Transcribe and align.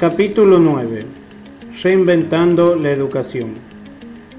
Capítulo 0.00 0.60
9. 0.60 1.06
Reinventando 1.82 2.76
la 2.76 2.92
educación. 2.92 3.54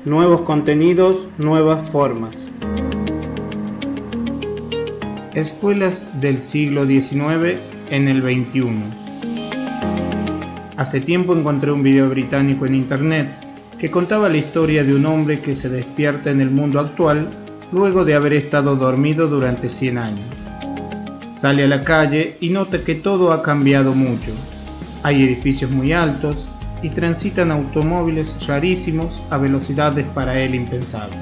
Nuevos 0.05 0.43
contenidos, 0.43 1.27
nuevas 1.37 1.89
formas. 1.89 2.33
Escuelas 5.33 6.21
del 6.21 6.39
siglo 6.39 6.85
XIX 6.85 7.59
en 7.89 8.07
el 8.07 8.21
XXI. 8.21 8.69
Hace 10.77 11.01
tiempo 11.01 11.35
encontré 11.35 11.73
un 11.73 11.83
video 11.83 12.07
británico 12.07 12.65
en 12.65 12.75
internet 12.75 13.27
que 13.77 13.91
contaba 13.91 14.29
la 14.29 14.37
historia 14.37 14.85
de 14.85 14.95
un 14.95 15.05
hombre 15.07 15.41
que 15.41 15.55
se 15.55 15.67
despierta 15.67 16.31
en 16.31 16.39
el 16.39 16.51
mundo 16.51 16.79
actual 16.79 17.31
luego 17.73 18.05
de 18.05 18.15
haber 18.15 18.31
estado 18.31 18.77
dormido 18.77 19.27
durante 19.27 19.69
100 19.69 19.97
años. 19.97 20.27
Sale 21.27 21.65
a 21.65 21.67
la 21.67 21.83
calle 21.83 22.37
y 22.39 22.49
nota 22.49 22.85
que 22.85 22.95
todo 22.95 23.33
ha 23.33 23.43
cambiado 23.43 23.93
mucho 23.93 24.31
hay 25.03 25.23
edificios 25.23 25.71
muy 25.71 25.93
altos 25.93 26.49
y 26.81 26.89
transitan 26.89 27.51
automóviles 27.51 28.47
rarísimos 28.47 29.21
a 29.29 29.37
velocidades 29.37 30.05
para 30.13 30.39
él 30.39 30.55
impensables. 30.55 31.17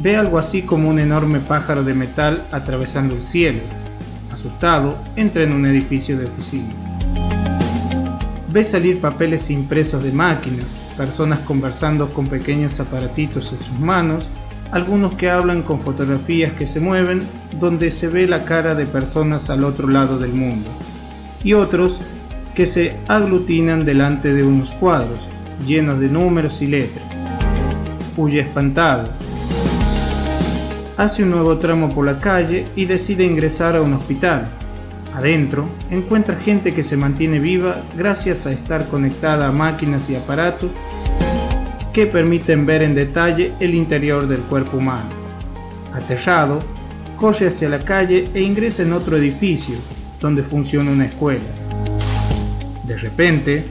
Ve 0.00 0.16
algo 0.16 0.38
así 0.38 0.62
como 0.62 0.88
un 0.88 0.98
enorme 0.98 1.40
pájaro 1.40 1.82
de 1.82 1.94
metal 1.94 2.44
atravesando 2.52 3.16
el 3.16 3.22
cielo. 3.22 3.60
Asustado, 4.32 4.96
entra 5.16 5.42
en 5.42 5.52
un 5.52 5.66
edificio 5.66 6.16
de 6.16 6.26
oficina. 6.26 6.72
Ve 8.50 8.62
salir 8.62 9.00
papeles 9.00 9.50
impresos 9.50 10.02
de 10.02 10.12
máquinas, 10.12 10.76
personas 10.96 11.40
conversando 11.40 12.12
con 12.12 12.28
pequeños 12.28 12.78
aparatitos 12.80 13.52
en 13.52 13.58
sus 13.58 13.78
manos, 13.80 14.24
algunos 14.70 15.14
que 15.14 15.30
hablan 15.30 15.62
con 15.62 15.80
fotografías 15.80 16.52
que 16.52 16.66
se 16.66 16.80
mueven 16.80 17.22
donde 17.58 17.90
se 17.90 18.06
ve 18.08 18.26
la 18.26 18.44
cara 18.44 18.74
de 18.74 18.86
personas 18.86 19.50
al 19.50 19.64
otro 19.64 19.88
lado 19.88 20.18
del 20.18 20.32
mundo 20.32 20.68
y 21.42 21.52
otros 21.52 22.00
que 22.54 22.66
se 22.66 22.96
aglutinan 23.06 23.84
delante 23.84 24.34
de 24.34 24.42
unos 24.42 24.70
cuadros 24.72 25.20
llenos 25.66 26.00
de 26.00 26.08
números 26.08 26.62
y 26.62 26.66
letras. 26.66 27.04
Huye 28.16 28.40
espantado. 28.40 29.08
Hace 30.96 31.22
un 31.22 31.30
nuevo 31.30 31.56
tramo 31.58 31.94
por 31.94 32.04
la 32.04 32.18
calle 32.18 32.66
y 32.74 32.86
decide 32.86 33.24
ingresar 33.24 33.76
a 33.76 33.82
un 33.82 33.94
hospital. 33.94 34.48
Adentro 35.14 35.68
encuentra 35.90 36.36
gente 36.36 36.74
que 36.74 36.82
se 36.82 36.96
mantiene 36.96 37.38
viva 37.38 37.82
gracias 37.96 38.46
a 38.46 38.52
estar 38.52 38.88
conectada 38.88 39.48
a 39.48 39.52
máquinas 39.52 40.10
y 40.10 40.16
aparatos 40.16 40.70
que 41.92 42.06
permiten 42.06 42.66
ver 42.66 42.82
en 42.82 42.94
detalle 42.94 43.52
el 43.60 43.74
interior 43.74 44.28
del 44.28 44.40
cuerpo 44.40 44.78
humano. 44.78 45.10
Aterrado, 45.94 46.60
corre 47.16 47.46
hacia 47.48 47.68
la 47.68 47.80
calle 47.80 48.28
e 48.34 48.40
ingresa 48.40 48.82
en 48.82 48.92
otro 48.92 49.16
edificio 49.16 49.76
donde 50.20 50.42
funciona 50.42 50.90
una 50.90 51.06
escuela. 51.06 51.44
De 52.84 52.96
repente, 52.96 53.64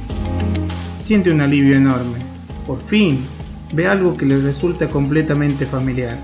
siente 1.00 1.32
un 1.32 1.42
alivio 1.42 1.76
enorme. 1.76 2.20
Por 2.66 2.82
fin, 2.82 3.26
ve 3.74 3.88
algo 3.88 4.18
que 4.18 4.26
le 4.26 4.40
resulta 4.40 4.88
completamente 4.90 5.66
familiar. 5.66 6.18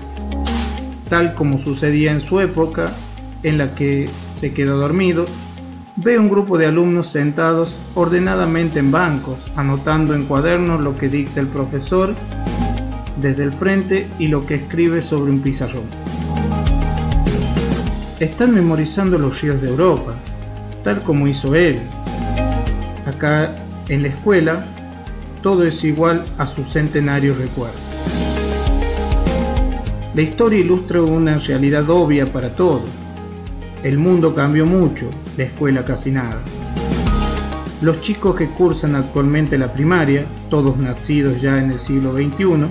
Tal 1.08 1.34
como 1.34 1.58
sucedía 1.58 2.12
en 2.12 2.20
su 2.20 2.40
época 2.40 2.94
en 3.42 3.58
la 3.58 3.74
que 3.74 4.08
se 4.30 4.52
quedó 4.52 4.78
dormido, 4.78 5.26
ve 5.96 6.18
un 6.18 6.28
grupo 6.28 6.58
de 6.58 6.66
alumnos 6.66 7.08
sentados 7.08 7.80
ordenadamente 7.94 8.78
en 8.78 8.90
bancos, 8.90 9.50
anotando 9.56 10.14
en 10.14 10.24
cuadernos 10.24 10.80
lo 10.80 10.96
que 10.96 11.08
dicta 11.08 11.40
el 11.40 11.46
profesor 11.46 12.14
desde 13.20 13.44
el 13.44 13.52
frente 13.52 14.08
y 14.18 14.28
lo 14.28 14.46
que 14.46 14.56
escribe 14.56 15.00
sobre 15.02 15.30
un 15.30 15.40
pizarrón. 15.40 16.03
Están 18.24 18.54
memorizando 18.54 19.18
los 19.18 19.42
ríos 19.42 19.60
de 19.60 19.68
Europa, 19.68 20.14
tal 20.82 21.02
como 21.02 21.28
hizo 21.28 21.54
él. 21.54 21.78
Acá 23.04 23.54
en 23.90 24.00
la 24.00 24.08
escuela 24.08 24.64
todo 25.42 25.62
es 25.64 25.84
igual 25.84 26.24
a 26.38 26.46
su 26.46 26.64
centenario 26.64 27.34
recuerdo. 27.34 27.76
La 30.14 30.22
historia 30.22 30.58
ilustra 30.58 31.02
una 31.02 31.36
realidad 31.36 31.90
obvia 31.90 32.24
para 32.24 32.56
todos. 32.56 32.88
El 33.82 33.98
mundo 33.98 34.34
cambió 34.34 34.64
mucho, 34.64 35.10
la 35.36 35.44
escuela 35.44 35.84
casi 35.84 36.10
nada. 36.10 36.40
Los 37.82 38.00
chicos 38.00 38.36
que 38.36 38.48
cursan 38.48 38.96
actualmente 38.96 39.58
la 39.58 39.70
primaria, 39.70 40.24
todos 40.48 40.78
nacidos 40.78 41.42
ya 41.42 41.62
en 41.62 41.72
el 41.72 41.78
siglo 41.78 42.14
XXI, 42.14 42.68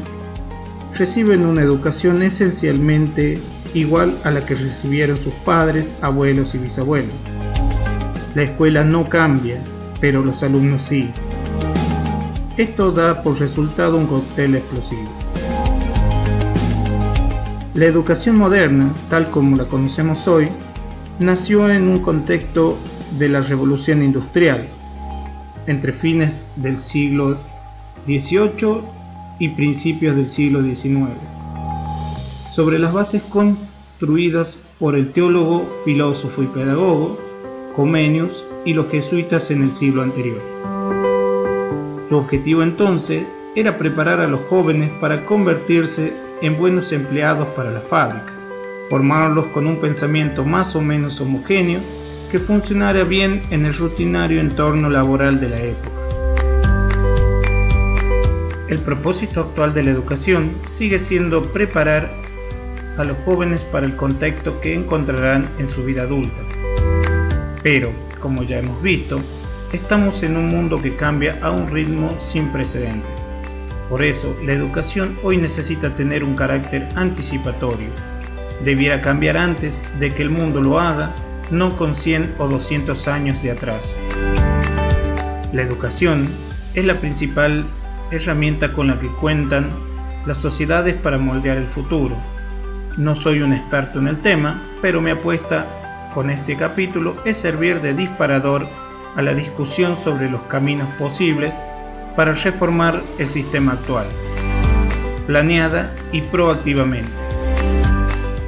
reciben 0.98 1.46
una 1.46 1.62
educación 1.62 2.24
esencialmente 2.24 3.40
igual 3.74 4.16
a 4.24 4.32
la 4.32 4.46
que 4.46 4.56
recibieron 4.56 5.18
sus 5.18 5.34
padres, 5.46 5.98
abuelos 6.02 6.56
y 6.56 6.60
bisabuelos. 6.60 7.14
La 8.36 8.44
escuela 8.44 8.84
no 8.84 9.10
cambia, 9.10 9.62
pero 10.00 10.24
los 10.24 10.44
alumnos 10.44 10.84
sí. 10.84 11.10
Esto 12.58 12.92
da 12.92 13.24
por 13.24 13.40
resultado 13.40 13.98
un 13.98 14.08
cóctel 14.08 14.56
explosivo. 14.56 15.10
La 17.74 17.86
educación 17.86 18.38
moderna, 18.38 18.94
tal 19.10 19.32
como 19.32 19.56
la 19.56 19.66
conocemos 19.66 20.28
hoy, 20.28 20.50
nació 21.20 21.70
en 21.72 21.88
un 21.88 22.00
contexto 22.00 22.78
de 23.18 23.30
la 23.30 23.42
revolución 23.42 24.04
industrial, 24.04 24.68
entre 25.66 25.94
fines 25.94 26.46
del 26.56 26.78
siglo 26.78 27.38
XVIII 28.06 28.82
y 29.40 29.50
principios 29.50 30.16
del 30.16 30.30
siglo 30.30 30.62
XIX, 30.62 31.10
sobre 32.54 32.78
las 32.78 32.94
bases 32.94 33.24
construidas 33.24 34.58
por 34.80 34.96
el 34.96 35.12
teólogo, 35.12 35.68
filósofo 35.86 36.44
y 36.44 36.48
pedagogo 36.48 37.18
Comenius 37.76 38.46
y 38.64 38.74
los 38.74 38.90
jesuitas 38.92 39.50
en 39.50 39.64
el 39.64 39.74
siglo 39.74 40.04
anterior. 40.04 40.40
Su 42.08 42.18
objetivo 42.18 42.62
entonces 42.62 43.24
era 43.56 43.78
preparar 43.80 44.20
a 44.20 44.28
los 44.28 44.42
jóvenes 44.42 44.92
para 45.00 45.26
convertirse 45.26 46.14
en 46.42 46.58
buenos 46.60 46.92
empleados 46.92 47.48
para 47.50 47.72
la 47.72 47.80
fábrica, 47.80 48.32
formarlos 48.90 49.48
con 49.48 49.66
un 49.66 49.78
pensamiento 49.78 50.46
más 50.46 50.76
o 50.76 50.82
menos 50.82 51.20
homogéneo 51.22 51.80
que 52.30 52.38
funcionara 52.38 53.04
bien 53.04 53.42
en 53.50 53.66
el 53.66 53.74
rutinario 53.74 54.40
entorno 54.40 54.90
laboral 54.90 55.40
de 55.40 55.50
la 55.50 55.58
época. 55.58 55.90
El 58.68 58.80
propósito 58.80 59.42
actual 59.42 59.74
de 59.74 59.84
la 59.84 59.92
educación 59.92 60.52
sigue 60.68 61.00
siendo 61.00 61.42
preparar 61.44 62.23
a 62.98 63.04
los 63.04 63.18
jóvenes 63.26 63.62
para 63.62 63.86
el 63.86 63.96
contexto 63.96 64.60
que 64.62 64.74
encontrarán 64.74 65.50
en 65.60 65.68
su 65.68 65.84
vida 65.84 66.04
adulta 66.04 66.42
pero, 67.64 67.94
como 68.20 68.44
ya 68.44 68.60
hemos 68.60 68.82
visto, 68.84 69.22
estamos 69.72 70.22
en 70.22 70.36
un 70.36 70.50
mundo 70.50 70.82
que 70.82 70.96
cambia 70.96 71.40
a 71.42 71.50
un 71.50 71.72
ritmo 71.72 72.14
sin 72.20 72.50
precedentes. 72.50 73.10
Por 73.90 74.04
eso, 74.04 74.36
la 74.44 74.52
educación 74.52 75.18
hoy 75.24 75.38
necesita 75.38 75.96
tener 75.96 76.26
un 76.26 76.36
carácter 76.36 76.90
anticipatorio. 76.96 77.88
Debiera 78.66 79.02
cambiar 79.02 79.38
antes 79.38 79.82
de 79.98 80.14
que 80.14 80.24
el 80.24 80.30
mundo 80.30 80.60
lo 80.60 80.78
haga, 80.80 81.12
no 81.52 81.76
con 81.78 81.96
100 81.96 82.36
o 82.38 82.50
200 82.50 83.08
años 83.08 83.42
de 83.42 83.52
atraso. 83.52 83.96
La 85.54 85.62
educación 85.62 86.28
es 86.74 86.84
la 86.84 86.96
principal 86.96 87.66
herramienta 88.12 88.74
con 88.74 88.88
la 88.88 89.00
que 89.00 89.08
cuentan 89.08 89.70
las 90.26 90.38
sociedades 90.38 90.96
para 90.96 91.18
moldear 91.18 91.58
el 91.58 91.68
futuro. 91.68 92.18
No 92.98 93.16
soy 93.16 93.42
un 93.42 93.54
experto 93.54 93.98
en 93.98 94.08
el 94.08 94.20
tema, 94.22 94.62
pero 94.82 95.02
me 95.02 95.12
apuesta 95.12 95.66
con 96.14 96.30
este 96.30 96.56
capítulo 96.56 97.16
es 97.26 97.38
servir 97.38 97.82
de 97.82 97.96
disparador 97.96 98.68
a 99.16 99.22
la 99.24 99.34
discusión 99.34 99.98
sobre 99.98 100.30
los 100.30 100.42
caminos 100.44 100.88
posibles 101.00 101.56
para 102.16 102.34
reformar 102.34 103.02
el 103.18 103.32
sistema 103.32 103.74
actual, 103.74 104.06
planeada 105.26 105.92
y 106.12 106.22
proactivamente. 106.22 107.10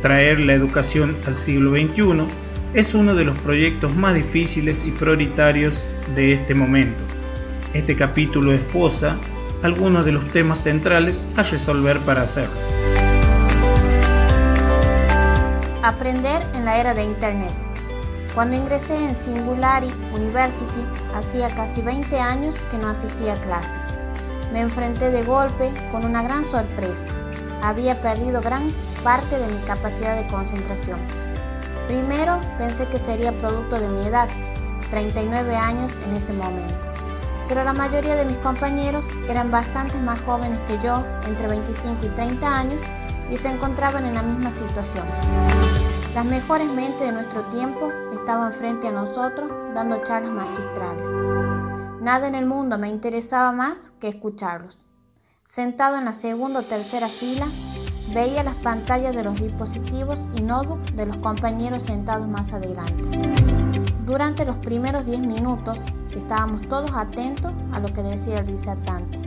Traer 0.03 0.39
la 0.39 0.53
educación 0.53 1.17
al 1.25 1.35
siglo 1.35 1.71
XXI 1.71 2.27
es 2.75 2.93
uno 2.93 3.15
de 3.15 3.25
los 3.25 3.37
proyectos 3.39 3.95
más 3.95 4.13
difíciles 4.13 4.85
y 4.85 4.91
prioritarios 4.91 5.87
de 6.15 6.33
este 6.33 6.53
momento. 6.53 6.99
Este 7.73 7.95
capítulo 7.95 8.53
esposa 8.53 9.17
algunos 9.63 10.05
de 10.05 10.11
los 10.11 10.25
temas 10.27 10.59
centrales 10.61 11.27
a 11.35 11.41
resolver 11.41 11.97
para 12.01 12.21
hacerlo. 12.21 12.53
Aprender 15.85 16.41
en 16.55 16.65
la 16.65 16.79
era 16.79 16.95
de 16.95 17.03
Internet. 17.03 17.51
Cuando 18.33 18.55
ingresé 18.55 18.97
en 18.97 19.15
Singularity 19.15 19.93
University, 20.15 20.83
hacía 21.15 21.53
casi 21.53 21.83
20 21.83 22.19
años 22.19 22.55
que 22.71 22.79
no 22.79 22.89
asistía 22.89 23.33
a 23.33 23.41
clases. 23.41 23.83
Me 24.51 24.61
enfrenté 24.61 25.11
de 25.11 25.21
golpe 25.21 25.71
con 25.91 26.03
una 26.03 26.23
gran 26.23 26.43
sorpresa. 26.43 27.11
Había 27.61 28.01
perdido 28.01 28.41
gran 28.41 28.71
parte 29.03 29.37
de 29.37 29.45
mi 29.45 29.59
capacidad 29.59 30.15
de 30.15 30.25
concentración. 30.25 30.99
Primero 31.85 32.39
pensé 32.57 32.87
que 32.87 32.97
sería 32.97 33.31
producto 33.33 33.79
de 33.79 33.87
mi 33.87 34.07
edad, 34.07 34.27
39 34.89 35.55
años 35.55 35.91
en 36.03 36.15
ese 36.15 36.33
momento. 36.33 36.73
Pero 37.47 37.63
la 37.63 37.73
mayoría 37.73 38.15
de 38.15 38.25
mis 38.25 38.37
compañeros 38.37 39.05
eran 39.29 39.51
bastante 39.51 39.99
más 39.99 40.19
jóvenes 40.21 40.61
que 40.61 40.79
yo, 40.79 41.05
entre 41.27 41.47
25 41.47 42.07
y 42.07 42.09
30 42.09 42.57
años, 42.57 42.81
y 43.29 43.37
se 43.37 43.49
encontraban 43.49 44.05
en 44.05 44.15
la 44.15 44.23
misma 44.23 44.51
situación. 44.51 45.05
Las 46.15 46.23
mejores 46.23 46.69
mentes 46.69 47.01
de 47.01 47.11
nuestro 47.11 47.41
tiempo 47.47 47.91
estaban 48.13 48.53
frente 48.53 48.87
a 48.87 48.91
nosotros 48.93 49.51
dando 49.73 50.01
charlas 50.01 50.31
magistrales. 50.31 51.09
Nada 51.99 52.29
en 52.29 52.35
el 52.35 52.45
mundo 52.45 52.77
me 52.77 52.87
interesaba 52.87 53.51
más 53.51 53.91
que 53.99 54.07
escucharlos. 54.07 54.79
Sentado 55.43 55.97
en 55.97 56.05
la 56.05 56.13
segunda 56.13 56.61
o 56.61 56.63
tercera 56.63 57.09
fila, 57.09 57.47
veía 58.13 58.45
las 58.45 58.55
pantallas 58.55 59.13
de 59.13 59.25
los 59.25 59.35
dispositivos 59.35 60.29
y 60.37 60.41
notebooks 60.41 60.95
de 60.95 61.05
los 61.05 61.17
compañeros 61.17 61.83
sentados 61.83 62.29
más 62.29 62.53
adelante. 62.53 63.09
Durante 64.05 64.45
los 64.45 64.55
primeros 64.55 65.05
10 65.05 65.19
minutos 65.19 65.81
estábamos 66.15 66.65
todos 66.69 66.91
atentos 66.93 67.51
a 67.73 67.81
lo 67.81 67.89
que 67.93 68.03
decía 68.03 68.39
el 68.39 68.45
disertante. 68.45 69.19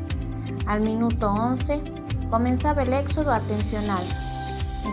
Al 0.66 0.80
minuto 0.80 1.30
11 1.30 1.82
comenzaba 2.30 2.82
el 2.84 2.94
éxodo 2.94 3.30
atencional. 3.30 4.02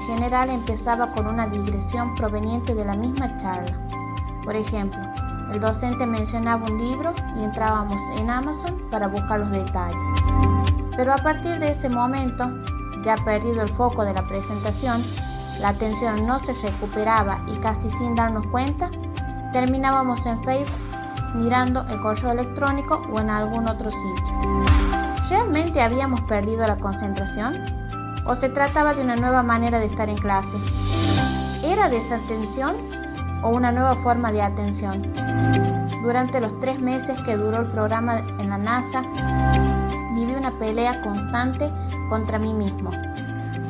En 0.07 0.13
general 0.19 0.52
empezaba 0.52 1.12
con 1.13 1.25
una 1.25 1.48
digresión 1.48 2.13
proveniente 2.13 2.75
de 2.75 2.86
la 2.86 2.96
misma 2.96 3.38
charla. 3.38 3.75
Por 4.44 4.56
ejemplo, 4.56 5.00
el 5.52 5.60
docente 5.60 6.06
mencionaba 6.06 6.68
un 6.68 6.78
libro 6.78 7.16
y 7.36 7.44
entrábamos 7.44 8.00
en 8.16 8.30
Amazon 8.30 8.84
para 8.92 9.07
buscar 9.07 9.40
los 9.40 9.50
detalles. 9.50 10.07
Pero 10.96 11.12
a 11.12 11.18
partir 11.18 11.57
de 11.57 11.72
ese 11.72 11.90
momento, 11.90 12.48
ya 13.02 13.16
perdido 13.25 13.63
el 13.63 13.69
foco 13.69 14.06
de 14.06 14.13
la 14.13 14.28
presentación, 14.28 15.04
la 15.60 15.69
atención 15.69 16.28
no 16.28 16.38
se 16.38 16.54
recuperaba 16.54 17.42
y 17.48 17.56
casi 17.57 17.90
sin 17.90 18.13
darnos 18.13 18.46
cuenta, 18.48 18.92
terminábamos 19.54 20.24
en 20.28 20.40
Facebook 20.44 20.78
mirando 21.34 21.84
el 21.90 22.00
correo 22.00 22.31
electrónico 22.31 23.02
o 23.12 23.19
en 23.19 23.31
algún 23.31 23.68
otro 23.68 23.90
sitio. 23.90 24.63
¿Realmente 25.30 25.81
habíamos 25.81 26.22
perdido 26.22 26.68
la 26.68 26.78
concentración? 26.78 27.84
¿O 28.27 28.33
se 28.36 28.50
trataba 28.50 28.95
de 28.95 29.04
una 29.04 29.16
nueva 29.16 29.44
manera 29.44 29.77
de 29.77 29.86
estar 29.86 30.10
en 30.10 30.18
clase? 30.18 30.57
¿Era 31.63 31.89
desatención 31.89 32.75
o 33.44 33.50
una 33.50 33.72
nueva 33.72 33.95
forma 33.98 34.31
de 34.31 34.42
atención? 34.42 35.13
Durante 36.01 36.42
los 36.42 36.60
tres 36.60 36.80
meses 36.80 37.22
que 37.22 37.38
duró 37.38 37.60
el 37.60 37.68
programa 37.68 38.18
en 38.39 38.50
la 38.50 38.57
NASA, 38.57 39.04
viví 40.16 40.33
una 40.33 40.57
pelea 40.57 41.01
constante 41.01 41.72
contra 42.10 42.39
mí 42.39 42.51
mismo. 42.51 42.89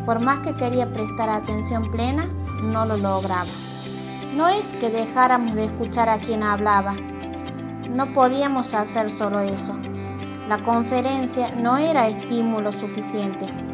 Por 0.06 0.22
más 0.22 0.40
que 0.40 0.56
quería 0.56 0.92
prestar 0.92 1.30
atención 1.30 1.92
plena, 1.92 2.26
no 2.64 2.86
lo 2.86 2.96
lograba. 2.96 3.50
No 4.36 4.48
es 4.48 4.68
que 4.76 4.90
dejáramos 4.90 5.56
de 5.56 5.66
escuchar 5.66 6.08
a 6.08 6.20
quien 6.20 6.44
hablaba. 6.44 6.94
No 7.90 8.14
podíamos 8.14 8.74
hacer 8.74 9.10
solo 9.10 9.42
eso. 9.42 9.74
La 10.48 10.64
conferencia 10.64 11.52
no 11.52 11.78
era 11.78 12.08
estímulo 12.08 12.72
suficiente. 12.72 13.65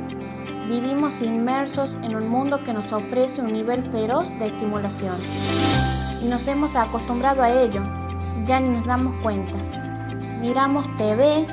Vivimos 0.72 1.22
inmersos 1.22 1.98
en 2.02 2.16
un 2.16 2.30
mundo 2.30 2.64
que 2.64 2.72
nos 2.72 2.94
ofrece 2.94 3.42
un 3.42 3.52
nivel 3.52 3.84
feroz 3.92 4.30
de 4.40 4.48
estimulación. 4.48 5.18
Y 6.24 6.30
nos 6.30 6.48
hemos 6.48 6.78
acostumbrado 6.78 7.44
a 7.44 7.52
ello. 7.52 7.82
Ya 8.46 8.62
ni 8.62 8.70
nos 8.70 8.86
damos 8.86 9.14
cuenta. 9.16 9.58
Miramos 10.40 10.88
TV, 10.96 11.46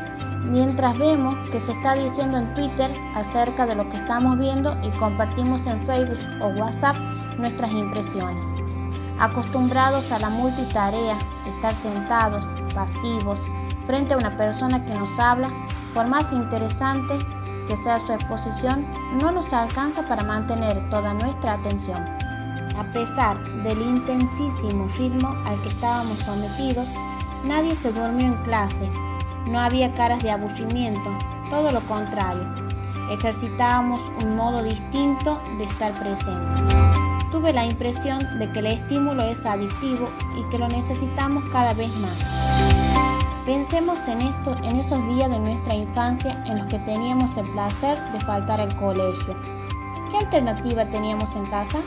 mientras 0.44 0.96
vemos 0.96 1.36
que 1.50 1.58
se 1.58 1.72
está 1.72 1.94
diciendo 1.94 2.38
en 2.38 2.54
Twitter 2.54 2.92
acerca 3.16 3.66
de 3.66 3.74
lo 3.74 3.88
que 3.88 3.96
estamos 3.96 4.38
viendo 4.38 4.76
y 4.84 4.90
compartimos 4.90 5.66
en 5.66 5.80
Facebook 5.80 6.20
o 6.40 6.50
WhatsApp 6.50 6.96
nuestras 7.38 7.72
impresiones. 7.72 8.46
Acostumbrados 9.18 10.12
a 10.12 10.20
la 10.20 10.30
multitarea, 10.30 11.18
estar 11.56 11.74
sentados, 11.74 12.46
pasivos, 12.72 13.40
frente 13.84 14.14
a 14.14 14.18
una 14.18 14.36
persona 14.36 14.84
que 14.86 14.94
nos 14.94 15.18
habla, 15.18 15.50
por 15.92 16.06
más 16.06 16.32
interesante 16.32 17.18
que 17.68 17.76
sea 17.76 18.00
su 18.00 18.12
exposición, 18.12 18.84
no 19.20 19.30
nos 19.30 19.52
alcanza 19.52 20.08
para 20.08 20.24
mantener 20.24 20.90
toda 20.90 21.14
nuestra 21.14 21.52
atención. 21.52 22.04
A 22.76 22.90
pesar 22.92 23.38
del 23.62 23.80
intensísimo 23.80 24.88
ritmo 24.98 25.28
al 25.46 25.62
que 25.62 25.68
estábamos 25.68 26.18
sometidos, 26.18 26.88
nadie 27.44 27.76
se 27.76 27.92
durmió 27.92 28.26
en 28.26 28.42
clase 28.42 28.90
no 29.48 29.58
había 29.58 29.94
caras 29.94 30.22
de 30.22 30.30
aburrimiento, 30.30 31.10
todo 31.48 31.72
lo 31.72 31.80
contrario. 31.82 32.44
Ejercitábamos 33.10 34.02
un 34.20 34.36
modo 34.36 34.62
distinto 34.62 35.40
de 35.56 35.64
estar 35.64 35.92
presentes. 35.98 36.62
Tuve 37.32 37.54
la 37.54 37.64
impresión 37.64 38.38
de 38.38 38.52
que 38.52 38.58
el 38.58 38.66
estímulo 38.66 39.22
es 39.22 39.46
adictivo 39.46 40.10
y 40.36 40.42
que 40.50 40.58
lo 40.58 40.68
necesitamos 40.68 41.44
cada 41.50 41.72
vez 41.72 41.90
más. 41.96 42.87
Pensemos 43.48 44.06
en, 44.08 44.20
esto, 44.20 44.54
en 44.62 44.76
esos 44.76 45.06
días 45.06 45.30
de 45.30 45.38
nuestra 45.38 45.74
infancia 45.74 46.44
en 46.46 46.58
los 46.58 46.66
que 46.66 46.78
teníamos 46.80 47.34
el 47.38 47.50
placer 47.52 47.96
de 48.12 48.20
faltar 48.20 48.60
al 48.60 48.76
colegio. 48.76 49.34
¿Qué 50.10 50.18
alternativa 50.18 50.90
teníamos 50.90 51.34
en 51.34 51.46
casa? 51.46 51.78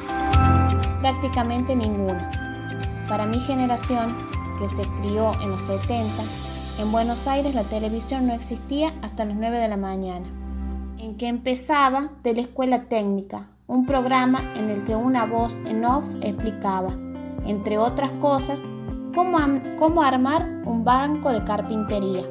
Prácticamente 1.02 1.76
ninguna. 1.76 2.32
Para 3.08 3.28
mi 3.28 3.40
generación, 3.40 4.18
que 4.58 4.68
se 4.70 4.88
crió 5.02 5.40
en 5.40 5.52
los 5.52 5.62
70, 5.62 6.24
en 6.80 6.92
Buenos 6.92 7.28
Aires 7.28 7.54
la 7.54 7.66
televisión 7.66 8.26
no 8.26 8.34
existía 8.34 8.96
hasta 9.04 9.24
las 9.24 9.36
9 9.36 9.60
de 9.60 9.68
la 9.68 9.78
mañana, 9.78 10.26
en 10.98 11.16
que 11.16 11.28
empezaba 11.28 12.10
de 12.24 12.34
la 12.34 12.42
escuela 12.42 12.86
técnica, 12.86 13.50
un 13.68 13.86
programa 13.86 14.52
en 14.56 14.72
el 14.72 14.84
que 14.84 14.96
una 14.96 15.28
voz 15.28 15.60
en 15.68 15.86
off 15.86 16.16
explicaba, 16.22 16.96
entre 17.46 17.78
otras 17.78 18.14
cosas, 18.14 18.64
cómo, 19.14 19.38
cómo 19.78 20.02
armar 20.02 20.48
un 20.66 20.84
banco 20.84 21.32
de 21.32 21.44
carpintería. 21.44 22.24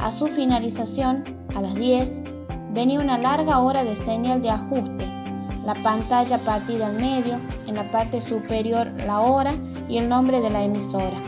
A 0.00 0.10
su 0.10 0.26
finalización, 0.26 1.24
a 1.54 1.60
las 1.60 1.74
10, 1.74 2.20
venía 2.72 3.00
una 3.00 3.18
larga 3.18 3.60
hora 3.60 3.84
de 3.84 3.96
señal 3.96 4.42
de 4.42 4.50
ajuste, 4.50 5.06
la 5.64 5.74
pantalla 5.82 6.38
partida 6.38 6.86
al 6.86 6.96
medio, 6.96 7.36
en 7.66 7.76
la 7.76 7.90
parte 7.90 8.20
superior 8.20 8.90
la 9.06 9.20
hora 9.20 9.54
y 9.88 9.98
el 9.98 10.08
nombre 10.08 10.40
de 10.40 10.50
la 10.50 10.62
emisora. 10.62 11.20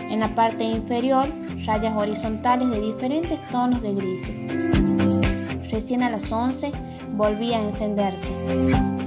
En 0.00 0.20
la 0.20 0.28
parte 0.28 0.64
inferior 0.64 1.26
rayas 1.64 1.96
horizontales 1.96 2.68
de 2.70 2.80
diferentes 2.80 3.44
tonos 3.46 3.80
de 3.82 3.94
grises. 3.94 4.38
Recién 5.70 6.02
a 6.02 6.10
las 6.10 6.30
11 6.30 6.72
volvía 7.12 7.58
a 7.58 7.62
encenderse. 7.62 8.32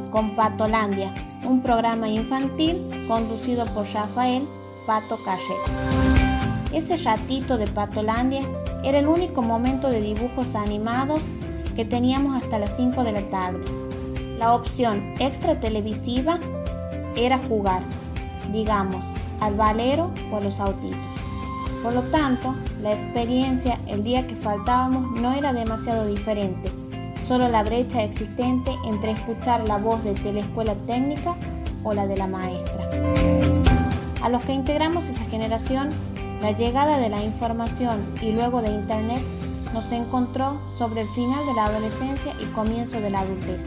Con 0.10 0.36
Patolandia, 0.36 1.14
un 1.46 1.62
programa 1.62 2.08
infantil 2.08 3.06
conducido 3.08 3.66
por 3.68 3.86
Rafael 3.94 4.48
Pato. 4.90 5.20
Ese 6.74 6.98
ratito 6.98 7.60
de 7.60 7.68
Patolandia 7.68 8.42
era 8.84 8.98
el 8.98 9.08
único 9.08 9.44
momento 9.44 9.88
de 9.88 10.02
dibujos 10.02 10.56
animados 10.56 11.22
que 11.76 11.86
teníamos 11.86 12.42
hasta 12.42 12.58
las 12.58 12.76
5 12.76 13.04
de 13.04 13.12
la 13.12 13.22
tarde. 13.30 13.60
La 14.40 14.56
opción 14.56 15.14
extra 15.20 15.60
televisiva 15.60 16.40
era 17.16 17.38
jugar, 17.38 17.84
digamos, 18.52 19.06
al 19.40 19.54
valero 19.54 20.12
o 20.32 20.38
a 20.38 20.42
los 20.42 20.60
autitos. 20.60 21.14
Por 21.84 21.94
lo 21.94 22.02
tanto, 22.02 22.56
la 22.82 22.92
experiencia 22.92 23.80
el 23.86 24.04
día 24.04 24.26
que 24.26 24.36
faltábamos 24.36 25.22
no 25.22 25.34
era 25.34 25.54
demasiado 25.54 26.08
diferente, 26.08 26.72
solo 27.24 27.48
la 27.48 27.62
brecha 27.62 28.02
existente 28.02 28.72
entre 28.86 29.12
escuchar 29.12 29.68
la 29.68 29.78
voz 29.78 30.04
de 30.04 30.16
teleescuela 30.16 30.74
técnica 30.88 31.36
o 31.84 31.94
la 31.94 32.08
de 32.08 32.18
la 32.18 32.26
maestra. 32.26 33.69
A 34.22 34.28
los 34.28 34.44
que 34.44 34.54
integramos 34.54 35.08
esa 35.08 35.24
generación, 35.26 35.90
la 36.42 36.52
llegada 36.52 36.98
de 36.98 37.10
la 37.10 37.24
información 37.24 38.14
y 38.22 38.32
luego 38.32 38.62
de 38.62 38.70
Internet 38.70 39.22
nos 39.74 39.92
encontró 39.94 40.60
sobre 40.70 41.02
el 41.02 41.10
final 41.10 41.46
de 41.46 41.54
la 41.54 41.66
adolescencia 41.66 42.34
y 42.40 42.46
comienzo 42.48 43.00
de 43.00 43.12
la 43.12 43.22
adultez. 43.22 43.66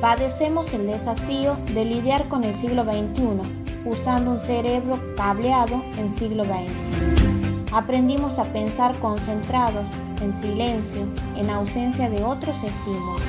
Padecemos 0.00 0.72
el 0.72 0.86
desafío 0.86 1.56
de 1.74 1.84
lidiar 1.84 2.26
con 2.28 2.42
el 2.42 2.54
siglo 2.54 2.84
XXI 2.84 3.60
usando 3.84 4.32
un 4.32 4.40
cerebro 4.40 5.00
cableado 5.16 5.84
en 5.96 6.10
siglo 6.10 6.44
XX. 6.44 7.72
Aprendimos 7.72 8.40
a 8.40 8.52
pensar 8.52 8.98
concentrados, 8.98 9.90
en 10.20 10.32
silencio, 10.32 11.02
en 11.36 11.48
ausencia 11.48 12.10
de 12.10 12.24
otros 12.24 12.62
estímulos. 12.64 13.22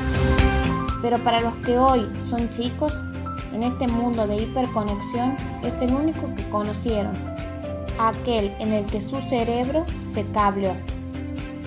Pero 1.02 1.24
para 1.24 1.42
los 1.42 1.56
que 1.58 1.78
hoy 1.78 2.10
son 2.24 2.50
chicos, 2.50 2.94
en 3.54 3.64
este 3.64 3.88
mundo 3.88 4.28
de 4.28 4.42
hiperconexión 4.42 5.36
es 5.64 5.82
el 5.82 5.94
único 5.94 6.34
que 6.36 6.48
conocieron, 6.50 7.14
aquel 8.00 8.54
en 8.60 8.74
el 8.74 8.86
que 8.86 9.02
su 9.02 9.22
cerebro 9.22 9.86
se 10.12 10.26
cableó. 10.26 10.74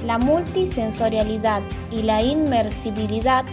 La 0.04 0.18
multisensorialidad 0.18 1.62
y 1.90 2.02
la 2.02 2.22
inmersibilidad 2.22 3.44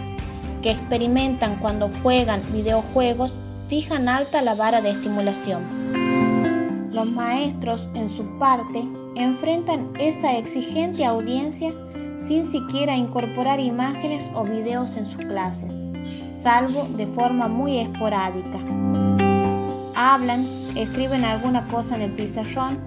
que 0.61 0.71
experimentan 0.71 1.57
cuando 1.57 1.89
juegan 2.01 2.41
videojuegos 2.51 3.33
fijan 3.67 4.09
alta 4.09 4.41
la 4.41 4.55
vara 4.55 4.81
de 4.81 4.91
estimulación. 4.91 6.89
Los 6.91 7.09
maestros, 7.09 7.87
en 7.93 8.09
su 8.09 8.25
parte, 8.37 8.85
enfrentan 9.15 9.93
esa 9.97 10.37
exigente 10.37 11.05
audiencia 11.05 11.73
sin 12.17 12.45
siquiera 12.45 12.95
incorporar 12.95 13.59
imágenes 13.59 14.29
o 14.35 14.43
videos 14.43 14.97
en 14.97 15.05
sus 15.05 15.25
clases, 15.25 15.79
salvo 16.31 16.87
de 16.97 17.07
forma 17.07 17.47
muy 17.47 17.79
esporádica. 17.79 18.59
Hablan, 19.95 20.47
escriben 20.75 21.23
alguna 21.25 21.67
cosa 21.67 21.95
en 21.95 22.01
el 22.01 22.11
pizarrón, 22.13 22.79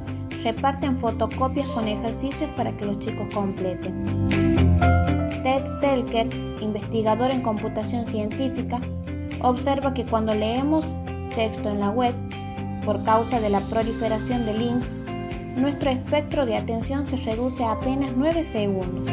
reparten 0.42 0.99
fotocopias 0.99 1.66
con 1.68 1.88
ejercicios 1.88 2.50
para 2.56 2.76
que 2.76 2.87
los 2.87 2.99
chicos 2.99 3.28
completen. 3.33 4.28
Ted 5.42 5.66
Selker, 5.66 6.28
investigador 6.61 7.30
en 7.30 7.42
computación 7.42 8.04
científica, 8.04 8.80
observa 9.42 9.94
que 9.94 10.06
cuando 10.06 10.35
leemos 10.35 10.87
texto 11.35 11.68
en 11.68 11.80
la 11.80 11.90
web, 11.90 12.14
por 12.85 13.02
causa 13.02 13.40
de 13.40 13.50
la 13.50 13.61
proliferación 13.61 14.44
de 14.47 14.54
links, 14.54 14.99
nuestro 15.56 15.90
espectro 15.90 16.47
de 16.47 16.56
atención 16.56 17.06
se 17.06 17.16
reduce 17.16 17.62
a 17.64 17.73
apenas 17.73 18.12
9 18.16 18.44
segundos. 18.44 19.09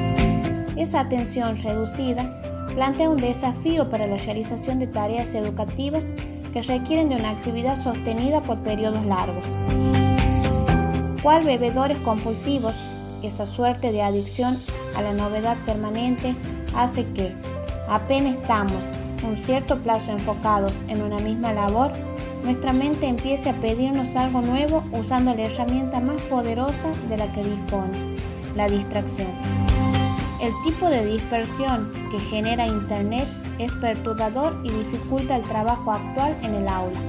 Esa 0.76 1.02
atención 1.02 1.56
reducida 1.56 2.51
plantea 2.74 3.10
un 3.10 3.18
desafío 3.18 3.90
para 3.90 4.08
la 4.08 4.18
realización 4.18 4.80
de 4.80 4.88
tareas 4.88 5.36
educativas 5.36 6.06
que 6.54 6.62
requieren 6.62 7.10
de 7.10 7.16
una 7.16 7.32
actividad 7.32 7.76
sostenida 7.76 8.42
por 8.42 8.60
periodos 8.60 9.06
largos. 9.06 9.46
¿Cuál 11.24 11.44
bebedores 11.44 12.00
compulsivos, 12.00 12.76
esa 13.22 13.46
suerte 13.46 13.92
de 13.92 14.02
adicción 14.02 14.58
a 14.96 15.02
la 15.02 15.14
novedad 15.14 15.58
permanente, 15.66 16.36
hace 16.76 17.06
que, 17.14 17.34
apenas 17.88 18.38
estamos 18.38 18.84
un 19.24 19.38
cierto 19.38 19.82
plazo 19.84 20.12
enfocados 20.12 20.84
en 20.88 21.02
una 21.02 21.20
misma 21.20 21.54
labor, 21.54 21.92
nuestra 22.44 22.74
mente 22.74 23.08
empiece 23.08 23.50
a 23.50 23.60
pedirnos 23.60 24.16
algo 24.16 24.42
nuevo 24.42 24.84
usando 24.92 25.36
la 25.36 25.44
herramienta 25.44 26.00
más 26.00 26.20
poderosa 26.24 26.92
de 27.08 27.18
la 27.18 27.32
que 27.32 27.44
dispone, 27.44 28.16
la 28.56 28.68
distracción. 28.68 29.28
El 30.42 30.54
tipo 30.64 30.90
de 30.90 31.06
dispersión 31.06 31.94
que 32.10 32.20
genera 32.20 32.66
Internet 32.66 33.28
es 33.60 33.72
perturbador 33.74 34.60
y 34.64 34.72
dificulta 34.72 35.36
el 35.36 35.44
trabajo 35.44 35.92
actual 35.92 36.36
en 36.42 36.56
el 36.56 36.68
aula. 36.68 37.00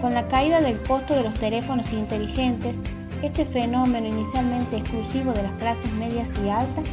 Con 0.00 0.14
la 0.14 0.26
caída 0.26 0.62
del 0.62 0.82
costo 0.84 1.14
de 1.14 1.22
los 1.22 1.34
teléfonos 1.34 1.92
inteligentes, 1.92 2.78
este 3.22 3.44
fenómeno 3.44 4.06
inicialmente 4.06 4.78
exclusivo 4.78 5.32
de 5.34 5.42
las 5.42 5.52
clases 5.54 5.92
medias 5.92 6.32
y 6.42 6.48
altas 6.48 6.84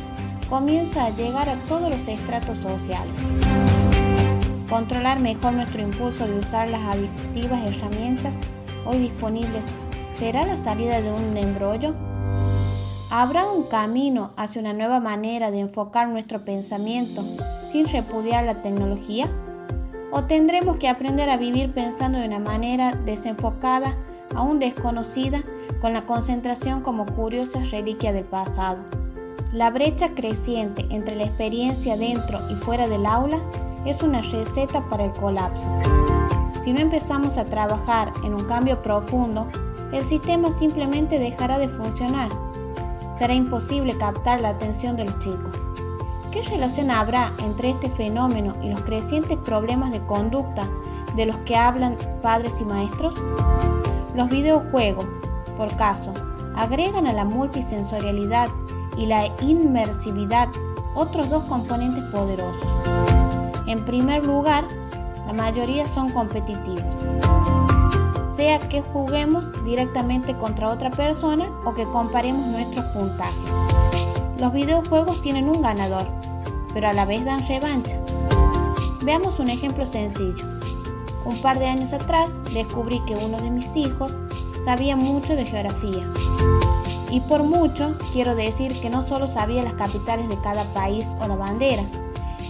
comienza 0.49 1.05
a 1.05 1.11
llegar 1.11 1.47
a 1.47 1.55
todos 1.69 1.89
los 1.89 2.07
estratos 2.09 2.57
sociales. 2.57 3.13
Controlar 4.69 5.21
mejor 5.21 5.53
nuestro 5.53 5.81
impulso 5.81 6.27
de 6.27 6.39
usar 6.39 6.67
las 6.67 6.81
adictivas 6.81 7.63
herramientas 7.63 8.39
hoy 8.85 8.97
disponibles 8.97 9.67
será 10.09 10.45
la 10.45 10.57
salida 10.57 10.99
de 10.99 11.13
un 11.13 11.37
embrollo. 11.37 11.95
¿Habrá 13.17 13.49
un 13.49 13.63
camino 13.63 14.31
hacia 14.35 14.59
una 14.59 14.73
nueva 14.73 14.99
manera 14.99 15.49
de 15.49 15.61
enfocar 15.61 16.09
nuestro 16.09 16.43
pensamiento 16.43 17.23
sin 17.65 17.87
repudiar 17.87 18.43
la 18.43 18.61
tecnología? 18.61 19.31
¿O 20.11 20.25
tendremos 20.25 20.75
que 20.75 20.89
aprender 20.89 21.29
a 21.29 21.37
vivir 21.37 21.71
pensando 21.73 22.19
de 22.19 22.27
una 22.27 22.39
manera 22.39 22.91
desenfocada, 23.05 23.95
aún 24.35 24.59
desconocida, 24.59 25.43
con 25.79 25.93
la 25.93 26.05
concentración 26.05 26.81
como 26.81 27.05
curiosa 27.05 27.61
reliquia 27.71 28.11
del 28.11 28.25
pasado? 28.25 28.83
La 29.53 29.69
brecha 29.69 30.09
creciente 30.09 30.85
entre 30.89 31.15
la 31.15 31.23
experiencia 31.23 31.95
dentro 31.95 32.41
y 32.51 32.55
fuera 32.55 32.89
del 32.89 33.05
aula 33.05 33.37
es 33.85 34.03
una 34.03 34.23
receta 34.23 34.89
para 34.89 35.05
el 35.05 35.13
colapso. 35.13 35.69
Si 36.61 36.73
no 36.73 36.81
empezamos 36.81 37.37
a 37.37 37.45
trabajar 37.45 38.11
en 38.25 38.33
un 38.33 38.43
cambio 38.43 38.81
profundo, 38.81 39.47
el 39.93 40.03
sistema 40.03 40.51
simplemente 40.51 41.17
dejará 41.17 41.59
de 41.59 41.69
funcionar. 41.69 42.44
Será 43.15 43.33
imposible 43.33 43.97
captar 43.97 44.41
la 44.41 44.49
atención 44.49 44.97
de 44.97 45.05
los 45.05 45.17
chicos. 45.19 45.55
¿Qué 46.31 46.41
relación 46.41 46.91
habrá 46.91 47.31
entre 47.39 47.69
este 47.69 47.89
fenómeno 47.89 48.55
y 48.61 48.69
los 48.69 48.81
crecientes 48.81 49.37
problemas 49.37 49.93
de 49.93 50.05
conducta 50.05 50.67
de 51.15 51.25
los 51.25 51.37
que 51.39 51.55
hablan 51.55 51.97
padres 52.21 52.59
y 52.59 52.65
maestros? 52.65 53.15
Los 54.13 54.27
videojuegos, 54.27 55.05
por 55.55 55.73
caso, 55.77 56.13
agregan 56.57 57.07
a 57.07 57.13
la 57.13 57.23
multisensorialidad 57.23 58.49
y 58.97 59.05
la 59.05 59.27
inmersividad 59.39 60.49
otros 60.93 61.29
dos 61.29 61.45
componentes 61.45 62.03
poderosos. 62.05 62.69
En 63.65 63.85
primer 63.85 64.25
lugar, 64.25 64.65
la 65.25 65.31
mayoría 65.31 65.87
son 65.87 66.11
competitivos, 66.11 66.83
sea 68.35 68.59
que 68.59 68.81
juguemos 68.81 69.51
directamente 69.63 70.35
contra 70.35 70.69
otra 70.69 70.89
persona 70.89 71.49
o 71.63 71.73
que 71.73 71.85
comparemos 71.85 72.45
nuestros 72.47 72.85
puntajes. 72.87 73.51
Los 74.39 74.51
videojuegos 74.51 75.21
tienen 75.21 75.47
un 75.47 75.61
ganador, 75.61 76.07
pero 76.73 76.89
a 76.89 76.93
la 76.93 77.05
vez 77.05 77.23
dan 77.23 77.47
revancha. 77.47 77.97
Veamos 79.03 79.39
un 79.39 79.49
ejemplo 79.49 79.85
sencillo. 79.85 80.45
Un 81.23 81.37
par 81.41 81.59
de 81.59 81.67
años 81.67 81.93
atrás 81.93 82.39
descubrí 82.53 82.99
que 83.05 83.15
uno 83.15 83.39
de 83.39 83.51
mis 83.51 83.75
hijos 83.75 84.13
sabía 84.63 84.95
mucho 84.95 85.35
de 85.35 85.45
geografía. 85.45 86.05
Y 87.11 87.21
por 87.21 87.43
mucho 87.43 87.95
quiero 88.11 88.35
decir 88.35 88.79
que 88.81 88.89
no 88.89 89.01
solo 89.01 89.27
sabía 89.27 89.63
las 89.63 89.75
capitales 89.75 90.27
de 90.27 90.39
cada 90.41 90.65
país 90.73 91.15
o 91.21 91.27
la 91.27 91.35
bandera, 91.35 91.83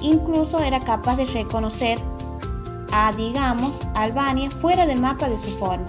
Incluso 0.05 0.59
era 0.59 0.79
capaz 0.79 1.15
de 1.15 1.25
reconocer 1.25 1.99
digamos, 3.17 3.75
Albania 3.93 4.49
fuera 4.49 4.85
del 4.85 4.99
mapa 4.99 5.29
de 5.29 5.37
su 5.37 5.51
forma. 5.51 5.85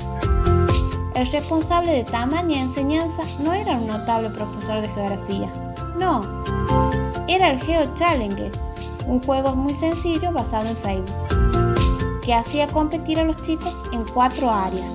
El 1.14 1.26
responsable 1.28 1.92
de 1.92 2.04
tamaña 2.04 2.60
enseñanza 2.60 3.22
no 3.38 3.52
era 3.54 3.76
un 3.76 3.86
notable 3.86 4.28
profesor 4.30 4.80
de 4.80 4.88
geografía, 4.88 5.50
no, 5.98 6.44
era 7.28 7.50
el 7.50 7.60
Geo 7.60 7.94
Challenger, 7.94 8.52
un 9.06 9.22
juego 9.22 9.54
muy 9.54 9.72
sencillo 9.75 10.32
basado 10.32 10.68
en 10.68 10.76
Facebook, 10.76 12.20
que 12.22 12.34
hacía 12.34 12.66
competir 12.66 13.18
a 13.18 13.25
los 13.25 13.40
chicos 13.40 13.76
en 13.92 14.04
cuatro 14.04 14.50
áreas. 14.50 14.92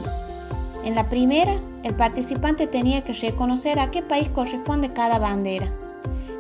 En 0.83 0.95
la 0.95 1.09
primera, 1.09 1.53
el 1.83 1.95
participante 1.95 2.67
tenía 2.67 3.03
que 3.03 3.13
reconocer 3.13 3.79
a 3.79 3.89
qué 3.89 4.01
país 4.03 4.29
corresponde 4.29 4.93
cada 4.93 5.17
bandera. 5.17 5.71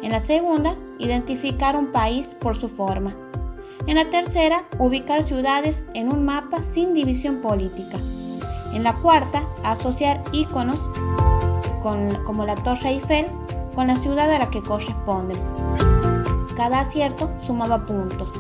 En 0.03 0.11
la 0.11 0.19
segunda, 0.19 0.75
identificar 0.99 1.75
un 1.75 1.91
país 1.91 2.35
por 2.39 2.55
su 2.55 2.67
forma. 2.67 3.15
En 3.87 3.95
la 3.95 4.09
tercera, 4.09 4.65
ubicar 4.77 5.23
ciudades 5.23 5.85
en 5.93 6.09
un 6.09 6.23
mapa 6.23 6.61
sin 6.61 6.93
división 6.93 7.41
política. 7.41 7.97
En 8.73 8.83
la 8.83 8.93
cuarta, 8.93 9.47
asociar 9.63 10.23
iconos 10.31 10.89
como 11.81 12.45
la 12.45 12.55
Torre 12.55 12.89
Eiffel 12.89 13.25
con 13.73 13.87
la 13.87 13.95
ciudad 13.95 14.31
a 14.31 14.39
la 14.39 14.49
que 14.49 14.61
corresponden. 14.61 15.39
Cada 16.55 16.79
acierto 16.79 17.31
sumaba 17.39 17.85
puntos 17.85 18.31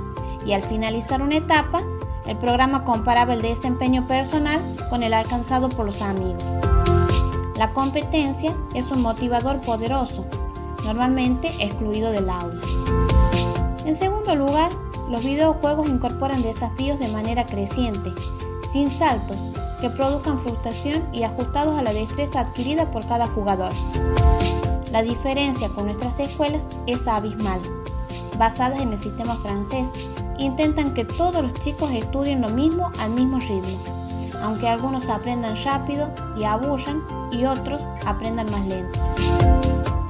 y 0.45 0.53
al 0.53 0.61
finalizar 0.61 1.21
una 1.21 1.37
etapa, 1.37 1.81
el 2.25 2.37
programa 2.37 2.83
comparaba 2.83 3.33
el 3.33 3.41
desempeño 3.41 4.05
personal 4.05 4.61
con 4.89 5.01
el 5.01 5.13
alcanzado 5.13 5.69
por 5.69 5.85
los 5.85 6.01
amigos. 6.01 6.43
La 7.55 7.73
competencia 7.73 8.55
es 8.73 8.91
un 8.91 9.01
motivador 9.01 9.59
poderoso 9.61 10.25
normalmente 10.83 11.49
excluido 11.59 12.11
del 12.11 12.29
aula. 12.29 12.61
En 13.85 13.95
segundo 13.95 14.35
lugar, 14.35 14.71
los 15.11 15.23
videojuegos 15.23 15.89
incorporan 15.89 16.41
desafíos 16.41 16.97
de 16.97 17.09
manera 17.09 17.45
creciente, 17.45 18.13
sin 18.71 18.89
saltos, 18.89 19.37
que 19.81 19.89
produzcan 19.89 20.39
frustración 20.39 21.03
y 21.11 21.23
ajustados 21.23 21.77
a 21.77 21.83
la 21.83 21.93
destreza 21.93 22.39
adquirida 22.39 22.89
por 22.91 23.05
cada 23.05 23.27
jugador. 23.27 23.73
La 24.91 25.03
diferencia 25.03 25.69
con 25.69 25.85
nuestras 25.85 26.19
escuelas 26.19 26.69
es 26.87 27.07
abismal. 27.07 27.59
Basadas 28.37 28.79
en 28.79 28.91
el 28.91 28.97
sistema 28.97 29.35
francés, 29.35 29.91
intentan 30.37 30.93
que 30.93 31.05
todos 31.05 31.41
los 31.41 31.53
chicos 31.55 31.91
estudien 31.91 32.41
lo 32.41 32.49
mismo 32.49 32.91
al 32.99 33.11
mismo 33.11 33.39
ritmo, 33.39 33.79
aunque 34.41 34.69
algunos 34.69 35.09
aprendan 35.09 35.55
rápido 35.63 36.09
y 36.37 36.45
aburran 36.45 37.03
y 37.31 37.45
otros 37.45 37.83
aprendan 38.05 38.49
más 38.49 38.65
lento 38.65 38.99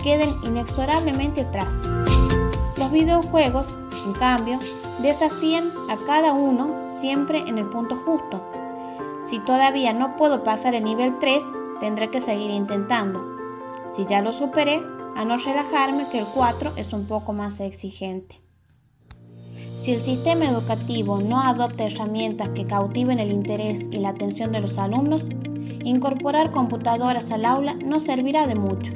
queden 0.02 0.36
inexorablemente 0.44 1.42
atrás. 1.42 1.76
Los 2.78 2.92
videojuegos, 2.92 3.68
en 4.06 4.14
cambio, 4.14 4.60
desafían 5.02 5.72
a 5.90 5.98
cada 6.06 6.34
uno 6.34 6.90
siempre 6.90 7.40
en 7.40 7.58
el 7.58 7.68
punto 7.70 7.96
justo. 7.96 8.44
Si 9.28 9.40
todavía 9.40 9.94
no 9.94 10.16
puedo 10.16 10.44
pasar 10.44 10.76
el 10.76 10.84
nivel 10.84 11.20
3, 11.20 11.44
tendré 11.80 12.10
que 12.10 12.22
seguir 12.22 12.52
intentando. 12.52 13.24
Si 13.88 14.06
ya 14.06 14.22
lo 14.22 14.32
superé, 14.32 14.82
a 15.16 15.26
no 15.26 15.38
relajarme 15.38 16.08
que 16.10 16.20
el 16.20 16.26
4 16.26 16.74
es 16.78 16.94
un 16.94 17.06
poco 17.06 17.34
más 17.34 17.60
exigente. 17.60 18.42
Si 19.78 19.92
el 19.92 20.00
sistema 20.00 20.46
educativo 20.46 21.20
no 21.20 21.42
adopta 21.42 21.86
herramientas 21.86 22.50
que 22.50 22.66
cautiven 22.66 23.20
el 23.20 23.32
interés 23.32 23.88
y 23.92 23.98
la 23.98 24.10
atención 24.10 24.52
de 24.52 24.62
los 24.62 24.78
alumnos, 24.78 25.26
incorporar 25.84 26.52
computadoras 26.52 27.32
al 27.32 27.46
aula 27.46 27.74
no 27.74 28.00
servirá 28.00 28.48
de 28.48 28.56
mucho 28.56 28.94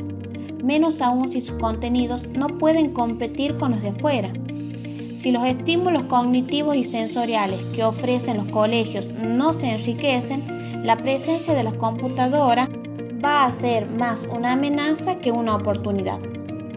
menos 0.65 0.99
aún 1.01 1.31
si 1.31 1.41
sus 1.41 1.55
contenidos 1.57 2.27
no 2.27 2.57
pueden 2.57 2.91
competir 2.91 3.55
con 3.57 3.71
los 3.71 3.81
de 3.81 3.89
afuera. 3.89 4.33
Si 5.15 5.31
los 5.31 5.45
estímulos 5.45 6.03
cognitivos 6.03 6.75
y 6.75 6.83
sensoriales 6.83 7.61
que 7.73 7.83
ofrecen 7.83 8.37
los 8.37 8.47
colegios 8.47 9.07
no 9.07 9.53
se 9.53 9.67
enriquecen, 9.71 10.83
la 10.85 10.97
presencia 10.97 11.53
de 11.53 11.63
las 11.63 11.73
computadoras 11.75 12.69
va 13.23 13.45
a 13.45 13.51
ser 13.51 13.89
más 13.89 14.27
una 14.29 14.51
amenaza 14.51 15.15
que 15.15 15.31
una 15.31 15.55
oportunidad. 15.55 16.19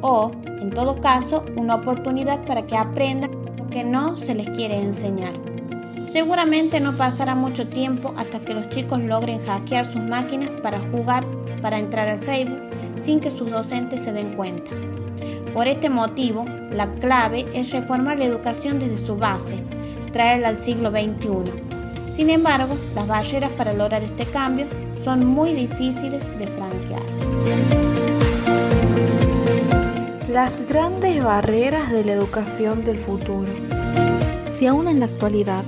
O, 0.01 0.31
en 0.47 0.71
todo 0.71 1.01
caso, 1.01 1.45
una 1.57 1.75
oportunidad 1.75 2.45
para 2.47 2.67
que 2.67 2.77
aprendan 2.77 3.33
lo 3.57 3.69
que 3.69 3.83
no 3.83 4.17
se 4.17 4.35
les 4.35 4.49
quiere 4.51 4.81
enseñar. 4.81 5.33
Seguramente 6.11 6.81
no 6.81 6.97
pasará 6.97 7.35
mucho 7.35 7.67
tiempo 7.69 8.15
hasta 8.17 8.41
que 8.41 8.55
los 8.55 8.69
chicos 8.71 9.01
logren 9.01 9.45
hackear 9.45 9.85
sus 9.85 10.03
máquinas 10.03 10.49
para 10.63 10.81
jugar, 10.81 11.25
para 11.61 11.79
entrar 11.79 12.09
al 12.09 12.21
Facebook 12.21 12.61
sin 12.97 13.21
que 13.21 13.31
sus 13.31 13.51
docentes 13.51 14.01
se 14.01 14.13
den 14.13 14.35
cuenta. 14.37 14.71
Por 15.59 15.67
este 15.67 15.91
motivo, 15.91 16.45
la 16.71 16.89
clave 17.01 17.45
es 17.53 17.73
reformar 17.73 18.17
la 18.17 18.27
educación 18.27 18.79
desde 18.79 18.97
su 18.97 19.17
base, 19.17 19.57
traerla 20.13 20.51
al 20.51 20.59
siglo 20.59 20.93
XXI. 20.93 21.51
Sin 22.09 22.31
embargo, 22.31 22.77
las 22.95 23.09
barreras 23.09 23.51
para 23.57 23.73
lograr 23.73 24.05
este 24.05 24.25
cambio 24.27 24.67
son 25.03 25.27
muy 25.27 25.55
difíciles 25.55 26.29
de 26.39 26.47
franquear. 26.47 27.03
Las 30.31 30.61
grandes 30.69 31.25
barreras 31.25 31.91
de 31.91 32.05
la 32.05 32.13
educación 32.13 32.85
del 32.85 32.99
futuro. 32.99 33.51
Si 34.51 34.65
aún 34.69 34.87
en 34.87 35.01
la 35.01 35.07
actualidad 35.07 35.65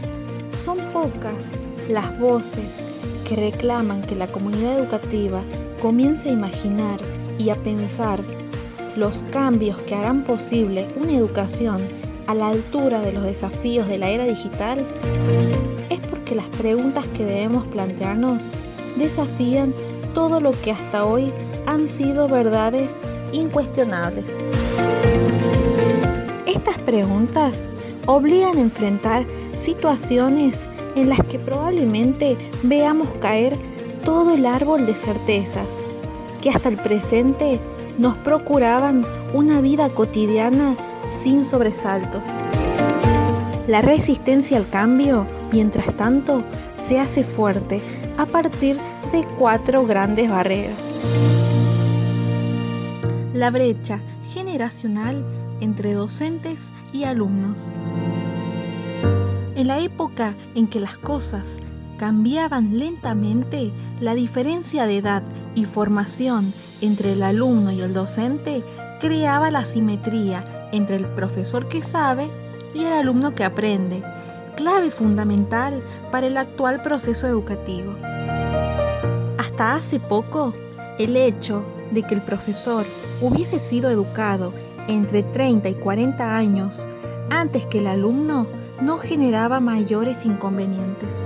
son 0.64 0.78
pocas 0.92 1.54
las 1.88 2.16
voces 2.20 2.88
que 3.28 3.34
reclaman 3.34 4.02
que 4.02 4.14
la 4.14 4.28
comunidad 4.28 4.78
educativa 4.78 5.40
comience 5.82 6.28
a 6.28 6.32
imaginar 6.32 7.00
y 7.40 7.50
a 7.50 7.56
pensar 7.56 8.20
los 8.96 9.22
cambios 9.30 9.76
que 9.82 9.94
harán 9.94 10.22
posible 10.22 10.88
una 10.96 11.12
educación 11.12 11.88
a 12.26 12.34
la 12.34 12.48
altura 12.48 13.00
de 13.00 13.12
los 13.12 13.24
desafíos 13.24 13.88
de 13.88 13.98
la 13.98 14.08
era 14.08 14.24
digital, 14.24 14.84
es 15.88 15.98
porque 16.00 16.34
las 16.34 16.46
preguntas 16.46 17.06
que 17.16 17.24
debemos 17.24 17.66
plantearnos 17.68 18.50
desafían 18.96 19.72
todo 20.14 20.40
lo 20.40 20.52
que 20.52 20.72
hasta 20.72 21.04
hoy 21.04 21.32
han 21.66 21.88
sido 21.88 22.28
verdades 22.28 23.02
incuestionables. 23.32 24.36
Estas 26.46 26.78
preguntas 26.78 27.68
obligan 28.06 28.58
a 28.58 28.62
enfrentar 28.62 29.26
situaciones 29.56 30.68
en 30.96 31.08
las 31.08 31.22
que 31.24 31.38
probablemente 31.38 32.36
veamos 32.62 33.08
caer 33.20 33.56
todo 34.04 34.34
el 34.34 34.46
árbol 34.46 34.86
de 34.86 34.94
certezas 34.94 35.78
que 36.40 36.50
hasta 36.50 36.68
el 36.68 36.76
presente 36.76 37.60
nos 38.00 38.16
procuraban 38.16 39.04
una 39.34 39.60
vida 39.60 39.90
cotidiana 39.90 40.74
sin 41.12 41.44
sobresaltos. 41.44 42.22
La 43.68 43.82
resistencia 43.82 44.56
al 44.56 44.66
cambio, 44.70 45.26
mientras 45.52 45.94
tanto, 45.98 46.42
se 46.78 46.98
hace 46.98 47.24
fuerte 47.24 47.82
a 48.16 48.24
partir 48.24 48.78
de 49.12 49.22
cuatro 49.38 49.84
grandes 49.84 50.30
barreras. 50.30 50.98
La 53.34 53.50
brecha 53.50 54.00
generacional 54.32 55.22
entre 55.60 55.92
docentes 55.92 56.72
y 56.94 57.04
alumnos. 57.04 57.66
En 59.56 59.66
la 59.66 59.78
época 59.80 60.34
en 60.54 60.68
que 60.68 60.80
las 60.80 60.96
cosas 60.96 61.58
cambiaban 62.00 62.78
lentamente, 62.78 63.72
la 64.00 64.14
diferencia 64.14 64.86
de 64.86 64.96
edad 64.96 65.22
y 65.54 65.66
formación 65.66 66.54
entre 66.80 67.12
el 67.12 67.22
alumno 67.22 67.72
y 67.72 67.82
el 67.82 67.92
docente 67.92 68.64
creaba 69.00 69.50
la 69.50 69.66
simetría 69.66 70.70
entre 70.72 70.96
el 70.96 71.04
profesor 71.04 71.68
que 71.68 71.82
sabe 71.82 72.30
y 72.72 72.84
el 72.84 72.92
alumno 72.94 73.34
que 73.34 73.44
aprende, 73.44 74.02
clave 74.56 74.90
fundamental 74.90 75.84
para 76.10 76.28
el 76.28 76.38
actual 76.38 76.80
proceso 76.80 77.26
educativo. 77.26 77.92
Hasta 79.36 79.74
hace 79.74 80.00
poco, 80.00 80.54
el 80.98 81.18
hecho 81.18 81.66
de 81.90 82.02
que 82.02 82.14
el 82.14 82.22
profesor 82.22 82.86
hubiese 83.20 83.58
sido 83.58 83.90
educado 83.90 84.54
entre 84.88 85.22
30 85.22 85.68
y 85.68 85.74
40 85.74 86.34
años 86.34 86.88
antes 87.28 87.66
que 87.66 87.80
el 87.80 87.88
alumno 87.88 88.46
no 88.80 88.98
generaba 88.98 89.60
mayores 89.60 90.24
inconvenientes. 90.24 91.24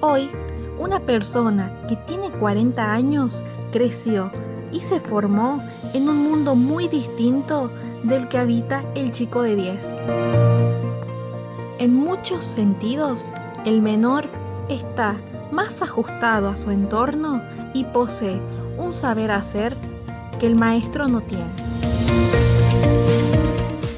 Hoy, 0.00 0.30
una 0.78 1.00
persona 1.00 1.72
que 1.88 1.96
tiene 1.96 2.30
40 2.30 2.92
años 2.92 3.44
creció 3.70 4.30
y 4.72 4.80
se 4.80 5.00
formó 5.00 5.62
en 5.94 6.08
un 6.08 6.16
mundo 6.16 6.56
muy 6.56 6.88
distinto 6.88 7.70
del 8.02 8.28
que 8.28 8.38
habita 8.38 8.84
el 8.94 9.12
chico 9.12 9.42
de 9.42 9.56
10. 9.56 9.88
En 11.78 11.94
muchos 11.94 12.44
sentidos, 12.44 13.24
el 13.64 13.82
menor 13.82 14.28
está 14.68 15.16
más 15.52 15.82
ajustado 15.82 16.48
a 16.48 16.56
su 16.56 16.70
entorno 16.70 17.42
y 17.74 17.84
posee 17.84 18.40
un 18.78 18.92
saber 18.92 19.30
hacer 19.30 19.76
que 20.38 20.46
el 20.46 20.56
maestro 20.56 21.08
no 21.08 21.20
tiene. 21.20 22.09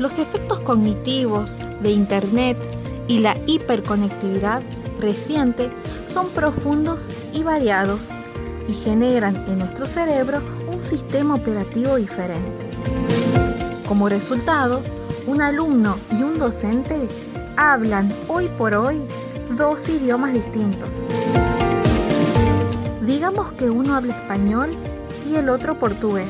Los 0.03 0.19
efectos 0.19 0.59
cognitivos 0.59 1.61
de 1.81 1.93
Internet 1.93 2.59
y 3.07 3.21
la 3.21 3.37
hiperconectividad 3.47 4.61
reciente 4.99 5.71
son 6.09 6.29
profundos 6.31 7.09
y 7.33 7.45
variados 7.45 8.09
y 8.67 8.73
generan 8.73 9.37
en 9.47 9.61
nuestro 9.61 9.87
cerebro 9.87 10.43
un 10.73 10.83
sistema 10.83 11.37
operativo 11.37 11.95
diferente. 11.95 12.69
Como 13.87 14.09
resultado, 14.09 14.83
un 15.29 15.41
alumno 15.41 15.97
y 16.11 16.25
un 16.25 16.37
docente 16.37 17.07
hablan 17.57 18.13
hoy 18.27 18.49
por 18.59 18.75
hoy 18.75 19.07
dos 19.57 19.89
idiomas 19.89 20.33
distintos. 20.33 21.07
Digamos 23.07 23.53
que 23.53 23.71
uno 23.71 23.95
habla 23.95 24.17
español 24.17 24.71
y 25.31 25.37
el 25.37 25.49
otro 25.49 25.79
portugués. 25.79 26.27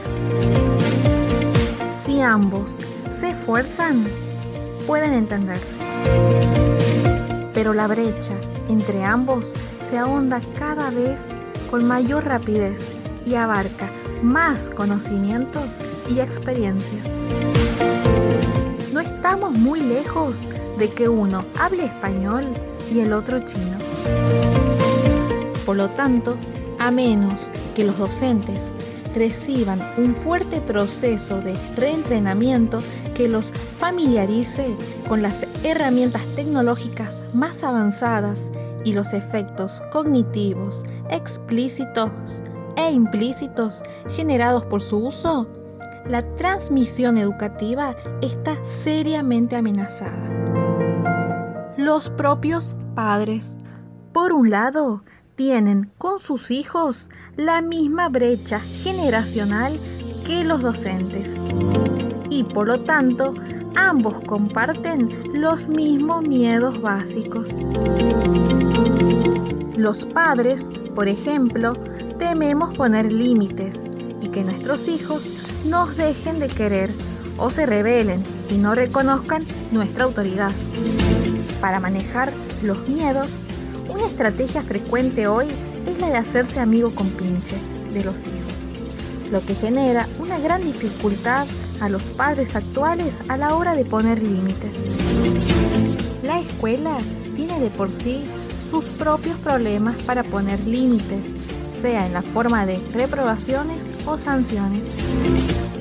Si 2.04 2.20
ambos 2.20 2.76
se 3.22 3.30
esfuerzan, 3.30 4.04
pueden 4.84 5.12
entenderse. 5.12 5.76
Pero 7.54 7.72
la 7.72 7.86
brecha 7.86 8.32
entre 8.68 9.04
ambos 9.04 9.54
se 9.88 9.96
ahonda 9.96 10.40
cada 10.58 10.90
vez 10.90 11.20
con 11.70 11.86
mayor 11.86 12.24
rapidez 12.24 12.84
y 13.24 13.36
abarca 13.36 13.88
más 14.24 14.70
conocimientos 14.70 15.78
y 16.10 16.18
experiencias. 16.18 17.06
No 18.92 18.98
estamos 18.98 19.52
muy 19.52 19.78
lejos 19.78 20.36
de 20.76 20.90
que 20.90 21.08
uno 21.08 21.44
hable 21.60 21.84
español 21.84 22.44
y 22.92 22.98
el 22.98 23.12
otro 23.12 23.44
chino. 23.44 23.78
Por 25.64 25.76
lo 25.76 25.90
tanto, 25.90 26.36
a 26.80 26.90
menos 26.90 27.52
que 27.76 27.84
los 27.84 27.96
docentes 27.96 28.72
reciban 29.14 29.80
un 29.96 30.14
fuerte 30.14 30.60
proceso 30.60 31.40
de 31.40 31.54
reentrenamiento 31.76 32.82
que 33.14 33.28
los 33.28 33.52
familiarice 33.78 34.76
con 35.08 35.22
las 35.22 35.46
herramientas 35.62 36.22
tecnológicas 36.34 37.22
más 37.32 37.64
avanzadas 37.64 38.48
y 38.84 38.92
los 38.92 39.12
efectos 39.12 39.82
cognitivos 39.92 40.82
explícitos 41.10 42.10
e 42.76 42.90
implícitos 42.90 43.82
generados 44.10 44.64
por 44.64 44.80
su 44.80 44.98
uso, 44.98 45.48
la 46.06 46.22
transmisión 46.34 47.16
educativa 47.16 47.94
está 48.22 48.64
seriamente 48.64 49.56
amenazada. 49.56 50.28
Los 51.76 52.10
propios 52.10 52.74
padres, 52.94 53.56
por 54.12 54.32
un 54.32 54.50
lado, 54.50 55.04
tienen 55.36 55.90
con 55.98 56.18
sus 56.18 56.50
hijos 56.50 57.08
la 57.36 57.62
misma 57.62 58.08
brecha 58.08 58.60
generacional 58.60 59.78
que 60.24 60.44
los 60.44 60.62
docentes 60.62 61.40
y 62.32 62.44
por 62.44 62.66
lo 62.66 62.80
tanto 62.80 63.34
ambos 63.74 64.20
comparten 64.22 65.32
los 65.34 65.68
mismos 65.68 66.22
miedos 66.22 66.80
básicos. 66.80 67.48
Los 69.76 70.06
padres, 70.06 70.66
por 70.94 71.08
ejemplo, 71.08 71.74
tememos 72.18 72.74
poner 72.74 73.12
límites 73.12 73.84
y 74.22 74.28
que 74.28 74.44
nuestros 74.44 74.88
hijos 74.88 75.26
nos 75.66 75.96
dejen 75.96 76.38
de 76.38 76.48
querer 76.48 76.90
o 77.36 77.50
se 77.50 77.66
rebelen 77.66 78.22
y 78.48 78.56
no 78.56 78.74
reconozcan 78.74 79.44
nuestra 79.70 80.04
autoridad. 80.04 80.52
Para 81.60 81.80
manejar 81.80 82.32
los 82.62 82.88
miedos, 82.88 83.28
una 83.88 84.06
estrategia 84.06 84.62
frecuente 84.62 85.26
hoy 85.26 85.48
es 85.86 85.98
la 85.98 86.08
de 86.08 86.16
hacerse 86.16 86.60
amigo 86.60 86.94
con 86.94 87.08
pinche 87.10 87.56
de 87.92 88.04
los 88.04 88.14
hijos, 88.16 89.30
lo 89.30 89.40
que 89.40 89.54
genera 89.54 90.06
una 90.18 90.38
gran 90.38 90.62
dificultad 90.62 91.46
a 91.82 91.88
los 91.88 92.04
padres 92.04 92.54
actuales 92.54 93.22
a 93.28 93.36
la 93.36 93.56
hora 93.56 93.74
de 93.74 93.84
poner 93.84 94.22
límites. 94.22 94.72
La 96.22 96.38
escuela 96.38 96.96
tiene 97.34 97.58
de 97.58 97.70
por 97.70 97.90
sí 97.90 98.22
sus 98.70 98.84
propios 98.84 99.36
problemas 99.38 99.96
para 99.96 100.22
poner 100.22 100.60
límites, 100.60 101.34
sea 101.80 102.06
en 102.06 102.12
la 102.12 102.22
forma 102.22 102.66
de 102.66 102.78
reprobaciones 102.94 103.84
o 104.06 104.16
sanciones. 104.16 104.86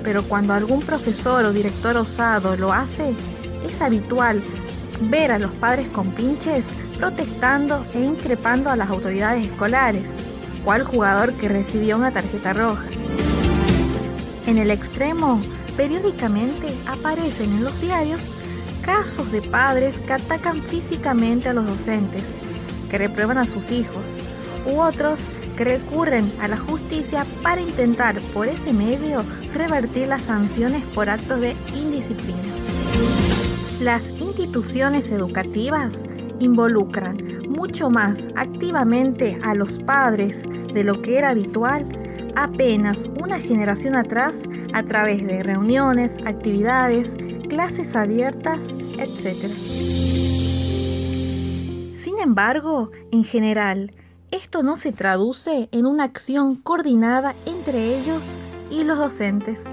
Pero 0.04 0.24
cuando 0.24 0.54
algún 0.54 0.82
profesor 0.82 1.46
o 1.46 1.54
director 1.54 1.96
osado 1.98 2.58
lo 2.58 2.74
hace, 2.74 3.14
es 3.70 3.80
habitual 3.80 4.42
ver 5.02 5.32
a 5.32 5.38
los 5.38 5.52
padres 5.52 5.88
con 5.90 6.10
pinches 6.14 6.66
protestando 6.98 7.86
e 7.94 8.02
increpando 8.02 8.72
a 8.72 8.76
las 8.76 8.90
autoridades 8.90 9.46
escolares, 9.46 10.16
cual 10.66 10.84
jugador 10.84 11.34
que 11.34 11.48
recibió 11.48 11.96
una 11.96 12.12
tarjeta 12.12 12.54
roja. 12.54 12.86
En 14.48 14.58
el 14.58 14.72
extremo, 14.72 15.40
periódicamente 15.78 16.76
aparecen 16.86 17.52
en 17.54 17.64
los 17.64 17.80
diarios 17.82 18.20
casos 18.82 19.32
de 19.32 19.42
padres 19.42 20.00
que 20.00 20.14
atacan 20.14 20.62
físicamente 20.64 21.50
a 21.50 21.54
los 21.54 21.66
docentes, 21.66 22.24
que 22.90 22.98
reprueban 22.98 23.38
a 23.38 23.46
sus 23.46 23.72
hijos, 23.72 24.04
u 24.66 24.80
otros 24.80 25.20
que 25.56 25.64
recurren 25.64 26.32
a 26.42 26.48
la 26.48 26.58
justicia 26.58 27.26
para 27.44 27.62
intentar 27.62 28.20
por 28.34 28.48
ese 28.48 28.74
medio 28.74 29.24
revertir 29.54 30.08
las 30.08 30.24
sanciones 30.24 30.84
por 30.96 31.10
actos 31.10 31.40
de 31.40 31.56
indisciplina. 31.76 32.40
Las 33.80 34.10
instituciones 34.20 35.12
educativas 35.12 36.04
involucran 36.40 37.50
mucho 37.50 37.90
más 37.90 38.28
activamente 38.36 39.40
a 39.44 39.54
los 39.54 39.80
padres 39.80 40.48
de 40.74 40.84
lo 40.84 41.02
que 41.02 41.18
era 41.18 41.30
habitual 41.30 41.86
apenas 42.36 43.10
una 43.22 43.40
generación 43.40 43.96
atrás 43.96 44.44
a 44.74 44.84
través 44.84 45.26
de 45.26 45.44
reuniones, 45.44 46.18
actividades, 46.26 47.18
clases 47.50 47.96
abiertas, 47.96 48.70
etc. 48.98 49.52
Sin 51.98 52.20
embargo, 52.20 52.92
en 53.12 53.24
general, 53.24 53.92
esto 54.32 54.64
no 54.64 54.78
se 54.78 54.92
traduce 54.92 55.68
en 55.72 55.86
una 55.86 56.06
acción 56.06 56.56
coordinada 56.56 57.34
entre 57.46 57.98
ellos 57.98 58.24
y 58.70 58.84
los 58.84 58.98
docentes. 58.98 59.64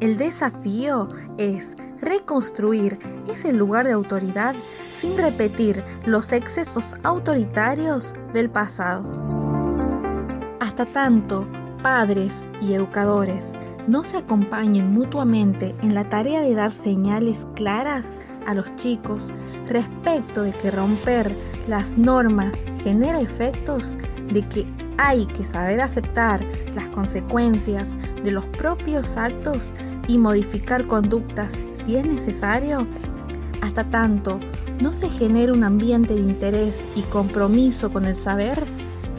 El 0.00 0.16
desafío 0.18 1.08
es 1.38 1.74
reconstruir 2.00 2.98
ese 3.28 3.52
lugar 3.52 3.86
de 3.86 3.92
autoridad 3.92 4.54
sin 5.00 5.16
repetir 5.16 5.82
los 6.04 6.32
excesos 6.32 6.94
autoritarios 7.02 8.12
del 8.32 8.50
pasado. 8.50 9.41
Hasta 10.62 10.86
tanto, 10.86 11.44
padres 11.82 12.44
y 12.60 12.74
educadores 12.74 13.54
no 13.88 14.04
se 14.04 14.18
acompañen 14.18 14.92
mutuamente 14.92 15.74
en 15.82 15.92
la 15.92 16.08
tarea 16.08 16.40
de 16.40 16.54
dar 16.54 16.72
señales 16.72 17.48
claras 17.56 18.16
a 18.46 18.54
los 18.54 18.76
chicos 18.76 19.34
respecto 19.68 20.44
de 20.44 20.52
que 20.52 20.70
romper 20.70 21.34
las 21.66 21.98
normas 21.98 22.54
genera 22.84 23.20
efectos, 23.20 23.96
de 24.32 24.46
que 24.46 24.64
hay 24.98 25.26
que 25.26 25.44
saber 25.44 25.80
aceptar 25.80 26.40
las 26.76 26.86
consecuencias 26.90 27.96
de 28.22 28.30
los 28.30 28.44
propios 28.44 29.16
actos 29.16 29.70
y 30.06 30.16
modificar 30.16 30.86
conductas 30.86 31.58
si 31.84 31.96
es 31.96 32.06
necesario, 32.06 32.86
hasta 33.62 33.82
tanto 33.82 34.38
no 34.80 34.92
se 34.92 35.10
genere 35.10 35.50
un 35.50 35.64
ambiente 35.64 36.14
de 36.14 36.20
interés 36.20 36.86
y 36.94 37.02
compromiso 37.02 37.92
con 37.92 38.04
el 38.04 38.14
saber, 38.14 38.62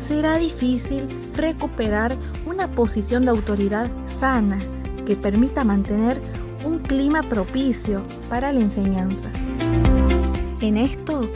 será 0.08 0.38
difícil 0.38 1.08
recuperar 1.36 2.16
una 2.46 2.68
posición 2.68 3.24
de 3.26 3.32
autoridad 3.32 3.89
sana 4.08 4.58
que 5.06 5.16
permita 5.16 5.63
mantener 5.63 6.22
un 6.66 6.80
clima 6.80 7.24
propicio 7.24 8.04
para 8.30 8.52
la 8.52 8.62
enseñanza. 8.62 9.28
En 10.62 10.78
esto, 10.78 11.30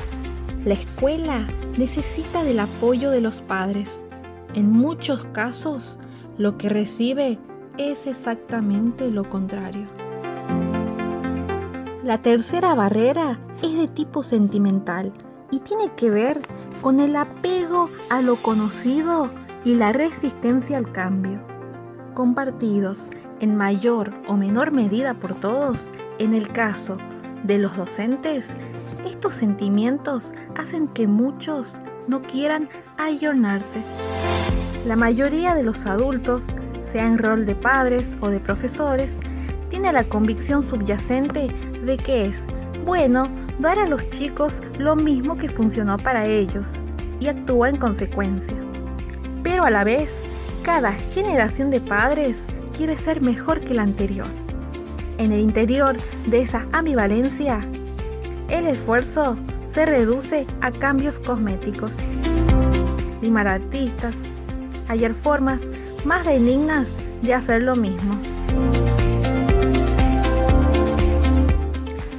la 0.66 0.74
escuela 0.74 1.48
necesita 1.78 2.44
del 2.44 2.60
apoyo 2.60 3.12
de 3.12 3.22
los 3.22 3.42
padres. 3.42 4.04
En 4.54 4.72
muchos 4.72 5.26
casos, 5.34 5.98
lo 6.38 6.58
que 6.58 6.70
recibe 6.70 7.38
es 7.78 8.08
exactamente 8.08 9.12
lo 9.12 9.30
contrario. 9.30 9.88
La 12.04 12.22
tercera 12.22 12.74
barrera 12.74 13.40
es 13.62 13.74
de 13.74 13.88
tipo 13.88 14.24
sentimental 14.24 15.12
y 15.52 15.60
tiene 15.60 15.92
que 15.96 16.10
ver 16.10 16.40
con 16.82 17.00
el 17.00 17.16
apego 17.16 17.90
a 18.10 18.22
lo 18.22 18.36
conocido 18.36 19.30
y 19.64 19.76
la 19.76 19.92
resistencia 19.92 20.78
al 20.78 20.92
cambio. 20.92 21.40
Compartidos 22.14 23.04
en 23.40 23.56
mayor 23.56 24.14
o 24.28 24.36
menor 24.36 24.74
medida 24.74 25.14
por 25.14 25.36
todos, 25.36 25.78
en 26.20 26.34
el 26.34 26.48
caso 26.48 26.98
de 27.44 27.58
los 27.58 27.78
docentes, 27.78 28.48
estos 29.06 29.36
sentimientos 29.36 30.34
hacen 30.56 30.88
que 30.88 31.08
muchos 31.08 31.70
no 32.08 32.22
quieran 32.22 32.70
ayornarse. 32.98 33.82
La 34.86 34.96
mayoría 34.96 35.54
de 35.54 35.64
los 35.64 35.86
adultos, 35.86 36.46
sea 36.84 37.06
en 37.06 37.18
rol 37.18 37.46
de 37.46 37.56
padres 37.56 38.16
o 38.22 38.30
de 38.30 38.40
profesores, 38.40 39.16
tiene 39.70 39.92
la 39.92 40.04
convicción 40.06 40.68
subyacente 40.68 41.50
de 41.86 41.98
que 41.98 42.22
es 42.22 42.46
bueno 42.86 43.24
dar 43.60 43.80
a 43.80 43.88
los 43.88 44.10
chicos 44.10 44.62
lo 44.78 44.96
mismo 44.96 45.38
que 45.38 45.50
funcionó 45.50 45.98
para 45.98 46.28
ellos 46.28 46.70
y 47.20 47.28
actúa 47.28 47.70
en 47.70 47.78
consecuencia. 47.78 48.56
Pero 49.44 49.64
a 49.64 49.70
la 49.70 49.84
vez, 49.84 50.24
cada 50.64 50.92
generación 50.92 51.72
de 51.72 51.82
padres 51.82 52.44
quiere 52.76 52.98
ser 52.98 53.22
mejor 53.22 53.62
que 53.62 53.74
la 53.74 53.84
anterior. 53.84 54.28
En 55.18 55.32
el 55.32 55.40
interior 55.40 55.98
de 56.28 56.42
esa 56.42 56.66
ambivalencia, 56.72 57.60
el 58.50 58.68
esfuerzo 58.68 59.36
se 59.72 59.86
reduce 59.86 60.46
a 60.62 60.72
cambios 60.72 61.20
cosméticos. 61.20 61.92
Limar 63.22 63.48
artistas, 63.48 64.16
hallar 64.88 65.14
formas 65.14 65.64
más 66.06 66.26
benignas 66.26 66.90
de 67.24 67.34
hacer 67.34 67.64
lo 67.64 67.76
mismo. 67.76 68.20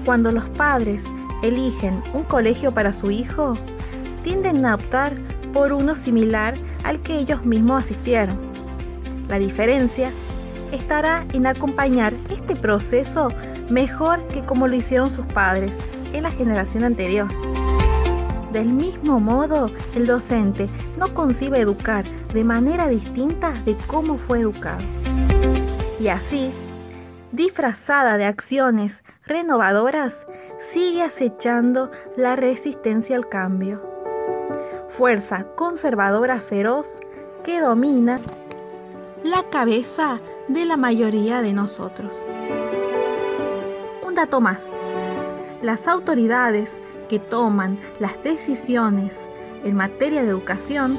Cuando 0.04 0.32
los 0.32 0.48
padres 0.48 1.04
eligen 1.42 2.02
un 2.14 2.24
colegio 2.24 2.72
para 2.72 2.92
su 2.92 3.10
hijo, 3.10 3.54
tienden 4.22 4.64
a 4.66 4.74
optar 4.74 5.14
por 5.52 5.72
uno 5.72 5.94
similar 5.96 6.54
al 6.84 7.00
que 7.00 7.18
ellos 7.18 7.44
mismos 7.44 7.84
asistieron. 7.84 8.38
La 9.28 9.38
diferencia 9.38 10.10
estará 10.72 11.24
en 11.32 11.46
acompañar 11.46 12.14
este 12.30 12.56
proceso 12.56 13.32
mejor 13.70 14.26
que 14.28 14.44
como 14.44 14.66
lo 14.66 14.74
hicieron 14.74 15.10
sus 15.10 15.26
padres 15.26 15.78
en 16.12 16.22
la 16.22 16.30
generación 16.30 16.84
anterior. 16.84 17.28
Del 18.52 18.68
mismo 18.72 19.20
modo, 19.20 19.70
el 19.94 20.06
docente 20.06 20.68
no 20.96 21.12
concibe 21.12 21.60
educar 21.60 22.04
de 22.32 22.44
manera 22.44 22.88
distinta 22.88 23.52
de 23.64 23.76
cómo 23.86 24.16
fue 24.16 24.40
educado. 24.40 24.80
Y 26.00 26.08
así, 26.08 26.50
disfrazada 27.32 28.16
de 28.16 28.24
acciones 28.24 29.04
renovadoras, 29.26 30.26
sigue 30.58 31.02
acechando 31.02 31.90
la 32.16 32.36
resistencia 32.36 33.16
al 33.16 33.28
cambio. 33.28 33.82
Fuerza 34.90 35.44
conservadora 35.54 36.40
feroz 36.40 37.00
que 37.44 37.60
domina 37.60 38.18
la 39.22 39.44
cabeza 39.50 40.20
de 40.48 40.64
la 40.64 40.76
mayoría 40.76 41.42
de 41.42 41.52
nosotros. 41.52 42.26
Un 44.06 44.14
dato 44.14 44.40
más. 44.40 44.66
Las 45.62 45.88
autoridades 45.88 46.80
que 47.08 47.18
toman 47.18 47.78
las 48.00 48.22
decisiones 48.22 49.28
en 49.64 49.76
materia 49.76 50.22
de 50.22 50.28
educación 50.28 50.98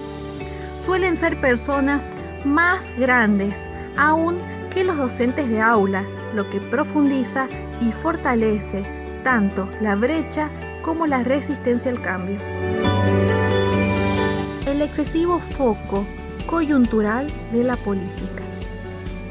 suelen 0.86 1.18
ser 1.18 1.40
personas 1.40 2.06
más 2.46 2.92
grandes 2.98 3.56
aún 3.98 4.38
que 4.70 4.84
los 4.84 4.98
docentes 4.98 5.50
de 5.50 5.62
aula, 5.62 6.06
lo 6.34 6.50
que 6.50 6.60
profundiza 6.60 7.48
y 7.82 7.92
fortalece 7.92 8.84
tanto 9.24 9.70
la 9.82 9.96
brecha 9.96 10.50
como 10.82 11.08
la 11.08 11.24
resistencia 11.24 11.92
al 11.92 12.02
cambio. 12.02 12.38
El 14.66 14.82
excesivo 14.82 15.40
foco 15.40 16.06
coyuntural 16.46 17.28
de 17.52 17.64
la 17.64 17.76
política. 17.78 18.44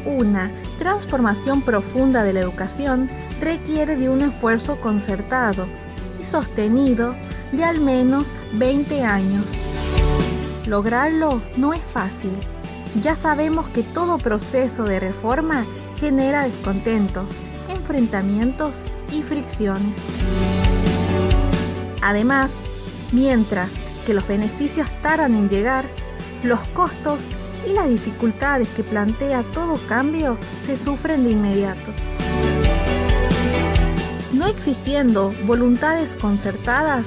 Una 0.05 0.51
transformación 0.79 1.63
profunda 1.63 2.23
de 2.23 2.33
la 2.33 2.41
educación 2.41 3.11
requiere 3.41 3.97
de 3.97 4.09
un 4.09 4.23
esfuerzo 4.23 4.81
concertado 4.81 5.67
y 6.21 6.25
sostenido 6.25 7.15
de 7.53 7.65
al 7.65 7.81
menos 7.81 8.29
20 8.55 9.03
años. 9.05 9.45
Lograrlo 10.67 11.43
no 11.57 11.73
es 11.73 11.83
fácil. 11.83 12.33
Ya 12.95 13.17
sabemos 13.17 13.69
que 13.69 13.83
todo 13.83 14.19
proceso 14.19 14.85
de 14.85 14.99
reforma 14.99 15.67
genera 15.97 16.45
descontentos, 16.45 17.27
enfrentamientos 17.69 18.77
y 19.13 19.23
fricciones. 19.23 19.99
Además, 22.03 22.51
mientras 23.13 23.71
que 24.07 24.15
los 24.15 24.27
beneficios 24.27 24.89
tardan 25.01 25.35
en 25.35 25.49
llegar, 25.49 25.85
los 26.43 26.61
costos 26.69 27.21
y 27.67 27.73
las 27.73 27.89
dificultades 27.89 28.71
que 28.71 28.83
plantea 28.83 29.43
todo 29.55 29.79
cambio 29.87 30.39
se 30.65 30.77
sufren 30.77 31.25
de 31.25 31.31
inmediato. 31.31 31.93
No 34.33 34.47
existiendo 34.47 35.33
voluntades 35.45 36.15
concertadas, 36.15 37.07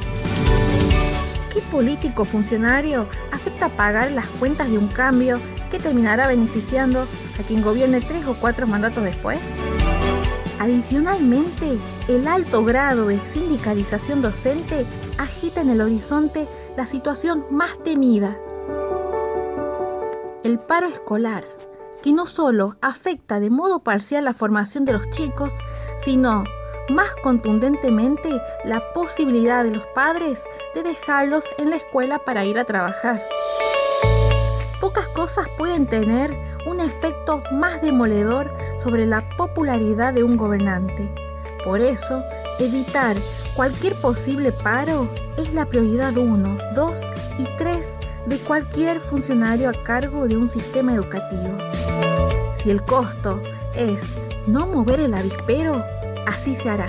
¿qué 1.54 1.62
político 1.72 2.26
funcionario 2.26 3.08
acepta 3.32 3.70
pagar 3.70 4.12
las 4.12 4.28
cuentas 4.28 4.70
de 4.70 4.78
un 4.78 4.88
cambio 4.88 5.39
que 5.71 5.79
terminará 5.79 6.27
beneficiando 6.27 7.01
a 7.01 7.43
quien 7.47 7.63
gobierne 7.63 8.01
tres 8.01 8.27
o 8.27 8.36
cuatro 8.36 8.67
mandatos 8.67 9.03
después? 9.03 9.39
Adicionalmente, 10.60 11.79
el 12.07 12.27
alto 12.27 12.63
grado 12.63 13.07
de 13.07 13.25
sindicalización 13.25 14.21
docente 14.21 14.86
agita 15.17 15.62
en 15.62 15.71
el 15.71 15.81
horizonte 15.81 16.47
la 16.77 16.86
situación 16.86 17.45
más 17.49 17.81
temida. 17.84 18.38
El 20.43 20.60
paro 20.60 20.88
escolar, 20.88 21.45
que 22.03 22.13
no 22.13 22.27
solo 22.27 22.75
afecta 22.81 23.39
de 23.39 23.49
modo 23.49 23.79
parcial 23.79 24.25
la 24.25 24.36
formación 24.36 24.86
de 24.86 24.93
los 24.93 25.10
chicos, 25.10 25.51
sino 26.03 26.43
más 26.89 27.15
contundentemente 27.23 28.29
la 28.65 28.93
posibilidad 28.93 29.63
de 29.63 29.71
los 29.71 29.86
padres 29.88 30.43
de 30.75 30.84
dejarlos 30.84 31.45
en 31.57 31.69
la 31.69 31.77
escuela 31.77 32.19
para 32.19 32.45
ir 32.45 32.60
a 32.60 32.65
trabajar. 32.65 33.23
Pocas 34.93 35.08
cosas 35.10 35.47
pueden 35.58 35.86
tener 35.88 36.38
un 36.65 36.82
efecto 36.82 37.41
más 37.54 37.82
demoledor 37.82 38.54
sobre 38.84 39.06
la 39.06 39.21
popularidad 39.38 40.13
de 40.13 40.25
un 40.25 40.36
gobernante. 40.36 41.10
Por 41.63 41.80
eso, 41.80 42.21
Evitar 42.60 43.15
cualquier 43.56 43.95
posible 43.95 44.51
paro 44.51 45.08
es 45.38 45.54
la 45.54 45.65
prioridad 45.65 46.17
1, 46.17 46.58
2 46.75 46.99
y 47.39 47.45
3 47.58 47.88
de 48.25 48.38
cualquier 48.39 48.99
funcionario 48.99 49.69
a 49.69 49.84
cargo 49.84 50.27
de 50.27 50.36
un 50.36 50.49
sistema 50.49 50.93
educativo. 50.93 51.58
Si 52.62 52.69
el 52.69 52.84
costo 52.84 53.41
es 53.73 54.13
no 54.45 54.67
mover 54.67 54.99
el 54.99 55.13
avispero, 55.13 55.84
así 56.27 56.54
se 56.54 56.69
hará. 56.69 56.88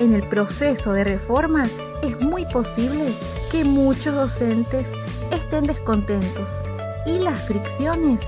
En 0.00 0.12
el 0.12 0.24
proceso 0.24 0.92
de 0.92 1.04
reforma 1.04 1.70
es 2.02 2.20
muy 2.20 2.44
posible 2.46 3.14
que 3.52 3.64
muchos 3.64 4.16
docentes 4.16 4.90
estén 5.30 5.64
descontentos 5.64 6.60
y 7.06 7.18
las 7.18 7.40
fricciones 7.42 8.20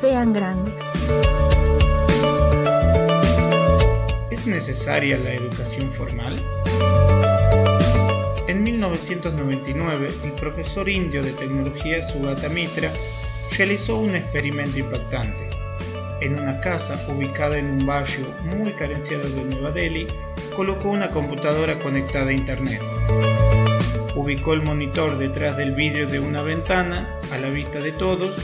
sean 0.00 0.32
grandes. 0.32 0.74
¿Es 4.30 4.46
necesaria 4.46 5.18
la 5.18 5.34
educación 5.34 5.92
formal? 5.92 6.42
En 8.48 8.62
1999, 8.62 10.06
el 10.24 10.32
profesor 10.32 10.88
indio 10.88 11.22
de 11.22 11.32
tecnología 11.32 12.02
Sugata 12.02 12.48
Mitra 12.48 12.90
realizó 13.56 13.98
un 13.98 14.16
experimento 14.16 14.78
impactante. 14.78 15.48
En 16.20 16.38
una 16.38 16.60
casa 16.60 16.98
ubicada 17.08 17.58
en 17.58 17.66
un 17.66 17.86
barrio 17.86 18.26
muy 18.44 18.72
carenciado 18.72 19.28
de 19.28 19.44
Nueva 19.44 19.70
Delhi, 19.70 20.06
colocó 20.56 20.88
una 20.88 21.10
computadora 21.10 21.78
conectada 21.78 22.26
a 22.26 22.32
Internet. 22.32 22.80
Ubicó 24.14 24.52
el 24.52 24.62
monitor 24.62 25.16
detrás 25.16 25.56
del 25.56 25.72
vidrio 25.72 26.06
de 26.06 26.20
una 26.20 26.42
ventana, 26.42 27.08
a 27.30 27.38
la 27.38 27.48
vista 27.48 27.78
de 27.78 27.92
todos, 27.92 28.40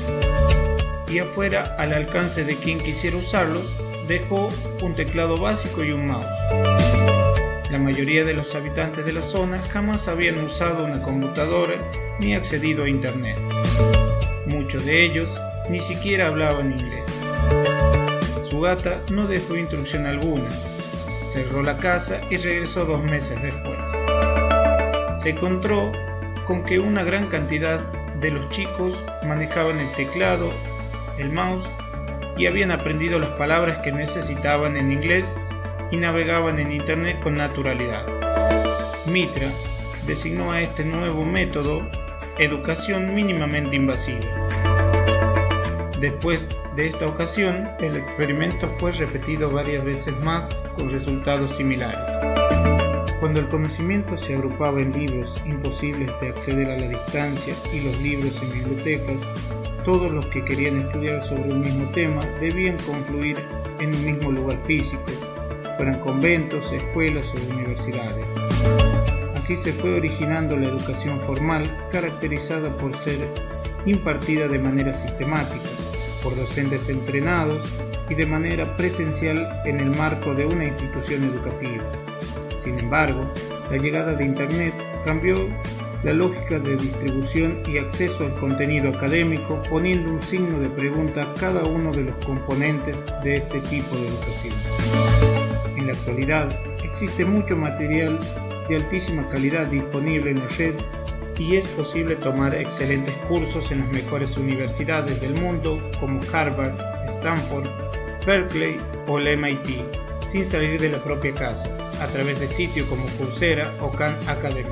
y 1.11 1.19
afuera, 1.19 1.77
al 1.79 1.93
alcance 1.93 2.45
de 2.45 2.57
quien 2.57 2.81
quisiera 2.81 3.17
usarlo, 3.17 3.61
dejó 4.07 4.49
un 4.83 4.95
teclado 4.95 5.37
básico 5.37 5.85
y 5.85 5.93
un 5.93 6.07
mouse. 6.07 6.27
La 7.71 7.79
mayoría 7.79 8.25
de 8.25 8.33
los 8.33 8.55
habitantes 8.55 9.05
de 9.05 9.13
la 9.13 9.21
zona 9.23 9.63
jamás 9.71 10.09
habían 10.09 10.39
usado 10.39 10.87
una 10.87 11.03
computadora 11.03 11.77
ni 12.19 12.35
accedido 12.35 12.85
a 12.85 12.89
Internet. 12.89 13.39
Muchos 14.47 14.87
de 14.87 15.05
ellos 15.05 15.29
ni 15.69 15.81
siquiera 15.81 16.29
hablaban 16.29 16.73
inglés. 16.73 17.05
Su 18.49 18.61
gata 18.61 19.03
no 19.11 19.27
dejó 19.27 19.57
instrucción 19.57 20.07
alguna, 20.07 20.49
cerró 21.29 21.63
la 21.63 21.77
casa 21.77 22.23
y 22.31 22.39
regresó 22.39 22.87
dos 22.87 23.03
meses 23.05 23.41
después. 23.43 23.85
Se 25.19 25.31
encontró 25.31 25.93
con 26.47 26.65
que 26.65 26.79
una 26.79 27.03
gran 27.03 27.29
cantidad 27.29 27.81
de 28.21 28.31
los 28.31 28.49
chicos 28.51 28.99
manejaban 29.27 29.79
el 29.79 29.91
teclado, 29.93 30.51
el 31.19 31.31
mouse 31.31 31.69
y 32.37 32.47
habían 32.47 32.71
aprendido 32.71 33.19
las 33.19 33.31
palabras 33.31 33.79
que 33.79 33.93
necesitaban 33.93 34.77
en 34.77 34.93
inglés 34.93 35.37
y 35.91 35.97
navegaban 35.97 36.59
en 36.59 36.73
Internet 36.73 37.21
con 37.23 37.37
naturalidad. 37.37 38.07
Mitra 39.07 39.49
designó 40.07 40.53
a 40.53 40.61
este 40.61 40.85
nuevo 40.85 41.25
método 41.25 41.83
educación 42.39 43.15
mínimamente 43.15 43.77
invasiva. 43.77 44.27
Después 46.01 46.49
de 46.77 46.87
esta 46.87 47.07
ocasión, 47.07 47.69
el 47.81 47.97
experimento 47.97 48.69
fue 48.79 48.93
repetido 48.93 49.51
varias 49.51 49.85
veces 49.85 50.15
más 50.23 50.55
con 50.77 50.91
resultados 50.91 51.57
similares. 51.57 51.99
Cuando 53.21 53.41
el 53.41 53.49
conocimiento 53.49 54.17
se 54.17 54.35
agrupaba 54.35 54.81
en 54.81 54.93
libros 54.93 55.41
imposibles 55.45 56.09
de 56.21 56.29
acceder 56.29 56.71
a 56.71 56.79
la 56.79 56.89
distancia 56.89 57.53
y 57.73 57.81
los 57.81 58.01
libros 58.01 58.41
en 58.43 58.53
bibliotecas, 58.53 59.21
todos 59.85 60.13
los 60.13 60.27
que 60.27 60.45
querían 60.45 60.79
estudiar 60.79 61.21
sobre 61.21 61.53
un 61.53 61.61
mismo 61.61 61.91
tema 61.91 62.25
debían 62.41 62.77
confluir 62.79 63.37
en 63.81 63.93
un 63.93 64.05
mismo 64.05 64.31
lugar 64.31 64.59
físico, 64.67 65.03
fueran 65.77 65.99
conventos, 65.99 66.71
escuelas 66.71 67.35
o 67.35 67.55
universidades. 67.55 68.25
Así 69.35 69.57
se 69.57 69.73
fue 69.73 69.95
originando 69.95 70.57
la 70.57 70.69
educación 70.69 71.21
formal, 71.21 71.89
caracterizada 71.91 72.77
por 72.77 72.95
ser 72.95 73.19
impartida 73.85 74.47
de 74.47 74.61
manera 74.61 74.95
sistemática, 74.95 75.71
por 76.23 76.37
docentes 76.37 76.89
entrenados 76.89 77.69
y 78.09 78.15
de 78.15 78.27
manera 78.27 78.77
presencial 78.77 79.61
en 79.65 79.81
el 79.81 79.91
marco 79.91 80.35
de 80.35 80.47
una 80.47 80.67
institución 80.67 81.25
educativa. 81.25 81.83
Sin 82.59 82.79
embargo, 82.79 83.33
la 83.71 83.79
llegada 83.79 84.15
de 84.15 84.25
Internet 84.25 84.75
cambió 85.05 85.49
la 86.03 86.13
lógica 86.13 86.59
de 86.59 86.77
distribución 86.77 87.63
y 87.67 87.79
acceso 87.79 88.25
al 88.25 88.35
contenido 88.35 88.91
académico 88.91 89.61
poniendo 89.69 90.11
un 90.11 90.23
signo 90.23 90.61
de 90.61 90.69
pregunta 90.69 91.23
a 91.23 91.35
cada 91.35 91.65
uno 91.65 91.93
de 91.93 92.05
los 92.05 92.25
componentes 92.25 93.07
de 93.25 93.37
este 93.37 93.61
tipo 93.63 93.97
de 93.97 94.09
educación. 94.09 94.55
En 95.77 95.87
la 95.87 95.93
actualidad 95.93 96.49
existe 96.85 97.25
mucho 97.25 97.57
material 97.57 98.19
de 98.69 98.77
altísima 98.77 99.29
calidad 99.29 99.67
disponible 99.67 100.31
en 100.31 100.41
la 100.41 100.49
red 100.49 100.75
y 101.39 101.57
es 101.57 101.67
posible 101.69 102.17
tomar 102.17 102.55
excelentes 102.55 103.17
cursos 103.29 103.71
en 103.71 103.81
las 103.81 103.93
mejores 103.93 104.37
universidades 104.37 105.21
del 105.21 105.41
mundo 105.41 105.81
como 106.01 106.21
Harvard, 106.33 106.75
Stanford, 107.07 107.69
Berkeley 108.27 108.79
o 109.07 109.19
el 109.19 109.39
MIT, 109.39 109.81
sin 110.29 110.45
salir 110.45 110.79
de 110.79 110.91
la 110.91 111.03
propia 111.03 111.33
casa, 111.33 111.69
a 112.01 112.07
través 112.09 112.39
de 112.39 112.49
sitios 112.49 112.87
como 112.89 113.07
Coursera 113.17 113.73
o 113.81 113.91
Khan 113.91 114.17
Academy. 114.27 114.69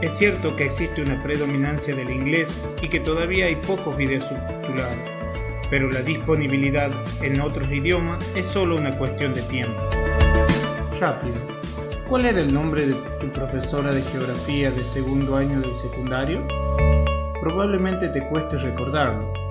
Es 0.00 0.16
cierto 0.16 0.54
que 0.54 0.66
existe 0.66 1.02
una 1.02 1.20
predominancia 1.20 1.94
del 1.96 2.08
inglés 2.08 2.60
y 2.80 2.88
que 2.88 3.00
todavía 3.00 3.46
hay 3.46 3.56
pocos 3.56 3.96
videos 3.96 4.24
subtitulados, 4.24 4.96
pero 5.68 5.90
la 5.90 6.02
disponibilidad 6.02 6.90
en 7.22 7.40
otros 7.40 7.68
idiomas 7.72 8.24
es 8.36 8.46
solo 8.46 8.76
una 8.76 8.96
cuestión 8.96 9.34
de 9.34 9.42
tiempo. 9.42 9.80
Rápido. 11.00 11.36
¿Cuál 12.08 12.26
era 12.26 12.40
el 12.40 12.54
nombre 12.54 12.86
de 12.86 12.94
tu 13.20 13.28
profesora 13.32 13.92
de 13.92 14.02
geografía 14.02 14.70
de 14.70 14.84
segundo 14.84 15.36
año 15.36 15.60
del 15.60 15.74
secundario? 15.74 16.46
Probablemente 17.42 18.08
te 18.08 18.26
cueste 18.28 18.58
recordarlo. 18.58 19.47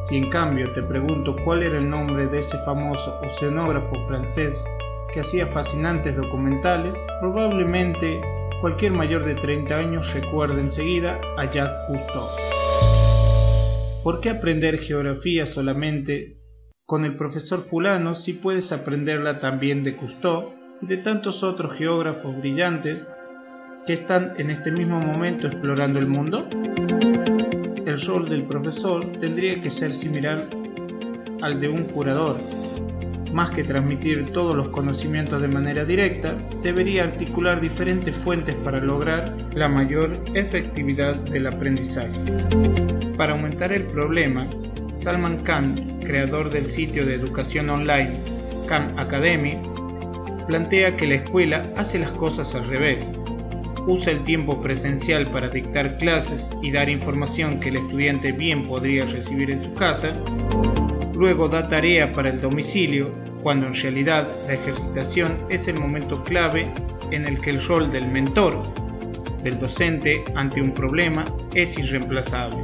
Si 0.00 0.16
en 0.16 0.30
cambio 0.30 0.72
te 0.72 0.82
pregunto 0.82 1.36
cuál 1.44 1.62
era 1.62 1.76
el 1.76 1.90
nombre 1.90 2.26
de 2.26 2.38
ese 2.38 2.56
famoso 2.64 3.20
oceanógrafo 3.22 4.00
francés 4.08 4.64
que 5.12 5.20
hacía 5.20 5.46
fascinantes 5.46 6.16
documentales, 6.16 6.94
probablemente 7.20 8.18
cualquier 8.62 8.92
mayor 8.92 9.26
de 9.26 9.34
30 9.34 9.76
años 9.76 10.14
recuerde 10.14 10.62
enseguida 10.62 11.20
a 11.36 11.44
Jacques 11.44 11.86
Cousteau. 11.86 12.28
¿Por 14.02 14.20
qué 14.20 14.30
aprender 14.30 14.78
geografía 14.78 15.44
solamente 15.44 16.38
con 16.86 17.04
el 17.04 17.14
profesor 17.14 17.60
fulano 17.60 18.14
si 18.14 18.32
puedes 18.32 18.72
aprenderla 18.72 19.38
también 19.38 19.84
de 19.84 19.96
Cousteau 19.96 20.54
y 20.80 20.86
de 20.86 20.96
tantos 20.96 21.42
otros 21.42 21.76
geógrafos 21.76 22.38
brillantes 22.38 23.06
que 23.86 23.92
están 23.92 24.32
en 24.38 24.48
este 24.48 24.72
mismo 24.72 24.98
momento 24.98 25.46
explorando 25.46 25.98
el 25.98 26.06
mundo? 26.06 26.48
El 27.90 28.00
rol 28.02 28.28
del 28.28 28.44
profesor 28.44 29.04
tendría 29.18 29.60
que 29.60 29.68
ser 29.68 29.92
similar 29.92 30.48
al 31.42 31.58
de 31.58 31.68
un 31.68 31.82
curador. 31.82 32.36
Más 33.32 33.50
que 33.50 33.64
transmitir 33.64 34.30
todos 34.30 34.54
los 34.54 34.68
conocimientos 34.68 35.42
de 35.42 35.48
manera 35.48 35.84
directa, 35.84 36.36
debería 36.62 37.02
articular 37.02 37.60
diferentes 37.60 38.14
fuentes 38.14 38.54
para 38.54 38.78
lograr 38.78 39.36
la 39.54 39.66
mayor 39.66 40.22
efectividad 40.34 41.16
del 41.16 41.48
aprendizaje. 41.48 42.16
Para 43.16 43.32
aumentar 43.32 43.72
el 43.72 43.82
problema, 43.86 44.48
Salman 44.94 45.42
Khan, 45.42 45.98
creador 45.98 46.48
del 46.48 46.68
sitio 46.68 47.04
de 47.04 47.16
educación 47.16 47.70
online 47.70 48.12
Khan 48.68 48.96
Academy, 49.00 49.58
plantea 50.46 50.96
que 50.96 51.08
la 51.08 51.16
escuela 51.16 51.66
hace 51.76 51.98
las 51.98 52.12
cosas 52.12 52.54
al 52.54 52.68
revés. 52.68 53.19
Usa 53.86 54.12
el 54.12 54.24
tiempo 54.24 54.60
presencial 54.60 55.26
para 55.26 55.48
dictar 55.48 55.96
clases 55.98 56.50
y 56.62 56.70
dar 56.70 56.88
información 56.88 57.60
que 57.60 57.70
el 57.70 57.76
estudiante 57.76 58.32
bien 58.32 58.66
podría 58.66 59.06
recibir 59.06 59.50
en 59.50 59.62
su 59.62 59.74
casa. 59.74 60.14
Luego 61.14 61.48
da 61.48 61.68
tarea 61.68 62.12
para 62.12 62.30
el 62.30 62.40
domicilio, 62.40 63.10
cuando 63.42 63.66
en 63.66 63.74
realidad 63.74 64.26
la 64.46 64.54
ejercitación 64.54 65.38
es 65.48 65.68
el 65.68 65.78
momento 65.78 66.22
clave 66.22 66.68
en 67.10 67.26
el 67.26 67.40
que 67.40 67.50
el 67.50 67.66
rol 67.66 67.90
del 67.90 68.08
mentor, 68.08 68.62
del 69.42 69.58
docente 69.58 70.22
ante 70.34 70.60
un 70.60 70.72
problema, 70.72 71.24
es 71.54 71.78
irreemplazable. 71.78 72.58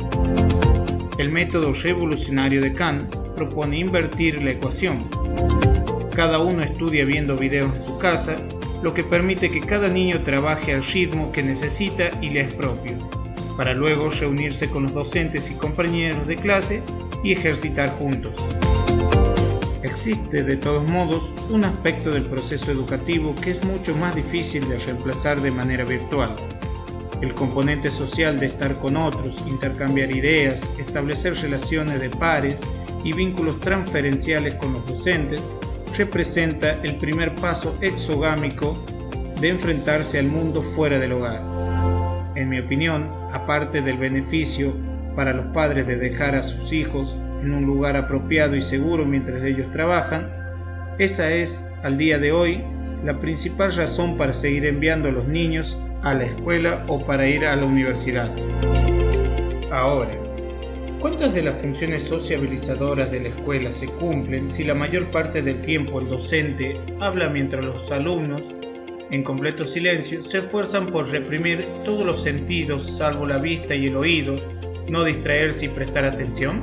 El 1.19 1.31
método 1.31 1.73
revolucionario 1.73 2.61
de 2.61 2.73
Kant 2.75 3.15
propone 3.35 3.79
invertir 3.79 4.43
la 4.43 4.51
ecuación 4.51 5.09
cada 6.17 6.39
uno 6.39 6.63
estudia 6.63 7.05
viendo 7.05 7.37
videos 7.37 7.77
en 7.77 7.85
su 7.85 7.99
casa, 7.99 8.37
lo 8.83 8.95
que 8.95 9.05
permite 9.05 9.51
que 9.51 9.61
cada 9.61 9.89
niño 9.89 10.23
trabaje 10.23 10.73
al 10.75 10.85
ritmo 10.85 11.33
que 11.33 11.43
necesita 11.43 12.11
y 12.21 12.31
le 12.31 12.43
es 12.43 12.55
propio, 12.55 12.97
para 13.57 13.75
luego 13.75 14.11
reunirse 14.11 14.69
con 14.69 14.83
los 14.83 14.93
docentes 14.93 15.51
y 15.51 15.55
compañeros 15.55 16.27
de 16.27 16.37
clase 16.37 16.83
y 17.23 17.33
ejercitar 17.33 17.91
juntos. 17.99 18.35
Existe 19.83 20.43
de 20.43 20.57
todos 20.57 20.91
modos 20.91 21.33
un 21.49 21.65
aspecto 21.65 22.11
del 22.11 22.25
proceso 22.25 22.71
educativo 22.71 23.35
que 23.37 23.53
es 23.53 23.65
mucho 23.65 23.95
más 23.97 24.15
difícil 24.15 24.69
de 24.69 24.79
reemplazar 24.79 25.41
de 25.41 25.51
manera 25.51 25.85
virtual. 25.85 26.35
El 27.23 27.33
componente 27.35 27.91
social 27.91 28.39
de 28.39 28.47
estar 28.47 28.77
con 28.79 28.97
otros, 28.97 29.43
intercambiar 29.47 30.11
ideas, 30.11 30.69
establecer 30.79 31.35
relaciones 31.35 32.01
de 32.01 32.11
pares 32.11 32.61
y 33.05 33.13
vínculos 33.13 33.59
transferenciales 33.61 34.55
con 34.55 34.75
los 34.75 34.85
docentes 34.87 35.43
representa 35.97 36.81
el 36.83 36.97
primer 36.97 37.35
paso 37.35 37.77
exogámico 37.81 38.77
de 39.41 39.51
enfrentarse 39.51 40.19
al 40.19 40.27
mundo 40.27 40.63
fuera 40.63 40.99
del 40.99 41.13
hogar. 41.13 41.41
En 42.35 42.49
mi 42.49 42.59
opinión, 42.59 43.09
aparte 43.33 43.81
del 43.81 43.97
beneficio 43.97 44.73
para 45.15 45.33
los 45.33 45.47
padres 45.47 45.87
de 45.87 45.97
dejar 45.97 46.35
a 46.35 46.43
sus 46.43 46.73
hijos 46.73 47.17
en 47.43 47.53
un 47.53 47.65
lugar 47.65 47.97
apropiado 47.97 48.57
y 48.57 48.63
seguro 48.63 49.05
mientras 49.05 49.43
ellos 49.43 49.71
trabajan, 49.73 50.31
esa 50.99 51.31
es, 51.31 51.67
al 51.83 51.99
día 51.99 52.19
de 52.19 52.33
hoy, 52.33 52.63
la 53.05 53.19
principal 53.21 53.75
razón 53.75 54.17
para 54.17 54.33
seguir 54.33 54.67
enviando 54.67 55.09
a 55.09 55.13
los 55.13 55.27
niños 55.29 55.79
a 56.03 56.15
la 56.15 56.25
escuela 56.25 56.85
o 56.89 57.05
para 57.05 57.27
ir 57.29 57.45
a 57.45 57.57
la 57.57 57.65
universidad. 57.65 58.31
Ahora, 59.71 60.13
¿cuántas 61.01 61.35
de 61.35 61.43
las 61.43 61.61
funciones 61.61 62.05
sociabilizadoras 62.05 63.11
de 63.11 63.21
la 63.21 63.29
escuela 63.29 63.73
se 63.73 63.87
cumplen 63.87 64.53
si 64.53 64.65
la 64.65 64.75
mayor 64.75 65.11
parte 65.11 65.43
del 65.43 65.61
tiempo 65.63 66.01
el 66.01 66.09
docente 66.09 66.81
habla 67.01 67.29
mientras 67.29 67.65
los 67.65 67.91
alumnos, 67.91 68.43
en 69.11 69.23
completo 69.23 69.65
silencio, 69.65 70.23
se 70.23 70.39
esfuerzan 70.39 70.87
por 70.87 71.09
reprimir 71.11 71.65
todos 71.85 72.05
los 72.05 72.23
sentidos 72.23 72.97
salvo 72.97 73.27
la 73.27 73.39
vista 73.39 73.75
y 73.75 73.87
el 73.87 73.97
oído, 73.97 74.37
no 74.89 75.05
distraerse 75.05 75.67
y 75.67 75.69
prestar 75.69 76.05
atención? 76.05 76.61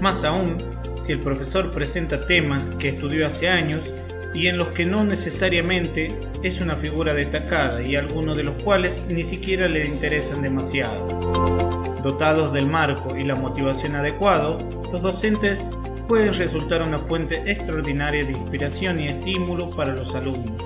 Más 0.00 0.24
aún, 0.24 0.58
si 1.00 1.12
el 1.12 1.20
profesor 1.20 1.70
presenta 1.72 2.26
temas 2.26 2.62
que 2.76 2.90
estudió 2.90 3.26
hace 3.26 3.48
años 3.48 3.92
y 4.34 4.46
en 4.46 4.58
los 4.58 4.68
que 4.68 4.84
no 4.84 5.04
necesariamente 5.04 6.14
es 6.42 6.60
una 6.60 6.76
figura 6.76 7.14
destacada 7.14 7.82
y 7.82 7.96
algunos 7.96 8.36
de 8.36 8.44
los 8.44 8.62
cuales 8.62 9.06
ni 9.08 9.24
siquiera 9.24 9.68
le 9.68 9.86
interesan 9.86 10.42
demasiado. 10.42 11.77
Dotados 12.02 12.52
del 12.52 12.66
marco 12.66 13.16
y 13.16 13.24
la 13.24 13.34
motivación 13.34 13.96
adecuado, 13.96 14.58
los 14.92 15.02
docentes 15.02 15.58
pueden 16.06 16.32
resultar 16.32 16.82
una 16.82 16.98
fuente 16.98 17.42
extraordinaria 17.50 18.24
de 18.24 18.32
inspiración 18.32 19.00
y 19.00 19.08
estímulo 19.08 19.70
para 19.70 19.94
los 19.94 20.14
alumnos. 20.14 20.62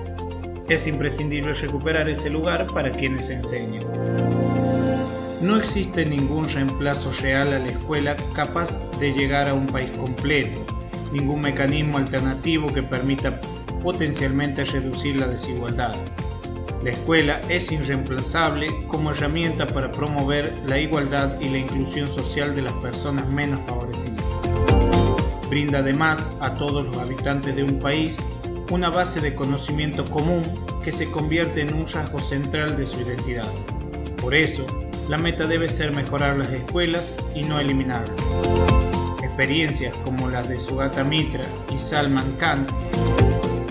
Es 0.68 0.86
imprescindible 0.86 1.52
recuperar 1.54 2.08
ese 2.08 2.30
lugar 2.30 2.66
para 2.66 2.90
quienes 2.90 3.28
enseñan. 3.30 3.84
No 5.42 5.56
existe 5.56 6.06
ningún 6.06 6.48
reemplazo 6.48 7.10
real 7.20 7.52
a 7.52 7.58
la 7.58 7.66
escuela 7.66 8.16
capaz 8.32 8.78
de 9.00 9.12
llegar 9.12 9.48
a 9.48 9.54
un 9.54 9.66
país 9.66 9.90
completo, 9.96 10.64
ningún 11.12 11.40
mecanismo 11.40 11.98
alternativo 11.98 12.72
que 12.72 12.82
permita 12.82 13.40
potencialmente 13.82 14.64
reducir 14.64 15.16
la 15.16 15.26
desigualdad. 15.26 15.96
La 16.82 16.90
escuela 16.90 17.40
es 17.48 17.70
irreemplazable 17.70 18.86
como 18.88 19.12
herramienta 19.12 19.68
para 19.68 19.92
promover 19.92 20.52
la 20.66 20.80
igualdad 20.80 21.40
y 21.40 21.48
la 21.48 21.58
inclusión 21.58 22.08
social 22.08 22.56
de 22.56 22.62
las 22.62 22.72
personas 22.74 23.28
menos 23.28 23.60
favorecidas. 23.68 24.24
Brinda 25.48 25.78
además 25.78 26.28
a 26.40 26.56
todos 26.56 26.84
los 26.84 26.96
habitantes 26.96 27.54
de 27.54 27.62
un 27.62 27.78
país 27.78 28.20
una 28.72 28.88
base 28.88 29.20
de 29.20 29.34
conocimiento 29.34 30.04
común 30.06 30.42
que 30.82 30.90
se 30.90 31.08
convierte 31.08 31.60
en 31.60 31.72
un 31.72 31.86
rasgo 31.86 32.18
central 32.18 32.76
de 32.76 32.86
su 32.86 33.00
identidad. 33.02 33.50
Por 34.20 34.34
eso, 34.34 34.66
la 35.08 35.18
meta 35.18 35.46
debe 35.46 35.68
ser 35.68 35.92
mejorar 35.92 36.36
las 36.36 36.50
escuelas 36.50 37.14
y 37.36 37.42
no 37.42 37.60
eliminarlas. 37.60 38.18
Experiencias 39.22 39.94
como 40.04 40.28
las 40.28 40.48
de 40.48 40.58
Sugata 40.58 41.04
Mitra 41.04 41.44
y 41.70 41.78
Salman 41.78 42.32
Khan 42.38 42.66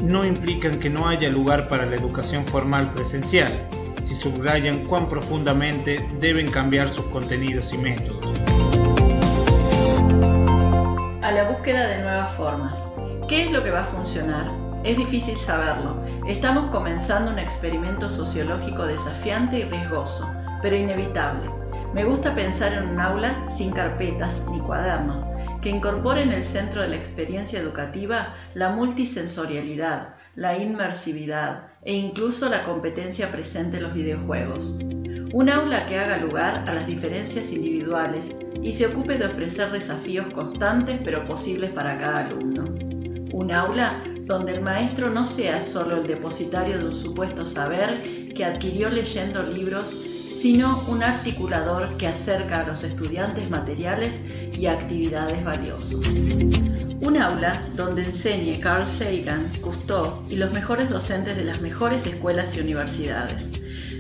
no 0.02 0.26
implican 0.26 0.80
que 0.80 0.90
no 0.90 1.08
haya 1.08 1.30
lugar 1.30 1.70
para 1.70 1.86
la 1.86 1.96
educación 1.96 2.46
formal 2.46 2.92
presencial, 2.92 3.68
si 4.02 4.16
subrayan 4.16 4.86
cuán 4.86 5.08
profundamente 5.08 6.08
deben 6.20 6.50
cambiar 6.50 6.90
sus 6.90 7.06
contenidos 7.06 7.74
y 7.74 7.78
métodos. 7.78 8.40
A 11.22 11.32
la 11.32 11.50
búsqueda 11.50 11.88
de 11.88 12.02
nuevas 12.02 12.32
formas. 12.36 12.88
¿Qué 13.28 13.46
es 13.46 13.52
lo 13.52 13.64
que 13.64 13.72
va 13.72 13.82
a 13.82 13.86
funcionar? 13.86 14.52
Es 14.84 14.98
difícil 14.98 15.38
saberlo. 15.38 16.04
Estamos 16.28 16.72
comenzando 16.72 17.32
un 17.32 17.38
experimento 17.38 18.10
sociológico 18.10 18.88
desafiante 18.88 19.60
y 19.60 19.64
riesgoso, 19.64 20.28
pero 20.62 20.76
inevitable. 20.76 21.50
Me 21.94 22.04
gusta 22.04 22.34
pensar 22.34 22.74
en 22.74 22.90
un 22.90 23.00
aula 23.00 23.36
sin 23.56 23.72
carpetas 23.72 24.46
ni 24.50 24.60
cuadernos, 24.60 25.24
que 25.62 25.70
incorpore 25.70 26.24
en 26.24 26.32
el 26.32 26.44
centro 26.44 26.82
de 26.82 26.90
la 26.90 26.96
experiencia 26.96 27.60
educativa 27.60 28.36
la 28.54 28.72
multisensorialidad, 28.72 30.16
la 30.36 30.58
inmersividad 30.58 31.68
e 31.84 31.94
incluso 31.94 32.50
la 32.50 32.64
competencia 32.64 33.32
presente 33.32 33.78
en 33.78 33.84
los 33.84 33.94
videojuegos. 33.94 34.78
Un 35.34 35.50
aula 35.50 35.86
que 35.86 35.98
haga 35.98 36.18
lugar 36.18 36.66
a 36.68 36.74
las 36.74 36.88
diferencias 36.88 37.52
individuales 37.52 38.40
y 38.62 38.72
se 38.74 38.88
ocupe 38.88 39.18
de 39.18 39.28
ofrecer 39.28 39.72
desafíos 39.72 40.28
constantes 40.34 41.00
pero 41.04 41.26
posibles 41.26 41.70
para 41.70 41.98
cada 41.98 42.26
alumno. 42.26 42.66
Un 43.34 43.52
aula 43.52 44.04
donde 44.26 44.54
el 44.54 44.62
maestro 44.62 45.10
no 45.10 45.26
sea 45.26 45.62
solo 45.62 45.98
el 45.98 46.08
depositario 46.08 46.78
de 46.80 46.86
un 46.86 46.94
supuesto 46.94 47.46
saber 47.46 48.34
que 48.34 48.46
adquirió 48.46 48.90
leyendo 48.90 49.44
libros 49.44 49.96
sino 50.42 50.84
un 50.88 51.04
articulador 51.04 51.98
que 51.98 52.08
acerca 52.08 52.62
a 52.62 52.68
los 52.68 52.84
estudiantes 52.84 53.48
materiales 53.52 54.24
y 54.52 54.66
actividades 54.66 55.44
valiosas. 55.44 56.00
Un 57.00 57.18
aula 57.22 57.62
donde 57.76 58.04
enseñe 58.06 58.60
Carl 58.60 58.88
Sagan, 58.90 59.52
Cousteau 59.62 60.24
y 60.30 60.38
los 60.38 60.52
mejores 60.52 60.90
docentes 60.90 61.36
de 61.36 61.44
las 61.44 61.62
mejores 61.62 62.08
escuelas 62.08 62.58
y 62.58 62.62
universidades. 62.62 63.52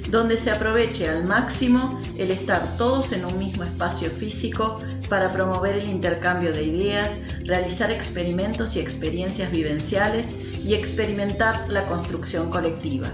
Donde 0.10 0.36
se 0.36 0.50
aproveche 0.50 1.08
al 1.08 1.26
máximo 1.26 2.02
el 2.18 2.32
estar 2.32 2.76
todos 2.76 3.12
en 3.12 3.24
un 3.24 3.38
mismo 3.38 3.64
espacio 3.64 4.10
físico 4.10 4.80
para 5.10 5.32
promover 5.32 5.78
el 5.78 5.90
intercambio 5.90 6.52
de 6.54 6.64
ideas, 6.64 7.12
realizar 7.46 7.92
experimentos 7.92 8.76
y 8.76 8.80
experiencias 8.80 9.52
vivenciales 9.52 10.26
y 10.64 10.74
experimentar 10.74 11.70
la 11.70 11.86
construcción 11.86 12.50
colectiva. 12.50 13.10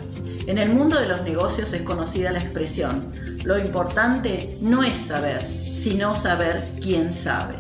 En 0.47 0.57
el 0.57 0.73
mundo 0.73 0.97
de 0.97 1.10
los 1.10 1.23
negocios 1.23 1.73
es 1.73 1.81
conocida 1.81 2.31
la 2.31 2.39
expresión, 2.39 3.12
lo 3.43 3.60
importante 3.60 4.57
no 4.62 4.81
es 4.81 4.95
saber, 4.95 5.45
sino 5.45 6.15
saber 6.15 6.63
quién 6.81 7.13
sabe. 7.13 7.55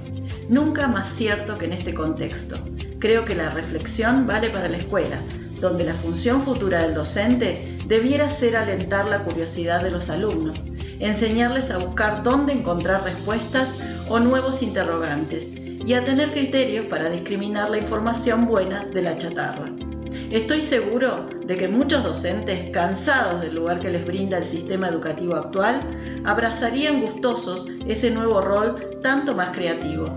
Nunca 0.47 0.87
más 0.87 1.09
cierto 1.09 1.57
que 1.57 1.65
en 1.65 1.73
este 1.73 1.93
contexto. 1.93 2.57
Creo 2.99 3.25
que 3.25 3.35
la 3.35 3.49
reflexión 3.49 4.25
vale 4.25 4.49
para 4.49 4.69
la 4.69 4.77
escuela, 4.77 5.19
donde 5.59 5.83
la 5.83 5.93
función 5.93 6.43
futura 6.43 6.83
del 6.83 6.93
docente 6.93 7.77
debiera 7.87 8.29
ser 8.29 8.55
alentar 8.55 9.05
la 9.07 9.21
curiosidad 9.25 9.83
de 9.83 9.91
los 9.91 10.09
alumnos, 10.09 10.63
enseñarles 10.99 11.71
a 11.71 11.79
buscar 11.79 12.23
dónde 12.23 12.53
encontrar 12.53 13.03
respuestas 13.03 13.67
o 14.07 14.21
nuevos 14.21 14.63
interrogantes 14.63 15.45
y 15.51 15.93
a 15.93 16.05
tener 16.05 16.31
criterios 16.31 16.85
para 16.85 17.09
discriminar 17.09 17.69
la 17.69 17.79
información 17.79 18.45
buena 18.47 18.85
de 18.85 19.01
la 19.01 19.17
chatarra. 19.17 19.86
Estoy 20.31 20.61
seguro 20.61 21.29
de 21.45 21.57
que 21.57 21.67
muchos 21.67 22.03
docentes, 22.03 22.69
cansados 22.71 23.41
del 23.41 23.55
lugar 23.55 23.79
que 23.79 23.89
les 23.89 24.05
brinda 24.05 24.37
el 24.37 24.45
sistema 24.45 24.89
educativo 24.89 25.35
actual, 25.35 25.81
abrazarían 26.25 27.01
gustosos 27.01 27.67
ese 27.87 28.11
nuevo 28.11 28.41
rol 28.41 28.99
tanto 29.01 29.33
más 29.33 29.55
creativo. 29.55 30.07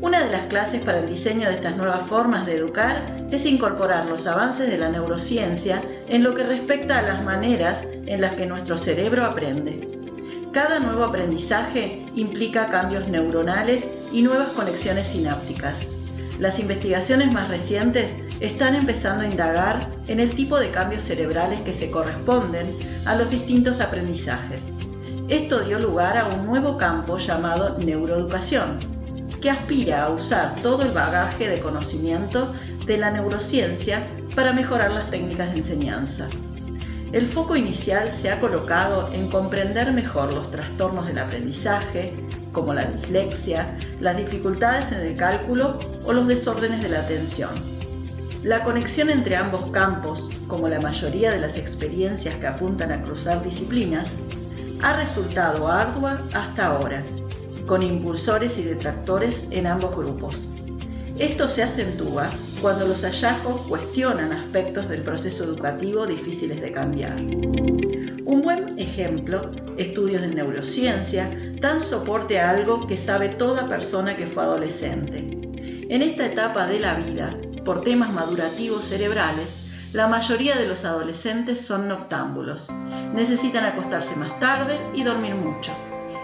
Una 0.00 0.24
de 0.24 0.30
las 0.30 0.44
clases 0.44 0.80
para 0.82 1.00
el 1.00 1.08
diseño 1.08 1.48
de 1.48 1.54
estas 1.54 1.76
nuevas 1.76 2.02
formas 2.02 2.46
de 2.46 2.56
educar 2.56 3.02
es 3.32 3.44
incorporar 3.44 4.06
los 4.06 4.26
avances 4.26 4.70
de 4.70 4.78
la 4.78 4.88
neurociencia 4.88 5.82
en 6.08 6.22
lo 6.22 6.34
que 6.34 6.44
respecta 6.44 6.98
a 6.98 7.02
las 7.02 7.24
maneras 7.24 7.86
en 8.06 8.20
las 8.20 8.34
que 8.34 8.46
nuestro 8.46 8.78
cerebro 8.78 9.24
aprende. 9.24 9.80
Cada 10.52 10.78
nuevo 10.78 11.04
aprendizaje 11.04 12.04
implica 12.14 12.68
cambios 12.68 13.08
neuronales 13.08 13.86
y 14.12 14.22
nuevas 14.22 14.48
conexiones 14.50 15.08
sinápticas. 15.08 15.97
Las 16.38 16.60
investigaciones 16.60 17.32
más 17.32 17.48
recientes 17.48 18.14
están 18.38 18.76
empezando 18.76 19.24
a 19.24 19.26
indagar 19.26 19.88
en 20.06 20.20
el 20.20 20.34
tipo 20.36 20.58
de 20.60 20.70
cambios 20.70 21.02
cerebrales 21.02 21.60
que 21.62 21.72
se 21.72 21.90
corresponden 21.90 22.66
a 23.06 23.16
los 23.16 23.28
distintos 23.28 23.80
aprendizajes. 23.80 24.62
Esto 25.28 25.60
dio 25.60 25.80
lugar 25.80 26.16
a 26.16 26.26
un 26.26 26.46
nuevo 26.46 26.78
campo 26.78 27.18
llamado 27.18 27.76
neuroeducación, 27.78 28.78
que 29.42 29.50
aspira 29.50 30.04
a 30.04 30.10
usar 30.10 30.54
todo 30.62 30.82
el 30.82 30.92
bagaje 30.92 31.48
de 31.48 31.58
conocimiento 31.58 32.54
de 32.86 32.98
la 32.98 33.10
neurociencia 33.10 34.06
para 34.36 34.52
mejorar 34.52 34.92
las 34.92 35.10
técnicas 35.10 35.50
de 35.50 35.58
enseñanza. 35.58 36.28
El 37.10 37.26
foco 37.26 37.56
inicial 37.56 38.12
se 38.12 38.30
ha 38.30 38.38
colocado 38.38 39.10
en 39.14 39.30
comprender 39.30 39.92
mejor 39.92 40.30
los 40.30 40.50
trastornos 40.50 41.06
del 41.06 41.18
aprendizaje, 41.18 42.12
como 42.52 42.74
la 42.74 42.84
dislexia, 42.84 43.78
las 43.98 44.18
dificultades 44.18 44.92
en 44.92 45.00
el 45.00 45.16
cálculo 45.16 45.78
o 46.04 46.12
los 46.12 46.28
desórdenes 46.28 46.82
de 46.82 46.90
la 46.90 47.00
atención. 47.00 47.50
La 48.42 48.62
conexión 48.62 49.08
entre 49.08 49.36
ambos 49.36 49.64
campos, 49.70 50.28
como 50.48 50.68
la 50.68 50.82
mayoría 50.82 51.30
de 51.30 51.40
las 51.40 51.56
experiencias 51.56 52.34
que 52.34 52.46
apuntan 52.46 52.92
a 52.92 53.02
cruzar 53.02 53.42
disciplinas, 53.42 54.10
ha 54.82 54.92
resultado 54.92 55.66
ardua 55.66 56.20
hasta 56.34 56.66
ahora, 56.66 57.02
con 57.66 57.82
impulsores 57.82 58.58
y 58.58 58.64
detractores 58.64 59.46
en 59.50 59.66
ambos 59.66 59.96
grupos. 59.96 60.44
Esto 61.18 61.48
se 61.48 61.62
acentúa 61.62 62.28
cuando 62.60 62.86
los 62.86 63.02
hallazgos 63.02 63.60
cuestionan 63.68 64.32
aspectos 64.32 64.88
del 64.88 65.02
proceso 65.02 65.44
educativo 65.44 66.06
difíciles 66.06 66.60
de 66.60 66.72
cambiar. 66.72 67.16
Un 67.16 68.42
buen 68.42 68.78
ejemplo, 68.78 69.52
estudios 69.76 70.22
de 70.22 70.28
neurociencia, 70.28 71.30
dan 71.60 71.80
soporte 71.80 72.38
a 72.38 72.50
algo 72.50 72.86
que 72.86 72.96
sabe 72.96 73.28
toda 73.30 73.68
persona 73.68 74.16
que 74.16 74.26
fue 74.26 74.42
adolescente. 74.42 75.18
En 75.90 76.02
esta 76.02 76.26
etapa 76.26 76.66
de 76.66 76.80
la 76.80 76.94
vida, 76.94 77.36
por 77.64 77.82
temas 77.82 78.12
madurativos 78.12 78.84
cerebrales, 78.84 79.56
la 79.92 80.06
mayoría 80.06 80.56
de 80.56 80.66
los 80.66 80.84
adolescentes 80.84 81.60
son 81.60 81.88
noctámbulos. 81.88 82.68
Necesitan 83.14 83.64
acostarse 83.64 84.14
más 84.16 84.38
tarde 84.38 84.78
y 84.94 85.02
dormir 85.02 85.34
mucho. 85.34 85.72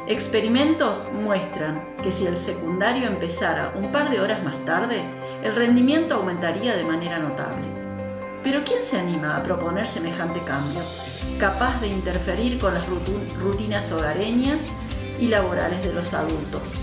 Experimentos 0.07 1.09
muestran 1.15 1.83
que 2.03 2.13
si 2.13 2.27
el 2.27 2.37
secundario 2.37 3.09
empezara 3.09 3.73
un 3.75 3.91
par 3.91 4.11
de 4.11 4.21
horas 4.21 4.43
más 4.45 4.63
tarde, 4.67 5.03
el 5.43 5.55
rendimiento 5.55 6.17
aumentaría 6.17 6.77
de 6.77 6.85
manera 6.85 7.19
notable. 7.19 7.67
Pero 8.43 8.63
¿quién 8.65 8.85
se 8.85 9.01
anima 9.01 9.35
a 9.35 9.43
proponer 9.43 9.87
semejante 9.87 10.43
cambio, 10.45 10.83
capaz 11.41 11.81
de 11.81 11.87
interferir 11.89 12.59
con 12.59 12.75
las 12.75 12.87
rutinas 12.87 13.91
hogareñas 13.93 14.59
y 15.19 15.29
laborales 15.29 15.83
de 15.83 15.95
los 15.95 16.13
adultos? 16.13 16.75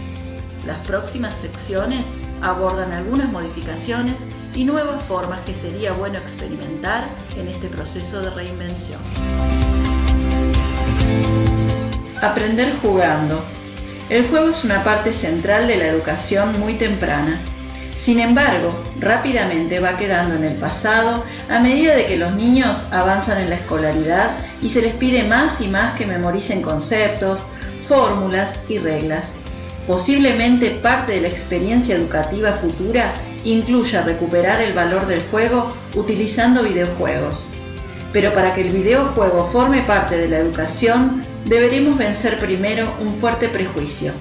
Las 0.66 0.80
próximas 0.88 1.36
secciones 1.36 2.04
abordan 2.42 2.92
algunas 2.92 3.32
modificaciones 3.32 4.20
y 4.56 4.64
nuevas 4.64 5.04
formas 5.04 5.42
que 5.42 5.54
sería 5.54 5.92
bueno 5.92 6.18
experimentar 6.18 7.08
en 7.38 7.48
este 7.50 7.68
proceso 7.68 8.20
de 8.22 8.32
reinvención. 8.32 9.00
Aprender 12.22 12.76
jugando. 12.84 13.44
El 14.08 14.28
juego 14.28 14.50
es 14.50 14.64
una 14.64 14.84
parte 14.84 15.12
central 15.12 15.68
de 15.68 15.78
la 15.78 15.88
educación 15.88 16.60
muy 16.60 16.76
temprana. 16.76 17.42
Sin 17.98 18.20
embargo, 18.20 18.80
rápidamente 19.00 19.80
va 19.80 19.98
quedando 19.98 20.36
en 20.36 20.44
el 20.44 20.56
pasado 20.56 21.24
a 21.50 21.60
medida 21.60 21.96
de 21.96 22.06
que 22.06 22.18
los 22.18 22.36
niños 22.36 22.86
avanzan 22.92 23.42
en 23.42 23.50
la 23.50 23.56
escolaridad 23.56 24.30
y 24.62 24.70
se 24.70 24.84
les 24.84 24.94
pide 24.94 25.24
más 25.24 25.62
y 25.62 25.68
más 25.68 25.96
que 25.96 26.06
memoricen 26.06 26.62
conceptos, 26.62 27.42
fórmulas 27.88 28.60
y 28.70 28.78
reglas. 28.78 29.32
Posiblemente 29.88 30.70
parte 30.70 31.14
de 31.14 31.22
la 31.22 31.28
experiencia 31.28 31.96
educativa 31.96 32.54
futura 32.54 33.14
incluya 33.44 34.04
recuperar 34.04 34.62
el 34.62 34.74
valor 34.74 35.08
del 35.08 35.24
juego 35.24 35.76
utilizando 35.96 36.62
videojuegos. 36.62 37.48
Pero 38.14 38.32
para 38.34 38.54
que 38.54 38.62
el 38.62 38.70
videojuego 38.70 39.46
forme 39.46 39.82
parte 39.82 40.18
de 40.18 40.28
la 40.28 40.38
educación, 40.38 41.24
deberemos 41.46 41.98
vencer 41.98 42.38
primero 42.38 42.94
un 43.00 43.14
fuerte 43.16 43.50
prejuicio. 43.50 44.14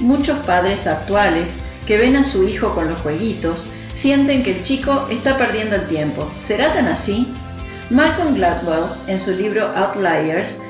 Muchos 0.00 0.38
padres 0.40 0.86
actuales 0.86 1.56
que 1.86 1.98
ven 1.98 2.16
a 2.16 2.24
su 2.24 2.46
hijo 2.46 2.74
con 2.74 2.88
los 2.88 3.00
jueguitos 3.00 3.66
sienten 3.94 4.42
que 4.42 4.52
el 4.52 4.62
chico 4.62 5.06
está 5.10 5.38
perdiendo 5.38 5.76
el 5.76 5.86
tiempo. 5.86 6.30
¿Será 6.42 6.72
tan 6.72 6.86
así? 6.86 7.26
Malcolm 7.90 8.34
Gladwell, 8.34 8.90
en 9.06 9.18
su 9.18 9.32
libro 9.32 9.68
Outliers, 9.74 10.60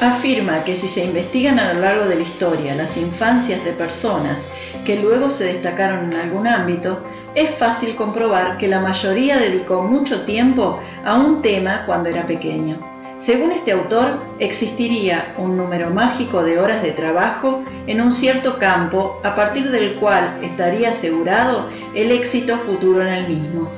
afirma 0.00 0.64
que 0.64 0.74
si 0.74 0.88
se 0.88 1.04
investigan 1.04 1.58
a 1.58 1.74
lo 1.74 1.80
largo 1.80 2.06
de 2.06 2.14
la 2.14 2.22
historia 2.22 2.74
las 2.74 2.96
infancias 2.96 3.62
de 3.64 3.72
personas 3.72 4.40
que 4.84 4.96
luego 4.96 5.28
se 5.28 5.44
destacaron 5.44 6.12
en 6.12 6.18
algún 6.18 6.46
ámbito, 6.46 7.02
es 7.34 7.50
fácil 7.50 7.94
comprobar 7.96 8.56
que 8.56 8.68
la 8.68 8.80
mayoría 8.80 9.36
dedicó 9.36 9.82
mucho 9.82 10.22
tiempo 10.22 10.80
a 11.04 11.16
un 11.16 11.42
tema 11.42 11.84
cuando 11.86 12.08
era 12.08 12.26
pequeño. 12.26 12.89
Según 13.20 13.52
este 13.52 13.72
autor, 13.72 14.18
existiría 14.38 15.34
un 15.36 15.56
número 15.56 15.90
mágico 15.90 16.42
de 16.42 16.58
horas 16.58 16.82
de 16.82 16.92
trabajo 16.92 17.62
en 17.86 18.00
un 18.00 18.12
cierto 18.12 18.58
campo 18.58 19.20
a 19.22 19.34
partir 19.34 19.70
del 19.70 19.94
cual 19.96 20.38
estaría 20.42 20.90
asegurado 20.90 21.68
el 21.94 22.12
éxito 22.12 22.56
futuro 22.56 23.06
en 23.06 23.12
el 23.12 23.28
mismo. 23.28 23.70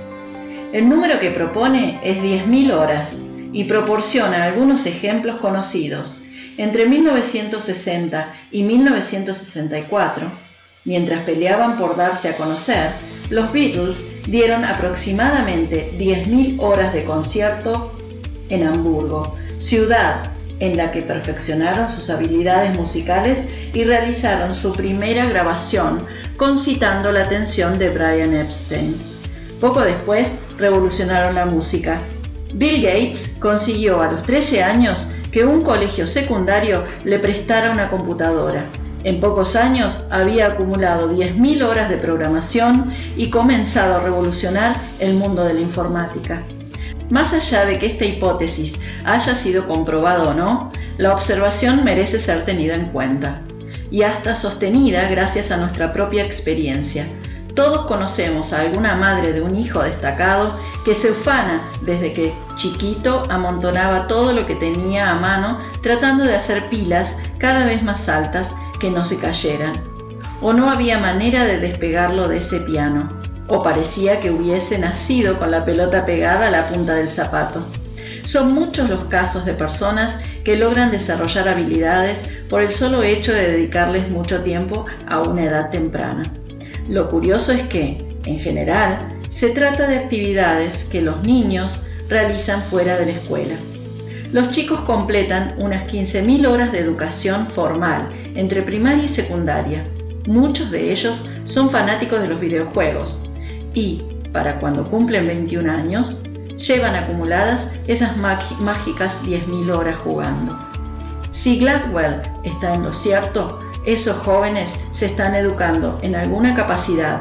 El 0.72 0.88
número 0.88 1.18
que 1.18 1.32
propone 1.32 1.99
es 2.05 2.22
10.000 2.22 2.72
horas, 2.72 3.22
y 3.53 3.64
proporciona 3.64 4.45
algunos 4.45 4.86
ejemplos 4.86 5.36
conocidos. 5.36 6.22
Entre 6.57 6.86
1960 6.86 8.34
y 8.51 8.62
1964, 8.62 10.32
mientras 10.84 11.22
peleaban 11.22 11.76
por 11.78 11.97
darse 11.97 12.28
a 12.28 12.36
conocer, 12.36 12.90
los 13.30 13.53
Beatles 13.53 14.07
dieron 14.26 14.64
aproximadamente 14.64 15.93
10.000 15.99 16.61
horas 16.61 16.93
de 16.93 17.05
concierto 17.05 17.93
en 18.49 18.66
Hamburgo, 18.66 19.36
ciudad 19.59 20.30
en 20.61 20.76
la 20.76 20.93
que 20.93 21.03
perfeccionaron 21.03 21.88
sus 21.88 22.11
habilidades 22.11 22.76
musicales 22.76 23.49
y 23.72 23.84
realizaron 23.84 24.55
su 24.55 24.72
primera 24.72 25.26
grabación 25.26 26.07
concitando 26.36 27.11
la 27.11 27.24
atención 27.24 27.78
de 27.78 27.90
Brian 27.90 28.34
Epstein. 28.34 28.95
Poco 29.61 29.80
después 29.80 30.38
revolucionaron 30.59 31.34
la 31.34 31.47
música 31.47 32.03
Bill 32.55 32.82
Gates 32.82 33.36
consiguió 33.40 34.03
a 34.03 34.12
los 34.12 34.24
13 34.24 34.62
años 34.62 35.09
que 35.30 35.45
un 35.45 35.62
colegio 35.62 36.07
secundario 36.07 36.84
le 37.05 37.18
prestara 37.18 37.70
una 37.70 37.88
computadora. 37.88 38.66
En 39.05 39.20
pocos 39.20 39.57
años 39.57 40.07
había 40.11 40.49
acumulado 40.49 41.11
10.000 41.11 41.64
horas 41.64 41.88
de 41.88 41.97
programación 41.97 42.93
y 43.16 43.30
comenzado 43.30 43.97
a 43.97 44.01
revolucionar 44.01 44.76
el 45.01 45.14
mundo 45.14 45.45
de 45.45 45.55
la 45.55 45.61
informática. 45.61 46.43
Más 47.12 47.32
allá 47.32 47.66
de 47.66 47.78
que 47.78 47.86
esta 47.86 48.06
hipótesis 48.06 48.80
haya 49.04 49.34
sido 49.34 49.68
comprobada 49.68 50.30
o 50.30 50.34
no, 50.34 50.72
la 50.96 51.12
observación 51.12 51.84
merece 51.84 52.18
ser 52.18 52.44
tenida 52.44 52.74
en 52.74 52.86
cuenta 52.86 53.38
y 53.90 54.02
hasta 54.02 54.34
sostenida 54.34 55.06
gracias 55.10 55.50
a 55.50 55.58
nuestra 55.58 55.92
propia 55.92 56.24
experiencia 56.24 57.06
todos 57.54 57.82
conocemos 57.82 58.54
a 58.54 58.60
alguna 58.60 58.94
madre 58.94 59.34
de 59.34 59.42
un 59.42 59.54
hijo 59.54 59.82
destacado 59.82 60.58
que 60.86 60.94
se 60.94 61.10
ufana 61.10 61.62
desde 61.82 62.14
que 62.14 62.32
chiquito 62.54 63.26
amontonaba 63.28 64.06
todo 64.06 64.32
lo 64.32 64.46
que 64.46 64.54
tenía 64.54 65.10
a 65.10 65.16
mano 65.16 65.58
tratando 65.82 66.24
de 66.24 66.34
hacer 66.34 66.70
pilas 66.70 67.18
cada 67.36 67.66
vez 67.66 67.82
más 67.82 68.08
altas 68.08 68.54
que 68.80 68.90
no 68.90 69.04
se 69.04 69.18
cayeran. 69.18 69.74
O 70.40 70.54
no 70.54 70.70
había 70.70 70.98
manera 70.98 71.44
de 71.44 71.60
despegarlo 71.60 72.26
de 72.26 72.38
ese 72.38 72.60
piano, 72.60 73.21
o 73.55 73.62
parecía 73.62 74.18
que 74.18 74.30
hubiese 74.30 74.78
nacido 74.78 75.38
con 75.38 75.50
la 75.50 75.66
pelota 75.66 76.07
pegada 76.07 76.46
a 76.46 76.50
la 76.50 76.68
punta 76.68 76.94
del 76.94 77.11
zapato. 77.11 77.62
Son 78.24 78.53
muchos 78.55 78.88
los 78.88 79.05
casos 79.05 79.44
de 79.44 79.53
personas 79.53 80.16
que 80.42 80.57
logran 80.57 80.90
desarrollar 80.90 81.48
habilidades 81.48 82.24
por 82.48 82.62
el 82.62 82.70
solo 82.70 83.03
hecho 83.03 83.34
de 83.34 83.50
dedicarles 83.50 84.09
mucho 84.09 84.42
tiempo 84.42 84.86
a 85.07 85.20
una 85.20 85.44
edad 85.44 85.68
temprana. 85.68 86.32
Lo 86.88 87.11
curioso 87.11 87.53
es 87.53 87.61
que, 87.64 88.03
en 88.24 88.40
general, 88.40 89.20
se 89.28 89.50
trata 89.50 89.86
de 89.86 89.98
actividades 89.98 90.84
que 90.84 91.03
los 91.03 91.22
niños 91.22 91.82
realizan 92.09 92.62
fuera 92.62 92.96
de 92.96 93.05
la 93.05 93.12
escuela. 93.12 93.57
Los 94.32 94.50
chicos 94.50 94.80
completan 94.80 95.57
unas 95.59 95.82
15.000 95.92 96.48
horas 96.48 96.72
de 96.72 96.78
educación 96.78 97.48
formal 97.48 98.11
entre 98.34 98.62
primaria 98.62 99.05
y 99.05 99.09
secundaria. 99.09 99.84
Muchos 100.26 100.70
de 100.70 100.90
ellos 100.90 101.26
son 101.44 101.68
fanáticos 101.68 102.22
de 102.22 102.28
los 102.28 102.40
videojuegos 102.40 103.28
y, 103.74 104.02
para 104.32 104.58
cuando 104.58 104.88
cumplen 104.88 105.26
21 105.26 105.70
años, 105.70 106.22
llevan 106.56 106.94
acumuladas 106.94 107.70
esas 107.86 108.16
mágicas 108.16 109.18
10.000 109.24 109.70
horas 109.70 109.96
jugando. 109.96 110.58
Si 111.30 111.58
Gladwell 111.58 112.22
está 112.44 112.74
en 112.74 112.84
lo 112.84 112.92
cierto, 112.92 113.60
esos 113.84 114.16
jóvenes 114.18 114.72
se 114.92 115.06
están 115.06 115.34
educando 115.34 115.98
en 116.02 116.14
alguna 116.14 116.54
capacidad, 116.54 117.20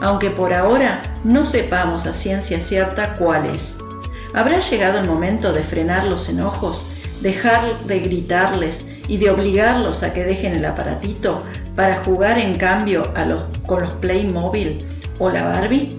aunque 0.00 0.30
por 0.30 0.52
ahora 0.52 1.02
no 1.24 1.44
sepamos 1.44 2.06
a 2.06 2.12
ciencia 2.12 2.60
cierta 2.60 3.16
cuál 3.16 3.46
es. 3.46 3.78
¿Habrá 4.34 4.60
llegado 4.60 4.98
el 4.98 5.08
momento 5.08 5.52
de 5.52 5.62
frenar 5.62 6.06
los 6.06 6.28
enojos, 6.28 6.86
dejar 7.20 7.62
de 7.86 8.00
gritarles 8.00 8.84
y 9.08 9.18
de 9.18 9.30
obligarlos 9.30 10.02
a 10.02 10.12
que 10.12 10.24
dejen 10.24 10.54
el 10.54 10.64
aparatito 10.64 11.42
para 11.76 12.02
jugar 12.04 12.38
en 12.38 12.56
cambio 12.56 13.12
con 13.66 13.82
los 13.82 13.92
Playmobil 13.92 14.86
o 15.18 15.30
la 15.30 15.44
Barbie? 15.44 15.98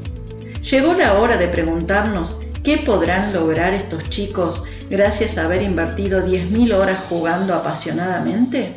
Llegó 0.61 0.93
la 0.93 1.19
hora 1.19 1.37
de 1.37 1.47
preguntarnos 1.47 2.41
qué 2.63 2.77
podrán 2.77 3.33
lograr 3.33 3.73
estos 3.73 4.09
chicos 4.09 4.63
gracias 4.89 5.37
a 5.37 5.45
haber 5.45 5.61
invertido 5.61 6.25
10.000 6.25 6.73
horas 6.73 6.97
jugando 7.09 7.53
apasionadamente. 7.53 8.75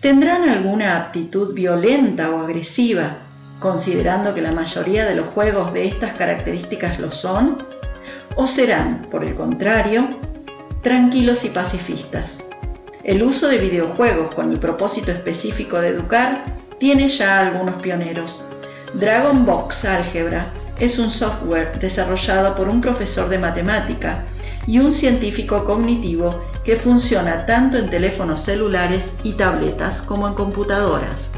¿Tendrán 0.00 0.48
alguna 0.48 0.96
aptitud 0.96 1.52
violenta 1.54 2.30
o 2.30 2.38
agresiva, 2.40 3.16
considerando 3.58 4.34
que 4.34 4.42
la 4.42 4.52
mayoría 4.52 5.04
de 5.04 5.14
los 5.14 5.26
juegos 5.28 5.72
de 5.72 5.86
estas 5.86 6.14
características 6.14 6.98
lo 6.98 7.10
son? 7.10 7.58
¿O 8.36 8.46
serán, 8.46 9.06
por 9.10 9.24
el 9.24 9.34
contrario, 9.34 10.08
tranquilos 10.82 11.44
y 11.44 11.48
pacifistas? 11.50 12.42
El 13.02 13.22
uso 13.22 13.48
de 13.48 13.58
videojuegos 13.58 14.34
con 14.34 14.52
el 14.52 14.58
propósito 14.58 15.10
específico 15.10 15.80
de 15.80 15.88
educar 15.88 16.44
tiene 16.78 17.08
ya 17.08 17.40
algunos 17.40 17.76
pioneros. 17.82 18.44
Dragon 18.94 19.46
Box 19.46 19.84
Álgebra 19.84 20.52
es 20.80 20.98
un 20.98 21.10
software 21.10 21.78
desarrollado 21.78 22.56
por 22.56 22.68
un 22.68 22.80
profesor 22.80 23.28
de 23.28 23.38
matemática 23.38 24.24
y 24.66 24.80
un 24.80 24.92
científico 24.92 25.64
cognitivo 25.64 26.44
que 26.64 26.74
funciona 26.74 27.46
tanto 27.46 27.78
en 27.78 27.88
teléfonos 27.88 28.40
celulares 28.40 29.16
y 29.22 29.32
tabletas 29.34 30.02
como 30.02 30.26
en 30.26 30.34
computadoras. 30.34 31.32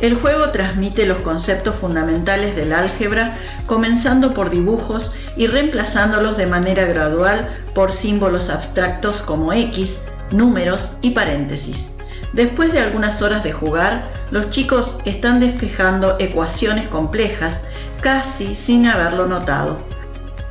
El 0.00 0.16
juego 0.16 0.50
transmite 0.50 1.06
los 1.06 1.18
conceptos 1.18 1.76
fundamentales 1.76 2.56
del 2.56 2.72
álgebra, 2.72 3.38
comenzando 3.66 4.34
por 4.34 4.50
dibujos 4.50 5.14
y 5.36 5.46
reemplazándolos 5.46 6.36
de 6.36 6.46
manera 6.46 6.84
gradual 6.86 7.62
por 7.76 7.92
símbolos 7.92 8.50
abstractos 8.50 9.22
como 9.22 9.52
X, 9.52 10.00
números 10.32 10.96
y 11.00 11.10
paréntesis. 11.10 11.91
Después 12.32 12.72
de 12.72 12.80
algunas 12.80 13.20
horas 13.20 13.44
de 13.44 13.52
jugar, 13.52 14.10
los 14.30 14.50
chicos 14.50 15.00
están 15.04 15.38
despejando 15.38 16.16
ecuaciones 16.18 16.88
complejas 16.88 17.64
casi 18.00 18.56
sin 18.56 18.86
haberlo 18.86 19.26
notado. 19.26 19.80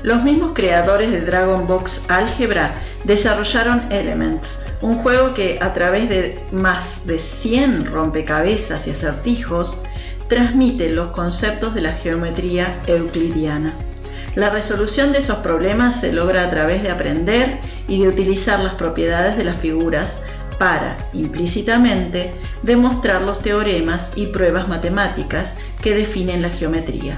Los 0.03 0.23
mismos 0.23 0.51
creadores 0.53 1.11
de 1.11 1.21
Dragon 1.21 1.67
Box 1.67 2.03
Algebra 2.07 2.73
desarrollaron 3.03 3.91
Elements, 3.91 4.65
un 4.82 4.97
juego 4.99 5.34
que 5.34 5.59
a 5.61 5.73
través 5.73 6.09
de 6.09 6.43
más 6.51 7.05
de 7.05 7.19
100 7.19 7.86
rompecabezas 7.86 8.88
y 8.88 8.91
acertijos 8.91 9.82
transmite 10.27 10.89
los 10.89 11.09
conceptos 11.09 11.73
de 11.73 11.82
la 11.82 11.93
geometría 11.93 12.79
euclidiana. 12.88 13.73
La 14.36 14.49
resolución 14.49 15.11
de 15.11 15.19
esos 15.19 15.39
problemas 15.39 15.99
se 15.99 16.13
logra 16.13 16.43
a 16.43 16.49
través 16.49 16.84
de 16.84 16.89
aprender 16.89 17.59
y 17.88 18.01
de 18.01 18.07
utilizar 18.07 18.59
las 18.59 18.75
propiedades 18.75 19.36
de 19.36 19.43
las 19.43 19.57
figuras 19.57 20.19
para, 20.62 20.95
implícitamente, 21.14 22.36
demostrar 22.62 23.24
los 23.24 23.41
teoremas 23.41 24.12
y 24.16 24.28
pruebas 24.28 24.68
matemáticas 24.68 25.57
que 25.82 25.95
definen 25.95 26.43
la 26.43 26.49
geometría. 26.49 27.18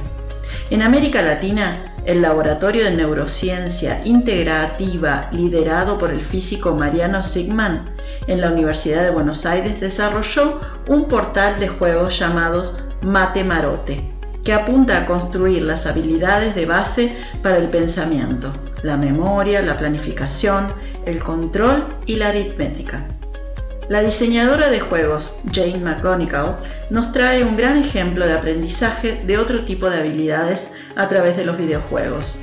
En 0.69 0.81
América 0.81 1.21
Latina, 1.21 1.91
el 2.05 2.21
Laboratorio 2.21 2.85
de 2.85 2.91
Neurociencia 2.91 4.01
Integrativa 4.05 5.27
liderado 5.33 5.97
por 5.97 6.11
el 6.11 6.21
físico 6.21 6.73
Mariano 6.73 7.21
Sigman 7.21 7.89
en 8.27 8.39
la 8.39 8.49
Universidad 8.49 9.03
de 9.03 9.09
Buenos 9.09 9.45
Aires 9.45 9.81
desarrolló 9.81 10.61
un 10.87 11.09
portal 11.09 11.59
de 11.59 11.67
juegos 11.67 12.17
llamados 12.17 12.79
Matemarote, 13.01 14.09
que 14.45 14.53
apunta 14.53 14.99
a 14.99 15.05
construir 15.05 15.63
las 15.63 15.85
habilidades 15.85 16.55
de 16.55 16.65
base 16.65 17.13
para 17.41 17.57
el 17.57 17.67
pensamiento, 17.67 18.53
la 18.83 18.95
memoria, 18.95 19.61
la 19.61 19.77
planificación, 19.77 20.67
el 21.05 21.21
control 21.21 21.87
y 22.05 22.15
la 22.15 22.29
aritmética. 22.29 23.03
La 23.89 24.01
diseñadora 24.01 24.69
de 24.69 24.79
juegos, 24.79 25.35
Jane 25.51 25.79
McGonigal, 25.79 26.57
nos 26.89 27.11
trae 27.11 27.43
un 27.43 27.57
gran 27.57 27.77
ejemplo 27.77 28.25
de 28.25 28.31
aprendizaje 28.31 29.21
de 29.25 29.37
otro 29.37 29.65
tipo 29.65 29.89
de 29.89 29.99
habilidades 29.99 30.71
a 30.95 31.09
través 31.09 31.35
de 31.35 31.43
los 31.43 31.57
videojuegos. 31.57 32.37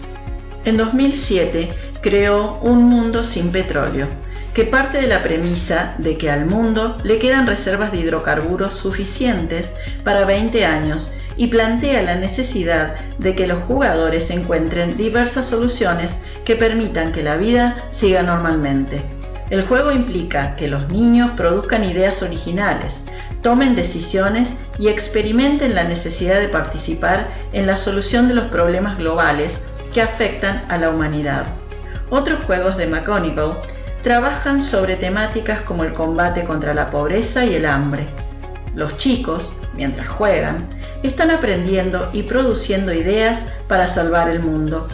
En 0.66 0.76
2007 0.76 1.72
creó 2.02 2.58
Un 2.60 2.84
Mundo 2.84 3.24
sin 3.24 3.52
Petróleo, 3.52 4.06
que 4.52 4.64
parte 4.64 5.00
de 5.00 5.06
la 5.06 5.22
premisa 5.22 5.94
de 5.96 6.18
que 6.18 6.30
al 6.30 6.44
mundo 6.44 6.98
le 7.04 7.18
quedan 7.18 7.46
reservas 7.46 7.90
de 7.90 7.98
hidrocarburos 8.00 8.74
suficientes 8.74 9.72
para 10.04 10.26
20 10.26 10.66
años 10.66 11.14
y 11.38 11.46
plantea 11.46 12.02
la 12.02 12.16
necesidad 12.16 12.96
de 13.16 13.34
que 13.34 13.46
los 13.46 13.60
jugadores 13.62 14.30
encuentren 14.30 14.98
diversas 14.98 15.46
soluciones 15.46 16.18
que 16.44 16.54
permitan 16.56 17.12
que 17.12 17.22
la 17.22 17.38
vida 17.38 17.86
siga 17.88 18.22
normalmente. 18.22 19.19
El 19.50 19.62
juego 19.62 19.90
implica 19.90 20.54
que 20.54 20.68
los 20.68 20.88
niños 20.90 21.32
produzcan 21.32 21.82
ideas 21.82 22.22
originales, 22.22 23.04
tomen 23.42 23.74
decisiones 23.74 24.50
y 24.78 24.86
experimenten 24.88 25.74
la 25.74 25.82
necesidad 25.82 26.40
de 26.40 26.48
participar 26.48 27.28
en 27.52 27.66
la 27.66 27.76
solución 27.76 28.28
de 28.28 28.34
los 28.34 28.44
problemas 28.44 28.96
globales 28.96 29.58
que 29.92 30.02
afectan 30.02 30.64
a 30.68 30.78
la 30.78 30.90
humanidad. 30.90 31.46
Otros 32.10 32.40
juegos 32.44 32.76
de 32.76 32.86
McGonagall 32.86 33.58
trabajan 34.02 34.60
sobre 34.60 34.94
temáticas 34.94 35.60
como 35.62 35.82
el 35.82 35.92
combate 35.92 36.44
contra 36.44 36.72
la 36.72 36.90
pobreza 36.90 37.44
y 37.44 37.54
el 37.54 37.66
hambre. 37.66 38.06
Los 38.76 38.96
chicos, 38.98 39.54
mientras 39.74 40.08
juegan, 40.08 40.68
están 41.02 41.32
aprendiendo 41.32 42.08
y 42.12 42.22
produciendo 42.22 42.92
ideas 42.92 43.48
para 43.66 43.88
salvar 43.88 44.30
el 44.30 44.40
mundo. 44.40 44.86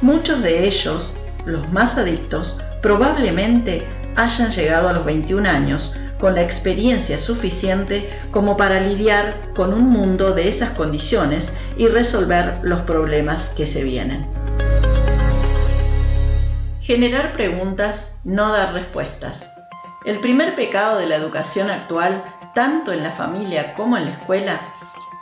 Muchos 0.00 0.42
de 0.42 0.64
ellos, 0.64 1.14
los 1.44 1.70
más 1.72 1.98
adictos, 1.98 2.60
probablemente 2.82 3.84
hayan 4.16 4.50
llegado 4.50 4.88
a 4.88 4.92
los 4.92 5.04
21 5.04 5.48
años 5.48 5.94
con 6.18 6.34
la 6.34 6.42
experiencia 6.42 7.18
suficiente 7.18 8.10
como 8.30 8.56
para 8.56 8.80
lidiar 8.80 9.52
con 9.54 9.74
un 9.74 9.90
mundo 9.90 10.32
de 10.32 10.48
esas 10.48 10.70
condiciones 10.70 11.50
y 11.76 11.88
resolver 11.88 12.58
los 12.62 12.80
problemas 12.80 13.50
que 13.50 13.66
se 13.66 13.84
vienen. 13.84 14.26
Generar 16.80 17.32
preguntas, 17.32 18.12
no 18.24 18.52
dar 18.52 18.72
respuestas. 18.72 19.50
El 20.04 20.20
primer 20.20 20.54
pecado 20.54 20.98
de 20.98 21.06
la 21.06 21.16
educación 21.16 21.70
actual, 21.70 22.22
tanto 22.54 22.92
en 22.92 23.02
la 23.02 23.10
familia 23.10 23.74
como 23.74 23.96
en 23.96 24.04
la 24.04 24.12
escuela, 24.12 24.60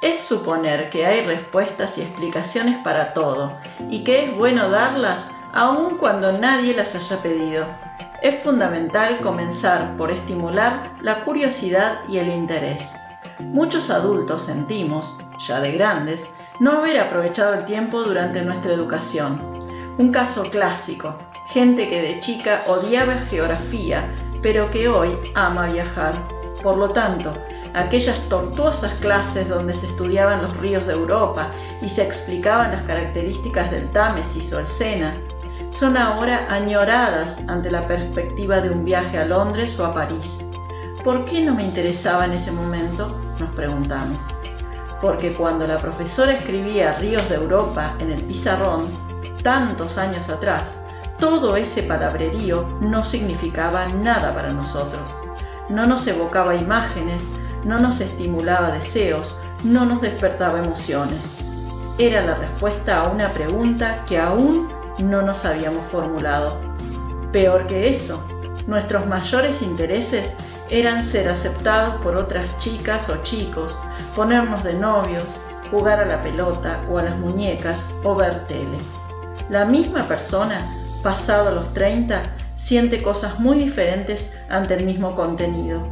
es 0.03 0.19
suponer 0.21 0.91
que 0.91 1.07
hay 1.07 1.25
respuestas 1.25 1.97
y 1.97 2.03
explicaciones 2.03 2.79
para 2.85 3.15
todo 3.15 3.57
y 3.91 4.05
que 4.05 4.27
es 4.27 4.37
bueno 4.37 4.69
darlas 4.69 5.31
aun 5.55 5.99
cuando 5.99 6.33
nadie 6.33 6.75
las 6.75 6.97
haya 6.97 7.23
pedido 7.23 7.65
es 8.23 8.43
fundamental 8.43 9.21
comenzar 9.21 9.97
por 9.97 10.11
estimular 10.11 10.83
la 11.01 11.25
curiosidad 11.25 12.01
y 12.09 12.19
el 12.19 12.29
interés. 12.29 12.93
Muchos 13.39 13.89
adultos 13.89 14.43
sentimos, 14.43 15.17
ya 15.39 15.61
de 15.61 15.71
grandes, 15.73 16.27
no 16.59 16.73
haber 16.73 16.99
aprovechado 16.99 17.55
el 17.55 17.65
tiempo 17.67 18.03
durante 18.03 18.43
nuestra 18.43 18.73
educación. 18.73 19.41
Un 19.97 20.11
caso 20.11 20.43
clásico, 20.51 21.15
gente 21.47 21.89
que 21.89 22.03
de 22.03 22.19
chica 22.19 22.63
odiaba 22.67 23.15
geografía, 23.31 24.05
pero 24.43 24.73
que 24.73 24.89
hoy 24.89 25.17
ama 25.35 25.67
viajar. 25.67 26.15
Por 26.65 26.79
lo 26.79 26.91
tanto, 26.91 27.33
aquellas 27.75 28.19
tortuosas 28.29 28.93
clases 28.95 29.49
donde 29.49 29.75
se 29.75 29.87
estudiaban 29.87 30.43
los 30.43 30.57
ríos 30.57 30.85
de 30.87 30.95
Europa 30.95 31.53
y 31.81 31.89
se 31.89 32.03
explicaban 32.03 32.73
las 32.73 32.83
características 32.83 33.71
del 33.71 33.89
Támesis 33.93 34.53
o 34.53 34.59
el 34.59 34.67
Sena, 34.67 35.15
son 35.75 35.97
ahora 35.97 36.47
añoradas 36.51 37.41
ante 37.49 37.69
la 37.69 37.89
perspectiva 37.89 38.61
de 38.61 38.71
un 38.71 38.85
viaje 38.85 39.19
a 39.19 39.25
Londres 39.25 39.77
o 39.81 39.85
a 39.85 39.93
París. 39.93 40.39
¿Por 41.03 41.25
qué 41.25 41.45
no 41.45 41.53
me 41.53 41.65
interesaba 41.65 42.27
en 42.27 42.33
ese 42.33 42.53
momento? 42.53 43.21
Nos 43.41 43.51
preguntamos. 43.51 44.23
Porque 45.01 45.33
cuando 45.33 45.67
la 45.67 45.79
profesora 45.79 46.35
escribía 46.35 46.97
Ríos 46.99 47.29
de 47.29 47.35
Europa 47.35 47.93
en 47.99 48.13
el 48.13 48.23
pizarrón, 48.23 48.87
tantos 49.43 49.99
años 49.99 50.31
atrás, 50.31 50.79
todo 51.19 51.57
ese 51.57 51.83
palabrerío 51.83 52.65
no 52.81 53.03
significaba 53.03 53.89
nada 53.89 54.33
para 54.33 54.53
nosotros. 54.53 55.13
No 55.71 55.87
nos 55.87 56.07
evocaba 56.07 56.55
imágenes, 56.55 57.25
no 57.65 57.81
nos 57.81 58.01
estimulaba 58.01 58.71
deseos, 58.71 59.41
no 59.65 59.85
nos 59.87 60.01
despertaba 60.03 60.61
emociones. 60.61 61.19
Era 61.99 62.21
la 62.21 62.35
respuesta 62.37 63.01
a 63.01 63.09
una 63.09 63.31
pregunta 63.31 64.05
que 64.07 64.19
aún 64.19 64.69
no 64.99 65.23
nos 65.23 65.45
habíamos 65.45 65.85
formulado. 65.87 66.57
Peor 67.33 67.67
que 67.67 67.91
eso, 67.91 68.23
nuestros 68.67 69.07
mayores 69.07 69.63
intereses 69.63 70.31
eran 70.71 71.05
ser 71.05 71.29
aceptados 71.29 71.95
por 72.03 72.17
otras 72.17 72.57
chicas 72.59 73.09
o 73.11 73.23
chicos, 73.23 73.79
ponernos 74.17 74.65
de 74.65 74.75
novios, 74.75 75.25
jugar 75.71 76.01
a 76.01 76.07
la 76.07 76.23
pelota 76.23 76.81
o 76.91 76.99
a 76.99 77.03
las 77.03 77.19
muñecas 77.19 77.93
o 78.05 78.15
ver 78.15 78.45
tele. 78.47 78.79
La 79.51 79.65
misma 79.65 80.07
persona, 80.07 80.65
pasado 81.03 81.55
los 81.55 81.73
30, 81.75 82.23
siente 82.57 83.03
cosas 83.03 83.39
muy 83.41 83.59
diferentes 83.59 84.33
ante 84.49 84.75
el 84.75 84.85
mismo 84.85 85.15
contenido. 85.15 85.87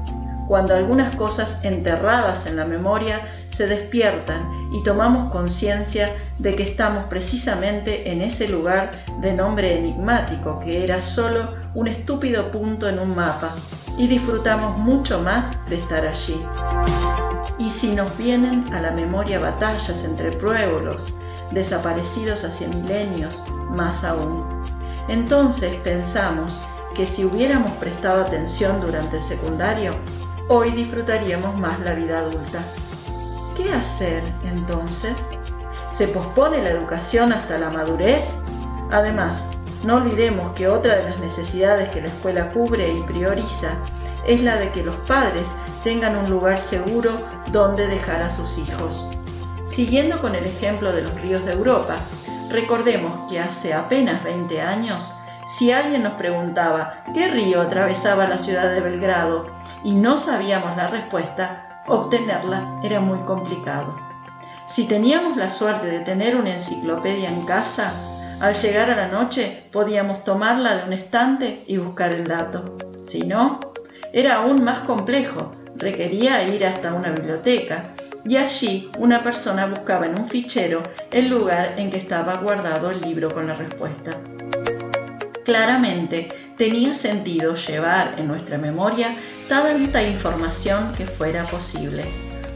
Cuando 0.53 0.74
algunas 0.74 1.16
cosas 1.16 1.64
enterradas 1.64 2.44
en 2.44 2.57
la 2.57 2.66
memoria 2.66 3.22
se 3.57 3.66
despiertan 3.66 4.53
y 4.70 4.82
tomamos 4.82 5.32
conciencia 5.32 6.11
de 6.38 6.55
que 6.55 6.62
estamos 6.62 7.05
precisamente 7.05 8.12
en 8.12 8.20
ese 8.20 8.48
lugar 8.48 9.03
de 9.22 9.32
nombre 9.32 9.78
enigmático 9.78 10.61
que 10.62 10.84
era 10.84 11.00
solo 11.00 11.48
un 11.72 11.88
estúpido 11.88 12.50
punto 12.50 12.86
en 12.86 12.98
un 12.98 13.16
mapa 13.16 13.55
y 13.96 14.07
disfrutamos 14.09 14.76
mucho 14.76 15.22
más 15.22 15.57
de 15.70 15.76
estar 15.76 16.07
allí. 16.07 16.38
Y 17.59 17.70
si 17.70 17.92
nos 17.92 18.14
vienen 18.18 18.74
a 18.74 18.82
la 18.82 18.90
memoria 18.90 19.40
batallas 19.40 20.05
entre 20.05 20.32
pueblos, 20.32 21.07
desaparecidos 21.53 22.44
hace 22.44 22.68
milenios, 22.68 23.42
más 23.70 24.05
aún. 24.05 24.66
Entonces 25.09 25.74
pensamos 25.76 26.61
que 26.94 27.07
si 27.07 27.24
hubiéramos 27.24 27.70
prestado 27.70 28.20
atención 28.20 28.82
durante 28.82 29.16
el 29.16 29.22
secundario, 29.22 29.94
hoy 30.49 30.70
disfrutaríamos 30.70 31.59
más 31.59 31.80
la 31.80 31.95
vida 31.95 32.18
adulta. 32.18 32.62
¿Qué 33.57 33.72
hacer 33.72 34.22
entonces? 34.45 35.16
¿Se 35.90 36.09
pospone 36.09 36.62
la 36.62 36.70
educación 36.70 37.32
hasta 37.32 37.59
la 37.59 37.70
madurez? 37.70 38.24
Además, 38.90 39.51
no 39.84 39.97
olvidemos 39.97 40.53
que 40.53 40.68
otra 40.68 40.97
de 40.97 41.11
las 41.11 41.18
necesidades 41.18 41.88
que 41.90 42.01
la 42.01 42.09
escuela 42.09 42.51
cubre 42.53 42.93
y 42.93 43.03
prioriza 43.03 43.70
es 44.26 44.43
la 44.43 44.57
de 44.57 44.70
que 44.70 44.84
los 44.84 44.97
padres 44.97 45.47
tengan 45.84 46.16
un 46.16 46.30
lugar 46.30 46.59
seguro 46.59 47.12
donde 47.51 47.88
dejar 47.88 48.22
a 48.22 48.30
sus 48.30 48.59
hijos. 48.59 49.07
Siguiendo 49.66 50.20
con 50.20 50.34
el 50.34 50.45
ejemplo 50.45 50.93
de 50.93 51.03
los 51.03 51.14
ríos 51.20 51.45
de 51.45 51.53
Europa, 51.53 51.97
recordemos 52.51 53.30
que 53.30 53.40
hace 53.40 53.74
apenas 53.74 54.22
20 54.22 54.61
años, 54.61 55.12
si 55.47 55.72
alguien 55.72 56.03
nos 56.03 56.14
preguntaba 56.14 57.03
qué 57.14 57.28
río 57.28 57.61
atravesaba 57.61 58.28
la 58.28 58.38
ciudad 58.38 58.70
de 58.70 58.80
Belgrado 58.80 59.47
y 59.84 59.94
no 59.94 60.16
sabíamos 60.16 60.76
la 60.76 60.88
respuesta, 60.88 61.82
obtenerla 61.86 62.80
era 62.82 63.00
muy 63.00 63.18
complicado. 63.20 63.96
Si 64.68 64.84
teníamos 64.86 65.36
la 65.36 65.50
suerte 65.50 65.86
de 65.86 66.00
tener 66.00 66.36
una 66.36 66.54
enciclopedia 66.54 67.28
en 67.28 67.44
casa, 67.44 67.92
al 68.40 68.54
llegar 68.54 68.90
a 68.90 68.96
la 68.96 69.08
noche 69.08 69.64
podíamos 69.70 70.24
tomarla 70.24 70.76
de 70.76 70.84
un 70.84 70.92
estante 70.92 71.64
y 71.66 71.76
buscar 71.76 72.12
el 72.12 72.26
dato. 72.26 72.76
Si 73.06 73.22
no, 73.22 73.60
era 74.12 74.36
aún 74.36 74.64
más 74.64 74.80
complejo, 74.80 75.52
requería 75.76 76.42
ir 76.48 76.66
hasta 76.66 76.94
una 76.94 77.10
biblioteca, 77.10 77.94
y 78.24 78.36
allí 78.36 78.90
una 78.98 79.22
persona 79.22 79.66
buscaba 79.66 80.06
en 80.06 80.18
un 80.18 80.28
fichero 80.28 80.82
el 81.10 81.28
lugar 81.28 81.74
en 81.76 81.90
que 81.90 81.98
estaba 81.98 82.36
guardado 82.36 82.90
el 82.90 83.00
libro 83.00 83.30
con 83.30 83.48
la 83.48 83.54
respuesta. 83.54 84.12
Claramente 85.44 86.28
tenía 86.57 86.94
sentido 86.94 87.55
llevar 87.55 88.14
en 88.18 88.28
nuestra 88.28 88.59
memoria 88.59 89.16
tanta 89.48 90.03
información 90.03 90.92
que 90.92 91.07
fuera 91.07 91.44
posible, 91.46 92.05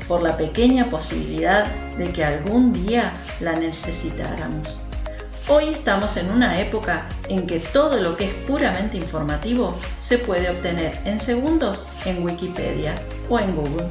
por 0.07 0.23
la 0.23 0.37
pequeña 0.37 0.89
posibilidad 0.91 1.67
de 1.97 2.13
que 2.13 2.25
algún 2.25 2.73
día 2.73 3.13
la 3.41 3.53
necesitáramos. 3.53 4.81
Hoy 5.49 5.69
estamos 5.69 6.17
en 6.17 6.31
una 6.31 6.61
época 6.61 7.09
en 7.29 7.47
que 7.47 7.61
todo 7.61 8.01
lo 8.01 8.17
que 8.17 8.27
es 8.27 8.35
puramente 8.49 8.97
informativo 8.97 9.79
se 10.01 10.19
puede 10.19 10.51
obtener 10.51 10.99
en 11.05 11.21
segundos 11.21 11.87
en 12.05 12.25
Wikipedia 12.25 12.97
o 13.29 13.39
en 13.39 13.55
Google. 13.55 13.87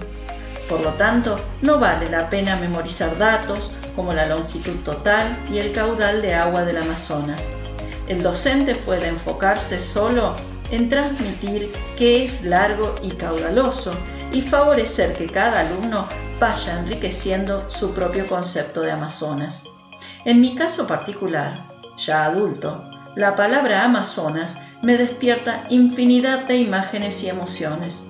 Por 0.67 0.81
lo 0.81 0.89
tanto, 0.93 1.37
no 1.61 1.79
vale 1.79 2.09
la 2.09 2.29
pena 2.29 2.57
memorizar 2.57 3.17
datos 3.17 3.71
como 3.95 4.11
la 4.13 4.25
longitud 4.25 4.75
total 4.83 5.37
y 5.49 5.59
el 5.59 5.71
caudal 5.71 6.21
de 6.21 6.33
agua 6.33 6.65
del 6.65 6.77
Amazonas. 6.77 7.41
El 8.07 8.21
docente 8.21 8.75
puede 8.75 9.07
enfocarse 9.07 9.79
solo 9.79 10.35
en 10.71 10.89
transmitir 10.89 11.71
qué 11.97 12.23
es 12.23 12.43
largo 12.43 12.95
y 13.01 13.11
caudaloso 13.11 13.93
y 14.31 14.41
favorecer 14.41 15.13
que 15.13 15.27
cada 15.27 15.61
alumno 15.61 16.07
vaya 16.39 16.79
enriqueciendo 16.79 17.69
su 17.69 17.93
propio 17.93 18.27
concepto 18.27 18.81
de 18.81 18.91
Amazonas. 18.91 19.63
En 20.25 20.41
mi 20.41 20.55
caso 20.55 20.85
particular, 20.87 21.67
ya 21.97 22.25
adulto, 22.25 22.83
la 23.15 23.35
palabra 23.35 23.85
Amazonas 23.85 24.55
me 24.81 24.97
despierta 24.97 25.65
infinidad 25.69 26.45
de 26.45 26.57
imágenes 26.57 27.23
y 27.23 27.29
emociones. 27.29 28.03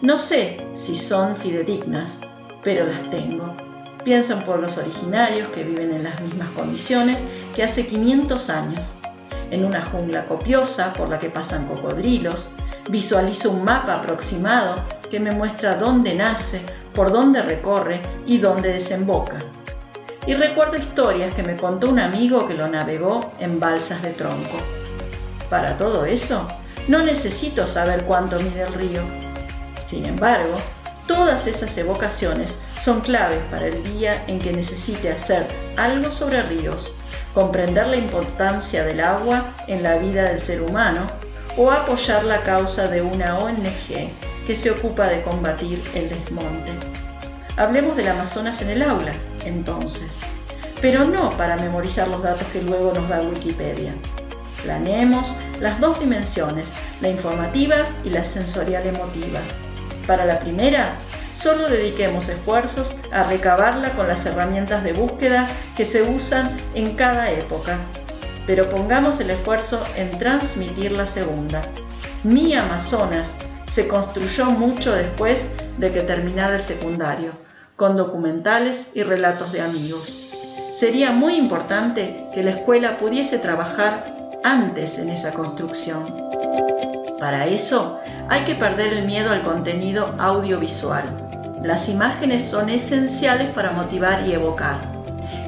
No 0.00 0.18
sé 0.18 0.64
si 0.74 0.96
son 0.96 1.36
fidedignas, 1.36 2.20
pero 2.62 2.86
las 2.86 3.10
tengo. 3.10 3.56
Pienso 4.04 4.34
en 4.34 4.44
pueblos 4.44 4.78
originarios 4.78 5.48
que 5.48 5.64
viven 5.64 5.92
en 5.92 6.04
las 6.04 6.20
mismas 6.20 6.50
condiciones 6.50 7.18
que 7.56 7.64
hace 7.64 7.86
500 7.86 8.50
años. 8.50 8.94
En 9.54 9.64
una 9.64 9.80
jungla 9.80 10.24
copiosa 10.24 10.92
por 10.94 11.08
la 11.08 11.20
que 11.20 11.30
pasan 11.30 11.68
cocodrilos, 11.68 12.48
visualizo 12.88 13.52
un 13.52 13.62
mapa 13.62 13.94
aproximado 13.94 14.74
que 15.08 15.20
me 15.20 15.30
muestra 15.30 15.76
dónde 15.76 16.12
nace, 16.12 16.60
por 16.92 17.12
dónde 17.12 17.40
recorre 17.40 18.02
y 18.26 18.38
dónde 18.38 18.72
desemboca. 18.72 19.36
Y 20.26 20.34
recuerdo 20.34 20.76
historias 20.76 21.32
que 21.36 21.44
me 21.44 21.54
contó 21.54 21.88
un 21.88 22.00
amigo 22.00 22.48
que 22.48 22.54
lo 22.54 22.66
navegó 22.66 23.32
en 23.38 23.60
balsas 23.60 24.02
de 24.02 24.10
tronco. 24.10 24.58
Para 25.48 25.76
todo 25.76 26.04
eso, 26.04 26.48
no 26.88 27.04
necesito 27.04 27.68
saber 27.68 28.02
cuánto 28.06 28.40
mide 28.40 28.62
el 28.62 28.74
río, 28.74 29.02
sin 29.84 30.04
embargo, 30.04 30.56
todas 31.06 31.46
esas 31.46 31.78
evocaciones 31.78 32.58
son 32.80 33.02
claves 33.02 33.38
para 33.52 33.68
el 33.68 33.84
día 33.84 34.24
en 34.26 34.40
que 34.40 34.52
necesite 34.52 35.12
hacer 35.12 35.46
algo 35.76 36.10
sobre 36.10 36.42
ríos, 36.42 36.92
comprender 37.34 37.88
la 37.88 37.96
importancia 37.96 38.84
del 38.84 39.00
agua 39.00 39.52
en 39.66 39.82
la 39.82 39.96
vida 39.96 40.22
del 40.24 40.38
ser 40.38 40.62
humano 40.62 41.06
o 41.56 41.70
apoyar 41.70 42.24
la 42.24 42.40
causa 42.42 42.88
de 42.88 43.02
una 43.02 43.38
ONG 43.38 44.10
que 44.46 44.54
se 44.54 44.70
ocupa 44.70 45.08
de 45.08 45.22
combatir 45.22 45.82
el 45.94 46.08
desmonte. 46.08 46.72
Hablemos 47.56 47.96
del 47.96 48.08
Amazonas 48.08 48.62
en 48.62 48.70
el 48.70 48.82
aula, 48.82 49.12
entonces, 49.44 50.08
pero 50.80 51.04
no 51.04 51.30
para 51.30 51.56
memorizar 51.56 52.08
los 52.08 52.22
datos 52.22 52.46
que 52.48 52.62
luego 52.62 52.92
nos 52.94 53.08
da 53.08 53.20
Wikipedia. 53.20 53.92
Planeemos 54.62 55.36
las 55.60 55.78
dos 55.80 56.00
dimensiones, 56.00 56.68
la 57.00 57.08
informativa 57.08 57.76
y 58.04 58.10
la 58.10 58.24
sensorial 58.24 58.86
emotiva 58.86 59.40
para 60.06 60.24
la 60.24 60.38
primera, 60.40 60.96
solo 61.44 61.68
dediquemos 61.68 62.30
esfuerzos 62.30 62.96
a 63.12 63.24
recabarla 63.24 63.90
con 63.90 64.08
las 64.08 64.24
herramientas 64.24 64.82
de 64.82 64.94
búsqueda 64.94 65.46
que 65.76 65.84
se 65.84 66.00
usan 66.00 66.56
en 66.74 66.96
cada 66.96 67.30
época, 67.30 67.76
pero 68.46 68.70
pongamos 68.70 69.20
el 69.20 69.28
esfuerzo 69.28 69.84
en 69.94 70.18
transmitir 70.18 70.92
la 70.92 71.06
segunda. 71.06 71.60
Mi 72.22 72.54
Amazonas 72.54 73.28
se 73.70 73.86
construyó 73.86 74.46
mucho 74.46 74.94
después 74.94 75.44
de 75.76 75.92
que 75.92 76.00
terminara 76.00 76.54
el 76.54 76.62
secundario, 76.62 77.32
con 77.76 77.94
documentales 77.94 78.86
y 78.94 79.02
relatos 79.02 79.52
de 79.52 79.60
amigos. 79.60 80.32
Sería 80.74 81.12
muy 81.12 81.34
importante 81.34 82.26
que 82.32 82.42
la 82.42 82.52
escuela 82.52 82.96
pudiese 82.96 83.36
trabajar 83.36 84.06
antes 84.42 84.96
en 84.96 85.10
esa 85.10 85.32
construcción. 85.32 86.06
Para 87.20 87.44
eso, 87.48 88.00
hay 88.30 88.44
que 88.44 88.54
perder 88.54 88.94
el 88.94 89.04
miedo 89.04 89.30
al 89.30 89.42
contenido 89.42 90.14
audiovisual. 90.18 91.33
Las 91.64 91.88
imágenes 91.88 92.44
son 92.44 92.68
esenciales 92.68 93.48
para 93.48 93.72
motivar 93.72 94.28
y 94.28 94.34
evocar. 94.34 94.82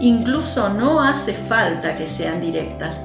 Incluso 0.00 0.70
no 0.70 1.02
hace 1.02 1.34
falta 1.34 1.94
que 1.94 2.06
sean 2.06 2.40
directas. 2.40 3.02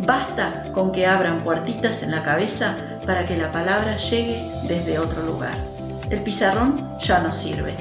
Basta 0.00 0.64
con 0.74 0.92
que 0.92 1.06
abran 1.06 1.42
puertitas 1.42 2.02
en 2.02 2.10
la 2.10 2.22
cabeza 2.22 2.76
para 3.06 3.24
que 3.24 3.34
la 3.34 3.50
palabra 3.50 3.96
llegue 3.96 4.52
desde 4.68 4.98
otro 4.98 5.22
lugar. 5.22 5.54
El 6.10 6.20
pizarrón 6.20 6.98
ya 6.98 7.20
no 7.20 7.32
sirve. 7.32 7.76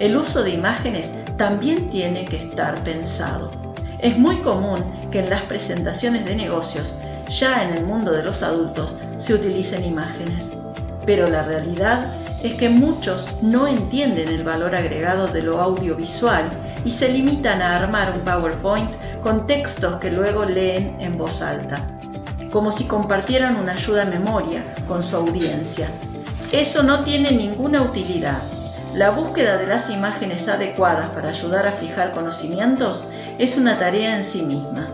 El 0.00 0.16
uso 0.16 0.42
de 0.42 0.50
imágenes 0.50 1.12
también 1.36 1.88
tiene 1.88 2.24
que 2.24 2.38
estar 2.38 2.74
pensado. 2.82 3.52
Es 4.00 4.18
muy 4.18 4.38
común 4.38 4.82
que 5.12 5.20
en 5.20 5.30
las 5.30 5.42
presentaciones 5.42 6.24
de 6.24 6.34
negocios, 6.34 6.96
ya 7.28 7.62
en 7.62 7.76
el 7.76 7.86
mundo 7.86 8.10
de 8.10 8.24
los 8.24 8.42
adultos, 8.42 8.96
se 9.16 9.34
utilicen 9.34 9.84
imágenes 9.84 10.50
pero 11.06 11.26
la 11.26 11.42
realidad 11.42 12.06
es 12.44 12.56
que 12.56 12.68
muchos 12.68 13.36
no 13.40 13.66
entienden 13.66 14.28
el 14.28 14.44
valor 14.44 14.76
agregado 14.76 15.26
de 15.28 15.40
lo 15.40 15.62
audiovisual 15.62 16.44
y 16.84 16.90
se 16.90 17.08
limitan 17.08 17.62
a 17.62 17.74
armar 17.74 18.12
un 18.12 18.20
PowerPoint 18.20 18.92
con 19.22 19.46
textos 19.46 19.96
que 19.96 20.10
luego 20.10 20.44
leen 20.44 20.94
en 21.00 21.16
voz 21.16 21.40
alta, 21.40 21.98
como 22.52 22.70
si 22.70 22.86
compartieran 22.86 23.56
una 23.56 23.72
ayuda 23.72 24.02
a 24.02 24.10
memoria 24.10 24.62
con 24.86 25.02
su 25.02 25.16
audiencia. 25.16 25.88
Eso 26.52 26.82
no 26.82 27.00
tiene 27.00 27.32
ninguna 27.32 27.80
utilidad. 27.80 28.42
La 28.92 29.08
búsqueda 29.08 29.56
de 29.56 29.66
las 29.66 29.88
imágenes 29.88 30.46
adecuadas 30.46 31.08
para 31.10 31.30
ayudar 31.30 31.66
a 31.66 31.72
fijar 31.72 32.12
conocimientos 32.12 33.06
es 33.38 33.56
una 33.56 33.78
tarea 33.78 34.18
en 34.18 34.24
sí 34.24 34.42
misma. 34.42 34.90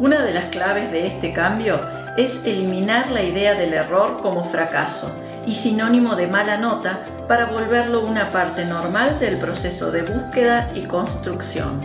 Una 0.00 0.24
de 0.24 0.34
las 0.34 0.46
claves 0.46 0.90
de 0.90 1.06
este 1.06 1.32
cambio 1.32 1.80
es 2.16 2.44
eliminar 2.44 3.12
la 3.12 3.22
idea 3.22 3.54
del 3.54 3.74
error 3.74 4.20
como 4.20 4.44
fracaso 4.44 5.08
y 5.46 5.54
sinónimo 5.54 6.16
de 6.16 6.26
mala 6.26 6.56
nota 6.56 7.00
para 7.28 7.46
volverlo 7.46 8.04
una 8.04 8.30
parte 8.30 8.64
normal 8.64 9.18
del 9.18 9.36
proceso 9.36 9.90
de 9.90 10.02
búsqueda 10.02 10.70
y 10.74 10.82
construcción. 10.82 11.80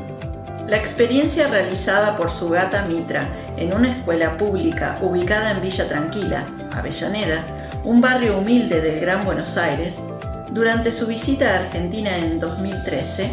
La 0.67 0.77
experiencia 0.77 1.47
realizada 1.47 2.15
por 2.15 2.29
Sugata 2.29 2.83
Mitra 2.83 3.27
en 3.57 3.73
una 3.73 3.91
escuela 3.91 4.37
pública 4.37 4.97
ubicada 5.01 5.51
en 5.51 5.61
Villa 5.61 5.87
Tranquila, 5.87 6.45
Avellaneda, 6.73 7.43
un 7.83 8.01
barrio 8.01 8.37
humilde 8.37 8.81
del 8.81 8.99
Gran 8.99 9.25
Buenos 9.25 9.57
Aires, 9.57 9.97
durante 10.51 10.91
su 10.91 11.07
visita 11.07 11.53
a 11.53 11.59
Argentina 11.59 12.17
en 12.17 12.39
2013, 12.39 13.31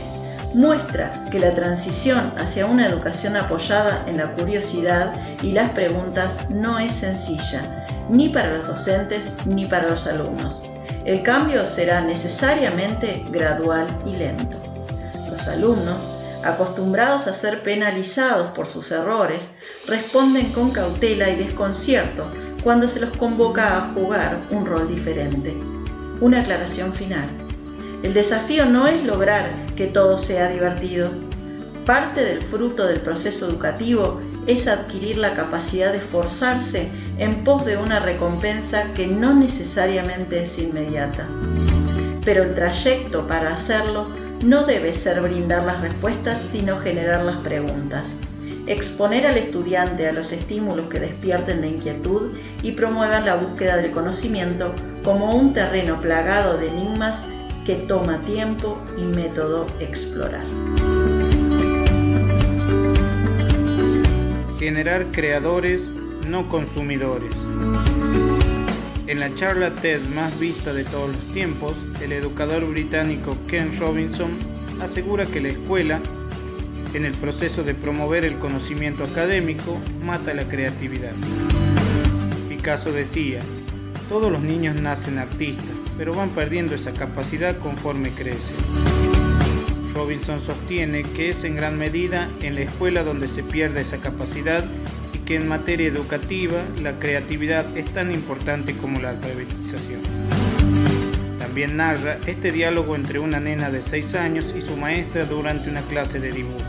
muestra 0.54 1.12
que 1.30 1.38
la 1.38 1.54
transición 1.54 2.32
hacia 2.38 2.66
una 2.66 2.86
educación 2.86 3.36
apoyada 3.36 4.04
en 4.06 4.16
la 4.16 4.32
curiosidad 4.32 5.12
y 5.42 5.52
las 5.52 5.70
preguntas 5.70 6.48
no 6.48 6.78
es 6.78 6.92
sencilla 6.92 7.85
ni 8.08 8.28
para 8.28 8.58
los 8.58 8.66
docentes 8.66 9.32
ni 9.46 9.66
para 9.66 9.90
los 9.90 10.06
alumnos. 10.06 10.62
El 11.04 11.22
cambio 11.22 11.64
será 11.66 12.00
necesariamente 12.00 13.24
gradual 13.30 13.86
y 14.04 14.16
lento. 14.16 14.58
Los 15.30 15.46
alumnos, 15.46 16.08
acostumbrados 16.42 17.26
a 17.26 17.32
ser 17.32 17.62
penalizados 17.62 18.52
por 18.52 18.66
sus 18.66 18.90
errores, 18.90 19.48
responden 19.86 20.50
con 20.52 20.70
cautela 20.70 21.30
y 21.30 21.36
desconcierto 21.36 22.24
cuando 22.62 22.88
se 22.88 23.00
los 23.00 23.16
convoca 23.16 23.76
a 23.76 23.80
jugar 23.92 24.40
un 24.50 24.66
rol 24.66 24.88
diferente. 24.88 25.54
Una 26.20 26.40
aclaración 26.40 26.92
final. 26.92 27.28
El 28.02 28.12
desafío 28.12 28.66
no 28.66 28.86
es 28.86 29.04
lograr 29.04 29.54
que 29.76 29.86
todo 29.86 30.18
sea 30.18 30.48
divertido. 30.48 31.10
Parte 31.84 32.24
del 32.24 32.42
fruto 32.42 32.86
del 32.86 33.00
proceso 33.00 33.48
educativo 33.48 34.20
es 34.46 34.68
adquirir 34.68 35.18
la 35.18 35.34
capacidad 35.34 35.92
de 35.92 35.98
esforzarse 35.98 36.88
en 37.18 37.44
pos 37.44 37.64
de 37.64 37.76
una 37.76 38.00
recompensa 38.00 38.92
que 38.94 39.06
no 39.06 39.34
necesariamente 39.34 40.42
es 40.42 40.58
inmediata. 40.58 41.26
Pero 42.24 42.42
el 42.42 42.54
trayecto 42.54 43.26
para 43.26 43.54
hacerlo 43.54 44.06
no 44.44 44.64
debe 44.64 44.94
ser 44.94 45.20
brindar 45.20 45.64
las 45.64 45.80
respuestas, 45.80 46.40
sino 46.50 46.78
generar 46.78 47.24
las 47.24 47.36
preguntas. 47.38 48.08
Exponer 48.66 49.26
al 49.26 49.36
estudiante 49.36 50.08
a 50.08 50.12
los 50.12 50.32
estímulos 50.32 50.88
que 50.88 50.98
despierten 50.98 51.60
la 51.60 51.68
inquietud 51.68 52.32
y 52.62 52.72
promuevan 52.72 53.24
la 53.24 53.36
búsqueda 53.36 53.76
del 53.76 53.92
conocimiento 53.92 54.74
como 55.04 55.34
un 55.34 55.54
terreno 55.54 56.00
plagado 56.00 56.58
de 56.58 56.68
enigmas 56.68 57.18
que 57.64 57.74
toma 57.74 58.20
tiempo 58.22 58.78
y 58.98 59.02
método 59.02 59.66
explorar. 59.80 60.44
Generar 64.58 65.12
creadores 65.12 65.92
no 66.28 66.48
consumidores. 66.48 67.30
En 69.06 69.20
la 69.20 69.34
charla 69.34 69.74
TED 69.74 70.00
más 70.14 70.38
vista 70.40 70.72
de 70.72 70.84
todos 70.84 71.10
los 71.10 71.20
tiempos, 71.34 71.76
el 72.02 72.12
educador 72.12 72.64
británico 72.64 73.36
Ken 73.48 73.78
Robinson 73.78 74.30
asegura 74.80 75.26
que 75.26 75.42
la 75.42 75.48
escuela, 75.48 76.00
en 76.94 77.04
el 77.04 77.12
proceso 77.12 77.64
de 77.64 77.74
promover 77.74 78.24
el 78.24 78.38
conocimiento 78.38 79.04
académico, 79.04 79.78
mata 80.02 80.32
la 80.32 80.44
creatividad. 80.44 81.12
Picasso 82.48 82.92
decía, 82.92 83.40
todos 84.08 84.32
los 84.32 84.42
niños 84.42 84.80
nacen 84.80 85.18
artistas, 85.18 85.66
pero 85.98 86.14
van 86.14 86.30
perdiendo 86.30 86.74
esa 86.74 86.92
capacidad 86.92 87.58
conforme 87.58 88.10
crecen. 88.10 88.95
Robinson 89.96 90.42
sostiene 90.42 91.04
que 91.04 91.30
es 91.30 91.42
en 91.44 91.56
gran 91.56 91.78
medida 91.78 92.28
en 92.42 92.54
la 92.54 92.60
escuela 92.60 93.02
donde 93.02 93.28
se 93.28 93.42
pierde 93.42 93.80
esa 93.80 93.96
capacidad 93.96 94.62
y 95.14 95.18
que 95.20 95.36
en 95.36 95.48
materia 95.48 95.88
educativa 95.88 96.58
la 96.82 96.98
creatividad 96.98 97.74
es 97.74 97.86
tan 97.94 98.12
importante 98.12 98.76
como 98.76 99.00
la 99.00 99.10
alfabetización. 99.10 100.02
También 101.38 101.78
narra 101.78 102.18
este 102.26 102.52
diálogo 102.52 102.94
entre 102.94 103.20
una 103.20 103.40
nena 103.40 103.70
de 103.70 103.80
6 103.80 104.14
años 104.16 104.54
y 104.54 104.60
su 104.60 104.76
maestra 104.76 105.24
durante 105.24 105.70
una 105.70 105.80
clase 105.80 106.20
de 106.20 106.30
dibujo. 106.30 106.60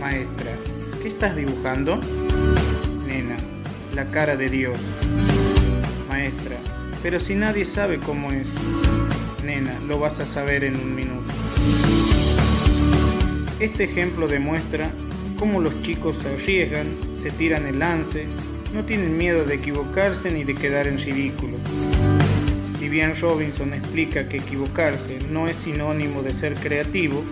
Maestra, 0.00 0.50
¿qué 1.00 1.08
estás 1.08 1.36
dibujando? 1.36 2.00
Nena, 3.06 3.36
la 3.94 4.04
cara 4.06 4.34
de 4.34 4.50
Dios. 4.50 4.76
Maestra, 6.08 6.56
pero 7.04 7.20
si 7.20 7.36
nadie 7.36 7.64
sabe 7.64 8.00
cómo 8.00 8.32
es. 8.32 8.48
Lo 9.88 9.98
vas 9.98 10.20
a 10.20 10.26
saber 10.26 10.62
en 10.62 10.76
un 10.76 10.94
minuto. 10.94 11.32
Este 13.58 13.82
ejemplo 13.82 14.28
demuestra 14.28 14.92
cómo 15.40 15.60
los 15.60 15.82
chicos 15.82 16.18
se 16.22 16.28
arriesgan, 16.28 16.86
se 17.20 17.32
tiran 17.32 17.66
el 17.66 17.80
lance, 17.80 18.26
no 18.72 18.84
tienen 18.84 19.18
miedo 19.18 19.44
de 19.44 19.56
equivocarse 19.56 20.30
ni 20.30 20.44
de 20.44 20.54
quedar 20.54 20.86
en 20.86 20.98
ridículo. 20.98 21.56
Si 22.78 22.88
bien 22.88 23.12
Robinson 23.20 23.74
explica 23.74 24.28
que 24.28 24.36
equivocarse 24.36 25.18
no 25.30 25.48
es 25.48 25.56
sinónimo 25.56 26.22
de 26.22 26.32
ser 26.32 26.54
creativo, 26.54 27.24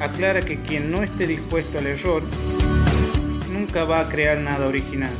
aclara 0.00 0.46
que 0.46 0.56
quien 0.62 0.90
no 0.90 1.02
esté 1.02 1.26
dispuesto 1.26 1.78
al 1.78 1.88
error 1.88 2.22
nunca 3.52 3.84
va 3.84 4.00
a 4.00 4.08
crear 4.08 4.40
nada 4.40 4.66
original. 4.66 5.12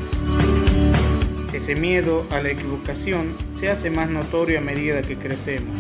Ese 1.53 1.75
miedo 1.75 2.27
a 2.31 2.41
la 2.41 2.51
equivocación 2.51 3.37
se 3.53 3.69
hace 3.69 3.91
más 3.91 4.09
notorio 4.09 4.59
a 4.59 4.63
medida 4.63 5.03
que 5.03 5.17
crecemos 5.17 5.77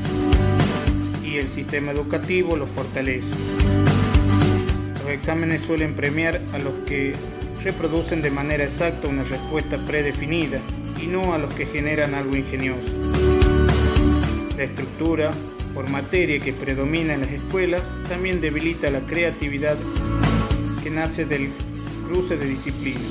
el 1.38 1.48
sistema 1.48 1.92
educativo 1.92 2.56
lo 2.56 2.66
fortalece. 2.66 3.28
Los 5.02 5.10
exámenes 5.10 5.62
suelen 5.62 5.94
premiar 5.94 6.40
a 6.52 6.58
los 6.58 6.74
que 6.86 7.14
reproducen 7.62 8.22
de 8.22 8.30
manera 8.30 8.64
exacta 8.64 9.08
una 9.08 9.24
respuesta 9.24 9.78
predefinida 9.78 10.60
y 11.02 11.06
no 11.06 11.34
a 11.34 11.38
los 11.38 11.52
que 11.54 11.66
generan 11.66 12.14
algo 12.14 12.36
ingenioso. 12.36 12.88
La 14.56 14.64
estructura 14.64 15.30
por 15.74 15.90
materia 15.90 16.38
que 16.38 16.52
predomina 16.52 17.14
en 17.14 17.22
las 17.22 17.32
escuelas 17.32 17.82
también 18.08 18.40
debilita 18.40 18.90
la 18.90 19.00
creatividad 19.00 19.76
que 20.82 20.90
nace 20.90 21.24
del 21.24 21.50
cruce 22.06 22.36
de 22.36 22.46
disciplinas. 22.46 23.02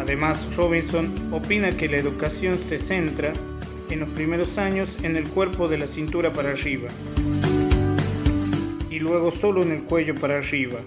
Además, 0.00 0.46
Robinson 0.56 1.12
opina 1.30 1.76
que 1.76 1.88
la 1.88 1.98
educación 1.98 2.58
se 2.58 2.78
centra 2.78 3.32
en 3.90 4.00
los 4.00 4.08
primeros 4.10 4.58
años 4.58 4.96
en 5.02 5.16
el 5.16 5.24
cuerpo 5.24 5.68
de 5.68 5.78
la 5.78 5.86
cintura 5.86 6.32
para 6.32 6.50
arriba 6.50 6.88
y 8.90 8.98
luego 8.98 9.30
solo 9.30 9.62
en 9.62 9.72
el 9.72 9.82
cuello 9.84 10.14
para 10.14 10.38
arriba, 10.38 10.78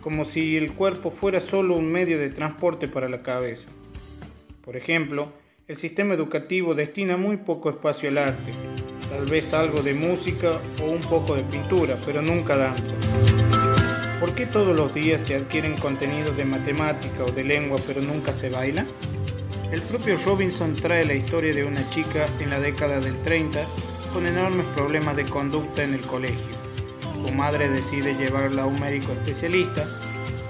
como 0.00 0.24
si 0.24 0.56
el 0.56 0.72
cuerpo 0.72 1.10
fuera 1.10 1.40
solo 1.40 1.74
un 1.74 1.90
medio 1.90 2.18
de 2.18 2.30
transporte 2.30 2.88
para 2.88 3.08
la 3.08 3.22
cabeza. 3.22 3.68
Por 4.64 4.76
ejemplo, 4.76 5.32
el 5.66 5.76
sistema 5.76 6.14
educativo 6.14 6.74
destina 6.74 7.16
muy 7.16 7.36
poco 7.38 7.70
espacio 7.70 8.08
al 8.08 8.18
arte, 8.18 8.52
tal 9.10 9.26
vez 9.26 9.52
algo 9.52 9.82
de 9.82 9.94
música 9.94 10.60
o 10.82 10.90
un 10.90 11.00
poco 11.00 11.34
de 11.34 11.42
pintura, 11.42 11.96
pero 12.06 12.22
nunca 12.22 12.56
danza. 12.56 12.94
¿Por 14.20 14.34
qué 14.34 14.46
todos 14.46 14.76
los 14.76 14.94
días 14.94 15.22
se 15.22 15.34
adquieren 15.34 15.76
contenidos 15.76 16.36
de 16.36 16.44
matemática 16.44 17.24
o 17.24 17.32
de 17.32 17.42
lengua 17.42 17.78
pero 17.86 18.00
nunca 18.00 18.32
se 18.32 18.50
baila? 18.50 18.86
El 19.72 19.82
propio 19.82 20.16
Robinson 20.26 20.74
trae 20.74 21.04
la 21.04 21.14
historia 21.14 21.54
de 21.54 21.64
una 21.64 21.88
chica 21.90 22.26
en 22.40 22.50
la 22.50 22.58
década 22.58 22.98
del 22.98 23.16
30 23.22 23.64
con 24.12 24.26
enormes 24.26 24.66
problemas 24.74 25.14
de 25.14 25.24
conducta 25.24 25.84
en 25.84 25.94
el 25.94 26.00
colegio. 26.00 26.56
Su 27.24 27.32
madre 27.32 27.68
decide 27.68 28.16
llevarla 28.16 28.62
a 28.62 28.66
un 28.66 28.80
médico 28.80 29.12
especialista. 29.12 29.86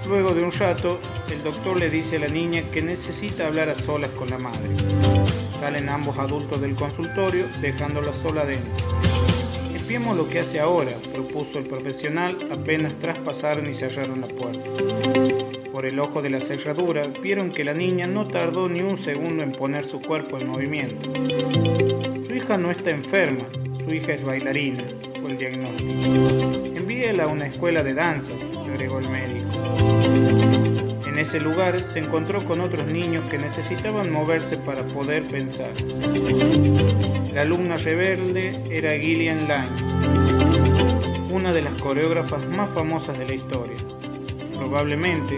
Luego 0.07 0.33
de 0.33 0.41
un 0.41 0.51
rato, 0.51 0.99
el 1.31 1.43
doctor 1.43 1.79
le 1.79 1.91
dice 1.91 2.15
a 2.15 2.21
la 2.21 2.29
niña 2.29 2.63
que 2.71 2.81
necesita 2.81 3.45
hablar 3.45 3.69
a 3.69 3.75
solas 3.75 4.09
con 4.11 4.31
la 4.31 4.39
madre. 4.39 4.69
Salen 5.59 5.89
ambos 5.89 6.17
adultos 6.17 6.59
del 6.59 6.73
consultorio 6.73 7.45
dejándola 7.61 8.13
sola 8.13 8.43
dentro. 8.43 8.71
Espiemos 9.75 10.17
lo 10.17 10.27
que 10.27 10.39
hace 10.39 10.59
ahora, 10.59 10.93
propuso 11.13 11.59
el 11.59 11.67
profesional 11.67 12.39
apenas 12.51 12.97
traspasaron 12.97 13.69
y 13.69 13.75
cerraron 13.75 14.21
la 14.21 14.27
puerta. 14.27 15.20
Por 15.71 15.85
el 15.85 15.99
ojo 15.99 16.21
de 16.21 16.29
la 16.29 16.41
cerradura 16.41 17.07
vieron 17.21 17.51
que 17.53 17.63
la 17.63 17.73
niña 17.73 18.05
no 18.05 18.27
tardó 18.27 18.67
ni 18.67 18.81
un 18.81 18.97
segundo 18.97 19.41
en 19.41 19.53
poner 19.53 19.85
su 19.85 20.01
cuerpo 20.01 20.37
en 20.37 20.49
movimiento. 20.49 21.09
Su 22.27 22.35
hija 22.35 22.57
no 22.57 22.71
está 22.71 22.89
enferma, 22.89 23.45
su 23.81 23.93
hija 23.93 24.11
es 24.11 24.23
bailarina, 24.23 24.83
fue 25.21 25.31
el 25.31 25.37
diagnóstico. 25.37 26.75
Envíela 26.75 27.23
a 27.23 27.27
una 27.27 27.47
escuela 27.47 27.83
de 27.83 27.93
danzas, 27.93 28.35
agregó 28.67 28.99
el 28.99 29.07
médico. 29.07 29.47
En 31.07 31.17
ese 31.17 31.39
lugar 31.39 31.81
se 31.81 31.99
encontró 31.99 32.43
con 32.43 32.59
otros 32.59 32.85
niños 32.87 33.29
que 33.31 33.37
necesitaban 33.37 34.11
moverse 34.11 34.57
para 34.57 34.83
poder 34.83 35.25
pensar. 35.25 35.71
La 37.33 37.43
alumna 37.43 37.77
rebelde 37.77 38.59
era 38.69 38.91
Gillian 38.99 39.47
Lang, 39.47 39.69
una 41.31 41.53
de 41.53 41.61
las 41.61 41.81
coreógrafas 41.81 42.45
más 42.47 42.69
famosas 42.71 43.17
de 43.17 43.25
la 43.25 43.33
historia. 43.35 43.77
Probablemente, 44.71 45.37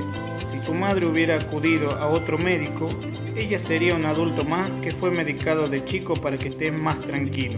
si 0.51 0.59
su 0.63 0.75
madre 0.75 1.07
hubiera 1.07 1.37
acudido 1.37 1.89
a 1.97 2.07
otro 2.07 2.37
médico, 2.37 2.87
ella 3.35 3.57
sería 3.57 3.95
un 3.95 4.05
adulto 4.05 4.45
más 4.45 4.69
que 4.79 4.91
fue 4.91 5.09
medicado 5.09 5.67
de 5.67 5.83
chico 5.83 6.13
para 6.13 6.37
que 6.37 6.49
esté 6.49 6.71
más 6.71 7.01
tranquilo. 7.01 7.57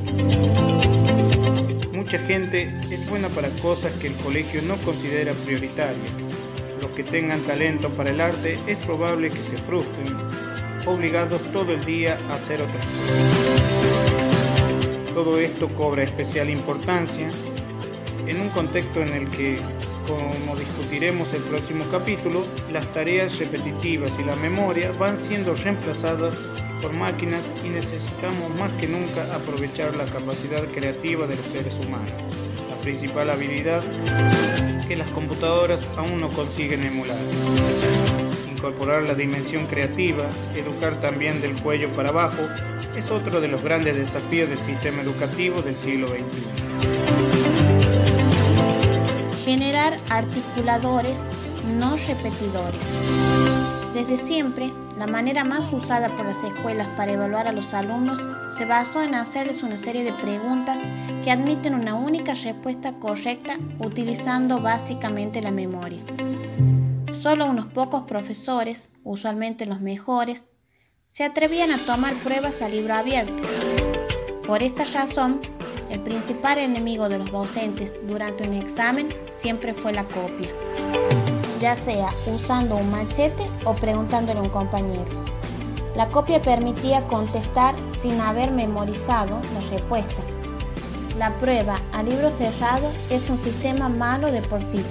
Mucha 1.92 2.18
gente 2.20 2.74
es 2.90 3.10
buena 3.10 3.28
para 3.28 3.50
cosas 3.62 3.92
que 4.00 4.08
el 4.08 4.14
colegio 4.14 4.62
no 4.62 4.78
considera 4.78 5.34
prioritarias. 5.34 6.14
Los 6.80 6.92
que 6.92 7.04
tengan 7.04 7.42
talento 7.42 7.90
para 7.90 8.12
el 8.12 8.22
arte 8.22 8.58
es 8.68 8.78
probable 8.78 9.30
que 9.30 9.40
se 9.40 9.58
frustren, 9.58 10.16
obligados 10.86 11.42
todo 11.52 11.74
el 11.74 11.84
día 11.84 12.18
a 12.30 12.36
hacer 12.36 12.62
otras 12.62 12.86
cosas. 12.86 13.64
Todo 15.14 15.40
esto 15.42 15.68
cobra 15.68 16.04
especial 16.04 16.50
importancia 16.50 17.30
en 18.28 18.40
un 18.40 18.48
contexto 18.52 19.02
en 19.02 19.10
el 19.10 19.30
que, 19.30 19.60
como 20.08 20.56
discutiremos 20.56 21.34
el 21.34 21.41
próximo 21.43 21.86
capítulo, 21.91 22.45
las 22.72 22.86
tareas 22.93 23.38
repetitivas 23.39 24.18
y 24.20 24.24
la 24.24 24.36
memoria 24.36 24.91
van 24.91 25.18
siendo 25.18 25.56
reemplazadas 25.56 26.36
por 26.82 26.93
máquinas 26.93 27.51
y 27.64 27.70
necesitamos 27.70 28.53
más 28.60 28.72
que 28.74 28.88
nunca 28.88 29.24
aprovechar 29.36 29.95
la 29.95 30.06
capacidad 30.06 30.64
creativa 30.66 31.26
de 31.28 31.36
los 31.36 31.45
seres 31.47 31.78
humanos, 31.80 32.12
la 32.70 32.76
principal 32.78 33.30
habilidad 33.30 33.84
que 34.88 34.95
las 34.95 35.10
computadoras 35.10 35.89
aún 35.97 36.22
no 36.22 36.30
consiguen 36.30 36.84
emular. 36.84 37.18
Incorporar 38.51 39.03
la 39.03 39.16
dimensión 39.16 39.66
creativa, 39.68 40.26
educar 40.56 40.99
también 40.99 41.41
del 41.41 41.56
cuello 41.56 41.89
para 41.89 42.10
abajo, 42.10 42.43
es 42.95 43.12
otro 43.12 43.41
de 43.41 43.47
los 43.47 43.64
grandes 43.64 43.95
desafíos 43.95 44.49
del 44.49 44.60
sistema 44.60 45.01
educativo 45.01 45.62
del 45.62 45.76
siglo 45.76 46.08
XXI. 46.08 47.35
Generar 49.46 49.96
articuladores 50.10 51.22
no 51.78 51.96
repetidores. 51.98 52.84
Desde 53.93 54.18
siempre, 54.18 54.72
la 54.98 55.06
manera 55.06 55.43
más 55.43 55.72
usada 55.72 56.10
por 56.10 56.26
las 56.26 56.43
escuelas 56.43 56.88
para 56.98 57.12
evaluar 57.12 57.48
a 57.48 57.52
los 57.52 57.76
alumnos 57.76 58.20
se 58.48 58.66
basó 58.66 59.04
en 59.04 59.14
hacerles 59.14 59.62
una 59.62 59.78
serie 59.78 60.04
de 60.04 60.14
preguntas 60.14 60.80
que 61.24 61.30
admiten 61.30 61.76
una 61.76 61.93
única 61.93 62.34
respuesta 62.34 62.93
correcta 62.98 63.60
utilizando 63.78 64.62
básicamente 64.62 65.43
la 65.43 65.52
memoria. 65.52 66.04
Solo 67.12 67.46
unos 67.46 67.68
pocos 67.68 68.02
profesores, 68.04 68.89
usualmente 69.04 69.68
los 69.68 69.80
mejores, 69.80 70.48
se 71.06 71.24
atrevían 71.24 71.72
a 71.72 71.78
tomar 71.78 72.16
pruebas 72.16 72.64
a 72.64 72.68
libro 72.68 72.96
abierto. 72.96 73.43
Por 74.48 74.64
esta 74.64 74.86
razón, 74.86 75.39
el 75.96 76.02
principal 76.02 76.58
enemigo 76.58 77.08
de 77.08 77.20
los 77.20 77.32
docentes 77.32 77.96
durante 78.06 78.46
un 78.46 78.54
examen 78.54 79.16
siempre 79.30 79.74
fue 79.74 79.93
la 79.93 80.04
copia, 80.04 80.50
ya 81.62 81.74
sea 81.74 82.10
usando 82.28 82.76
un 82.76 82.91
machete 82.91 83.43
o 83.64 83.74
preguntándole 83.74 84.39
a 84.39 84.43
un 84.43 84.50
compañero. 84.50 85.06
La 85.96 86.10
copia 86.10 86.41
permitía 86.41 87.08
contestar 87.08 87.76
sin 87.88 88.20
haber 88.20 88.52
memorizado 88.52 89.39
la 89.54 89.62
respuesta. 89.72 90.22
La 91.18 91.34
prueba 91.38 91.80
a 91.93 92.04
libro 92.04 92.30
cerrado 92.30 92.91
es 93.10 93.30
un 93.30 93.38
sistema 93.38 93.88
malo 93.88 94.34
de 94.34 94.41
por 94.41 94.62
sí, 94.62 94.82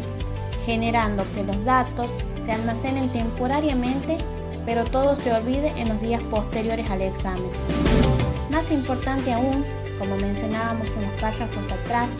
generando 0.64 1.26
que 1.34 1.44
los 1.44 1.62
datos 1.66 2.10
se 2.42 2.50
almacenen 2.50 3.10
temporariamente 3.10 4.16
pero 4.64 4.84
todo 4.84 5.14
se 5.14 5.30
olvide 5.30 5.74
en 5.76 5.90
los 5.90 6.00
días 6.00 6.22
posteriores 6.30 6.90
al 6.90 7.02
examen. 7.02 7.50
Más 8.50 8.70
importante 8.70 9.30
aún, 9.30 9.62
como 9.98 10.16
mencionábamos 10.16 10.88
unos 10.96 11.20
párrafos 11.20 11.70
atrás, 11.70 12.10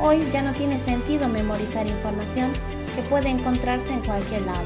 hoy 0.00 0.26
ya 0.32 0.42
no 0.42 0.52
tiene 0.52 0.78
sentido 0.78 1.28
memorizar 1.28 1.86
información 1.86 2.52
que 2.94 3.02
puede 3.02 3.28
encontrarse 3.28 3.92
en 3.92 4.00
cualquier 4.00 4.42
lado, 4.42 4.64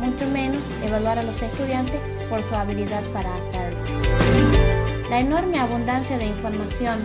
mucho 0.00 0.28
menos 0.28 0.62
evaluar 0.84 1.18
a 1.18 1.22
los 1.22 1.40
estudiantes 1.42 2.00
por 2.28 2.42
su 2.42 2.54
habilidad 2.54 3.02
para 3.12 3.34
hacerlo. 3.36 3.78
La 5.10 5.20
enorme 5.20 5.58
abundancia 5.58 6.18
de 6.18 6.26
información 6.26 6.98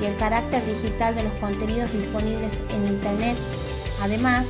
y 0.00 0.06
el 0.06 0.16
carácter 0.16 0.64
digital 0.66 1.14
de 1.14 1.24
los 1.24 1.34
contenidos 1.34 1.92
disponibles 1.92 2.62
en 2.70 2.86
Internet, 2.86 3.36
además, 4.02 4.46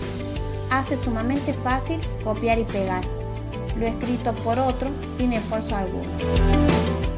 hace 0.71 0.97
sumamente 0.97 1.53
fácil 1.53 2.01
copiar 2.23 2.59
y 2.59 2.65
pegar 2.65 3.03
lo 3.79 3.87
escrito 3.87 4.33
por 4.35 4.59
otro 4.59 4.91
sin 5.17 5.33
esfuerzo 5.33 5.77
alguno. 5.77 6.74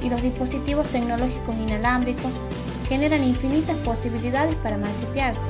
Y 0.07 0.09
los 0.09 0.23
dispositivos 0.23 0.87
tecnológicos 0.87 1.57
inalámbricos 1.57 2.31
generan 2.89 3.25
infinitas 3.25 3.77
posibilidades 3.79 4.55
para 4.55 4.79
machetearse. 4.79 5.41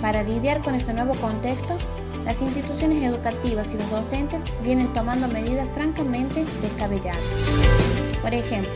Para 0.00 0.22
lidiar 0.22 0.62
con 0.62 0.74
ese 0.74 0.94
nuevo 0.94 1.12
contexto, 1.16 1.76
las 2.24 2.40
instituciones 2.40 3.02
educativas 3.02 3.74
y 3.74 3.76
los 3.76 3.90
docentes 3.90 4.42
vienen 4.62 4.90
tomando 4.94 5.28
medidas 5.28 5.68
francamente 5.74 6.46
descabelladas. 6.62 7.20
Por 8.22 8.32
ejemplo, 8.32 8.70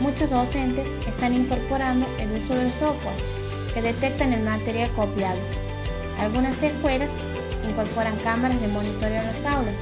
muchos 0.00 0.30
docentes 0.30 0.88
están 1.06 1.34
incorporando 1.34 2.06
el 2.18 2.32
uso 2.42 2.54
del 2.54 2.72
software 2.72 3.20
que 3.74 3.82
detectan 3.82 4.32
el 4.32 4.42
material 4.42 4.88
copiado. 4.92 5.38
Algunas 6.18 6.62
escuelas 6.62 7.12
incorporan 7.68 8.16
cámaras 8.24 8.58
de 8.62 8.68
monitoreo 8.68 9.20
en 9.20 9.26
las 9.26 9.44
aulas 9.44 9.76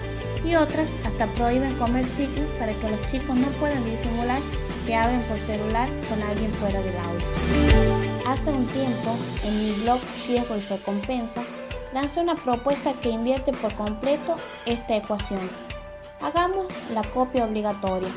y 0.45 0.55
otras 0.55 0.89
hasta 1.05 1.27
prohíben 1.35 1.77
comer 1.77 2.05
chicles 2.15 2.47
para 2.59 2.73
que 2.73 2.91
los 2.91 3.07
chicos 3.11 3.39
no 3.39 3.47
puedan 3.59 3.85
disimular 3.85 4.41
que 4.87 4.95
hablen 4.95 5.23
por 5.25 5.39
celular 5.39 5.89
con 6.09 6.23
alguien 6.23 6.51
fuera 6.53 6.81
del 6.81 6.97
aula. 6.97 7.25
Hace 8.27 8.51
un 8.51 8.67
tiempo, 8.67 9.17
en 9.45 9.59
mi 9.59 9.73
blog 9.83 10.01
Riesgo 10.27 10.57
y 10.57 10.61
Recompensa, 10.61 11.43
lancé 11.93 12.21
una 12.21 12.37
propuesta 12.37 12.95
que 12.95 13.11
invierte 13.11 13.53
por 13.53 13.75
completo 13.75 14.37
esta 14.67 14.97
ecuación. 14.97 15.51
Hagamos 16.21 16.67
la 16.93 17.03
copia 17.05 17.45
obligatoria. 17.45 18.09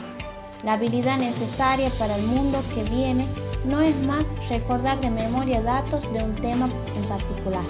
La 0.63 0.73
habilidad 0.73 1.17
necesaria 1.17 1.89
para 1.97 2.15
el 2.15 2.23
mundo 2.23 2.63
que 2.73 2.83
viene 2.83 3.27
no 3.65 3.81
es 3.81 3.95
más 4.03 4.27
recordar 4.49 4.99
de 5.01 5.09
memoria 5.09 5.61
datos 5.61 6.03
de 6.13 6.23
un 6.23 6.35
tema 6.35 6.69
en 6.95 7.03
particular. 7.03 7.63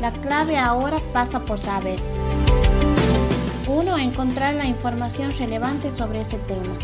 La 0.00 0.12
clave 0.12 0.56
ahora 0.56 0.98
pasa 1.12 1.40
por 1.40 1.58
saber. 1.58 1.98
1. 3.66 3.98
Encontrar 3.98 4.54
la 4.54 4.66
información 4.66 5.32
relevante 5.38 5.90
sobre 5.90 6.20
ese 6.20 6.38
tema. 6.38 6.74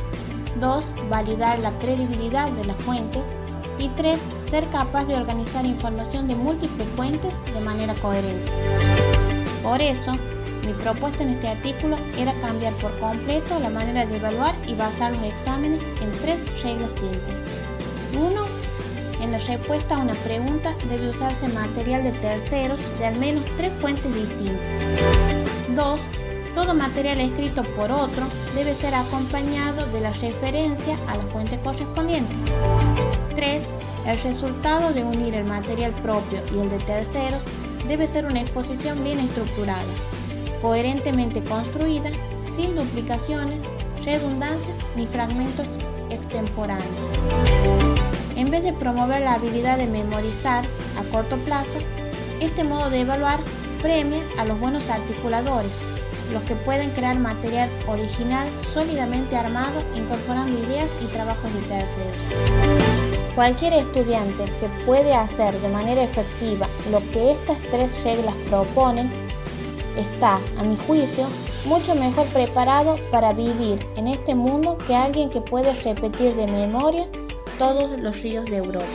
2. 0.60 0.84
Validar 1.10 1.58
la 1.58 1.72
credibilidad 1.78 2.50
de 2.52 2.64
las 2.64 2.76
fuentes. 2.76 3.32
Y 3.78 3.88
3. 3.90 4.18
Ser 4.38 4.66
capaz 4.68 5.04
de 5.06 5.16
organizar 5.16 5.64
información 5.64 6.28
de 6.28 6.36
múltiples 6.36 6.88
fuentes 6.96 7.34
de 7.52 7.60
manera 7.60 7.94
coherente. 7.94 8.50
Por 9.62 9.80
eso, 9.80 10.16
mi 10.66 10.72
propuesta 10.72 11.22
en 11.22 11.30
este 11.30 11.48
artículo 11.48 11.96
era 12.16 12.32
cambiar 12.40 12.72
por 12.74 12.96
completo 12.98 13.58
la 13.60 13.70
manera 13.70 14.06
de 14.06 14.16
evaluar 14.16 14.54
y 14.66 14.74
basar 14.74 15.12
los 15.12 15.22
exámenes 15.24 15.82
en 15.82 16.10
tres 16.20 16.62
reglas 16.62 16.92
simples. 16.92 17.42
1. 18.12 18.30
En 19.20 19.32
la 19.32 19.38
respuesta 19.38 19.96
a 19.96 19.98
una 19.98 20.14
pregunta 20.14 20.74
debe 20.88 21.08
usarse 21.08 21.48
material 21.48 22.04
de 22.04 22.12
terceros 22.12 22.80
de 22.98 23.06
al 23.06 23.16
menos 23.16 23.44
tres 23.56 23.72
fuentes 23.80 24.14
distintas. 24.14 24.78
2 25.74 26.00
todo 26.54 26.74
material 26.74 27.20
escrito 27.20 27.62
por 27.76 27.90
otro 27.90 28.24
debe 28.54 28.74
ser 28.74 28.94
acompañado 28.94 29.86
de 29.86 30.00
la 30.00 30.12
referencia 30.12 30.96
a 31.08 31.16
la 31.16 31.24
fuente 31.24 31.58
correspondiente. 31.60 32.34
3. 33.34 33.66
El 34.06 34.18
resultado 34.20 34.92
de 34.92 35.04
unir 35.04 35.34
el 35.34 35.44
material 35.44 35.92
propio 36.02 36.40
y 36.54 36.60
el 36.60 36.70
de 36.70 36.78
terceros 36.78 37.44
debe 37.86 38.06
ser 38.06 38.26
una 38.26 38.40
exposición 38.40 39.02
bien 39.04 39.18
estructurada, 39.18 39.82
coherentemente 40.62 41.42
construida, 41.42 42.10
sin 42.42 42.74
duplicaciones, 42.74 43.62
redundancias 44.04 44.78
ni 44.96 45.06
fragmentos 45.06 45.66
extemporáneos. 46.10 46.86
En 48.36 48.50
vez 48.50 48.62
de 48.62 48.72
promover 48.72 49.22
la 49.22 49.34
habilidad 49.34 49.78
de 49.78 49.86
memorizar 49.86 50.64
a 50.98 51.02
corto 51.10 51.36
plazo, 51.38 51.78
este 52.40 52.64
modo 52.64 52.88
de 52.90 53.00
evaluar 53.00 53.40
premia 53.82 54.22
a 54.38 54.44
los 54.44 54.58
buenos 54.58 54.88
articuladores 54.90 55.72
los 56.32 56.42
que 56.44 56.54
pueden 56.56 56.90
crear 56.90 57.18
material 57.18 57.68
original 57.86 58.48
sólidamente 58.72 59.36
armado 59.36 59.80
incorporando 59.94 60.58
ideas 60.66 60.90
y 61.02 61.06
trabajos 61.06 61.52
de 61.54 61.60
terceros. 61.62 62.16
Cualquier 63.34 63.74
estudiante 63.74 64.44
que 64.60 64.68
puede 64.84 65.14
hacer 65.14 65.58
de 65.60 65.68
manera 65.68 66.02
efectiva 66.02 66.66
lo 66.90 66.98
que 67.12 67.32
estas 67.32 67.58
tres 67.70 68.02
reglas 68.02 68.34
proponen 68.48 69.10
está, 69.96 70.40
a 70.58 70.62
mi 70.62 70.76
juicio, 70.76 71.26
mucho 71.66 71.94
mejor 71.94 72.26
preparado 72.28 72.98
para 73.10 73.32
vivir 73.32 73.86
en 73.96 74.08
este 74.08 74.34
mundo 74.34 74.78
que 74.86 74.94
alguien 74.94 75.30
que 75.30 75.40
puede 75.40 75.72
repetir 75.72 76.34
de 76.34 76.46
memoria 76.46 77.06
todos 77.58 77.98
los 77.98 78.22
ríos 78.22 78.44
de 78.44 78.56
Europa. 78.56 78.86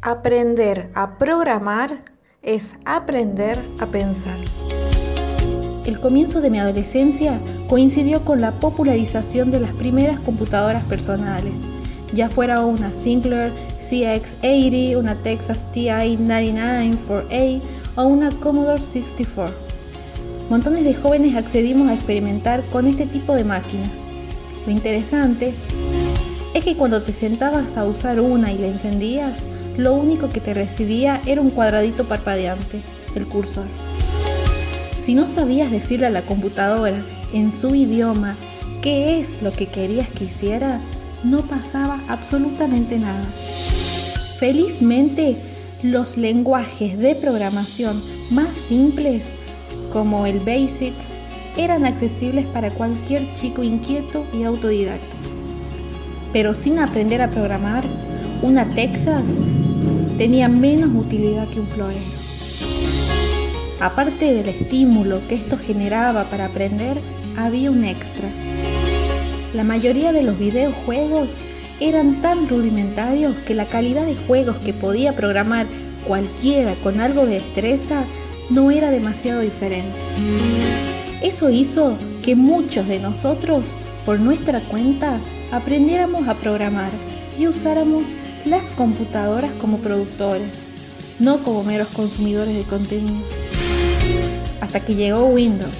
Aprender 0.00 0.90
a 0.94 1.18
programar 1.18 2.17
es 2.42 2.76
aprender 2.84 3.58
a 3.80 3.86
pensar. 3.86 4.36
El 5.84 5.98
comienzo 6.00 6.40
de 6.40 6.50
mi 6.50 6.58
adolescencia 6.58 7.40
coincidió 7.68 8.24
con 8.24 8.40
la 8.40 8.52
popularización 8.52 9.50
de 9.50 9.60
las 9.60 9.72
primeras 9.72 10.20
computadoras 10.20 10.84
personales, 10.84 11.60
ya 12.12 12.30
fuera 12.30 12.60
una 12.60 12.94
Sinclair 12.94 13.50
CX80, 13.80 14.96
una 14.96 15.16
Texas 15.16 15.64
TI-99 15.72 16.96
4A 17.08 17.60
o 17.96 18.04
una 18.04 18.30
Commodore 18.30 18.82
64. 18.82 19.54
Montones 20.48 20.84
de 20.84 20.94
jóvenes 20.94 21.36
accedimos 21.36 21.88
a 21.88 21.94
experimentar 21.94 22.64
con 22.66 22.86
este 22.86 23.06
tipo 23.06 23.34
de 23.34 23.44
máquinas. 23.44 24.06
Lo 24.64 24.72
interesante 24.72 25.52
es 26.54 26.64
que 26.64 26.76
cuando 26.76 27.02
te 27.02 27.12
sentabas 27.12 27.76
a 27.76 27.84
usar 27.84 28.20
una 28.20 28.52
y 28.52 28.58
la 28.58 28.68
encendías, 28.68 29.40
lo 29.78 29.94
único 29.94 30.28
que 30.28 30.40
te 30.40 30.52
recibía 30.52 31.22
era 31.24 31.40
un 31.40 31.50
cuadradito 31.50 32.04
parpadeante, 32.04 32.82
el 33.14 33.26
cursor. 33.26 33.66
Si 35.00 35.14
no 35.14 35.28
sabías 35.28 35.70
decirle 35.70 36.06
a 36.06 36.10
la 36.10 36.26
computadora 36.26 37.00
en 37.32 37.52
su 37.52 37.74
idioma 37.74 38.36
qué 38.82 39.20
es 39.20 39.40
lo 39.40 39.52
que 39.52 39.66
querías 39.66 40.10
que 40.10 40.24
hiciera, 40.24 40.80
no 41.24 41.42
pasaba 41.42 42.00
absolutamente 42.08 42.98
nada. 42.98 43.24
Felizmente, 44.38 45.36
los 45.82 46.16
lenguajes 46.16 46.98
de 46.98 47.14
programación 47.14 48.02
más 48.32 48.48
simples, 48.48 49.26
como 49.92 50.26
el 50.26 50.40
BASIC, 50.40 50.92
eran 51.56 51.84
accesibles 51.84 52.46
para 52.46 52.70
cualquier 52.70 53.32
chico 53.34 53.62
inquieto 53.62 54.26
y 54.36 54.42
autodidacta. 54.42 55.16
Pero 56.32 56.54
sin 56.54 56.80
aprender 56.80 57.22
a 57.22 57.30
programar, 57.30 57.84
una 58.42 58.64
Texas 58.70 59.38
tenía 60.18 60.48
menos 60.48 60.90
utilidad 60.94 61.46
que 61.46 61.60
un 61.60 61.68
florero. 61.68 62.00
Aparte 63.80 64.34
del 64.34 64.48
estímulo 64.48 65.20
que 65.28 65.36
esto 65.36 65.56
generaba 65.56 66.24
para 66.24 66.46
aprender, 66.46 66.98
había 67.36 67.70
un 67.70 67.84
extra. 67.84 68.28
La 69.54 69.62
mayoría 69.62 70.12
de 70.12 70.24
los 70.24 70.36
videojuegos 70.36 71.36
eran 71.78 72.20
tan 72.20 72.48
rudimentarios 72.48 73.36
que 73.46 73.54
la 73.54 73.66
calidad 73.66 74.04
de 74.04 74.16
juegos 74.16 74.56
que 74.56 74.74
podía 74.74 75.14
programar 75.14 75.66
cualquiera 76.06 76.74
con 76.82 77.00
algo 77.00 77.24
de 77.24 77.34
destreza 77.34 78.02
no 78.50 78.72
era 78.72 78.90
demasiado 78.90 79.42
diferente. 79.42 79.96
Eso 81.22 81.48
hizo 81.48 81.96
que 82.22 82.34
muchos 82.34 82.88
de 82.88 82.98
nosotros, 82.98 83.66
por 84.04 84.18
nuestra 84.18 84.60
cuenta, 84.62 85.20
aprendiéramos 85.52 86.26
a 86.26 86.34
programar 86.34 86.90
y 87.38 87.46
usáramos 87.46 88.02
las 88.44 88.70
computadoras 88.70 89.52
como 89.54 89.78
productores, 89.78 90.66
no 91.18 91.42
como 91.42 91.64
meros 91.64 91.88
consumidores 91.88 92.54
de 92.54 92.62
contenido. 92.62 93.24
Hasta 94.60 94.80
que 94.80 94.94
llegó 94.94 95.26
Windows. 95.26 95.72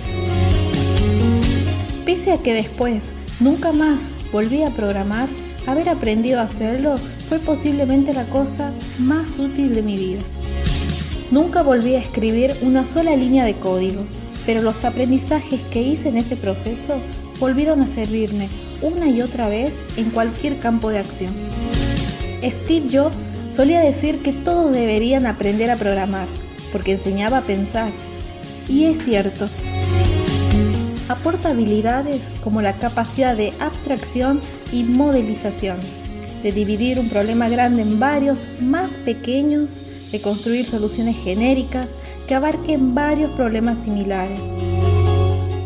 Pese 2.05 2.33
a 2.33 2.39
que 2.39 2.55
después 2.55 3.13
nunca 3.41 3.73
más 3.73 4.13
volví 4.33 4.63
a 4.63 4.71
programar, 4.71 5.29
haber 5.67 5.89
aprendido 5.89 6.41
a 6.41 6.45
hacerlo 6.45 6.97
fue 7.29 7.39
posiblemente 7.39 8.13
la 8.13 8.25
cosa 8.25 8.73
más 8.99 9.39
útil 9.39 9.75
de 9.75 9.83
mi 9.83 9.97
vida. 9.97 10.23
Nunca 11.31 11.63
volví 11.63 11.95
a 11.95 12.01
escribir 12.01 12.55
una 12.63 12.87
sola 12.87 13.15
línea 13.15 13.45
de 13.45 13.55
código, 13.55 14.03
pero 14.47 14.63
los 14.63 14.85
aprendizajes 14.85 15.61
que 15.71 15.83
hice 15.83 16.09
en 16.09 16.17
ese 16.17 16.37
proceso 16.37 16.99
volvieron 17.39 17.83
a 17.83 17.87
servirme 17.87 18.49
una 18.81 19.09
y 19.09 19.21
otra 19.21 19.49
vez 19.49 19.75
en 19.97 20.11
cualquier 20.11 20.59
campo 20.59 20.89
de 20.89 20.99
acción. 20.99 21.33
Steve 22.43 22.87
Jobs 22.91 23.31
solía 23.53 23.81
decir 23.81 24.23
que 24.23 24.33
todos 24.33 24.73
deberían 24.73 25.27
aprender 25.27 25.71
a 25.71 25.77
programar, 25.77 26.29
porque 26.73 26.93
enseñaba 26.93 27.39
a 27.39 27.43
pensar. 27.43 27.91
Y 28.69 28.85
es 28.85 29.05
cierto. 29.05 29.49
aporta 31.09 31.51
habilidades 31.51 32.35
como 32.45 32.61
la 32.61 32.75
capacidad 32.75 33.35
de 33.35 33.55
abstracción 33.61 34.41
y 34.73 34.85
modelización, 34.85 35.79
de 36.43 36.53
dividir 36.53 36.99
un 36.99 37.09
problema 37.09 37.49
grande 37.49 37.83
en 37.83 37.99
varios 37.99 38.47
más 38.61 38.97
pequeños, 38.99 39.71
de 40.13 40.21
construir 40.21 40.67
soluciones 40.67 41.17
genéricas 41.17 41.99
que 42.27 42.35
abarquen 42.35 42.95
varios 42.95 43.31
problemas 43.31 43.79
similares. 43.79 44.55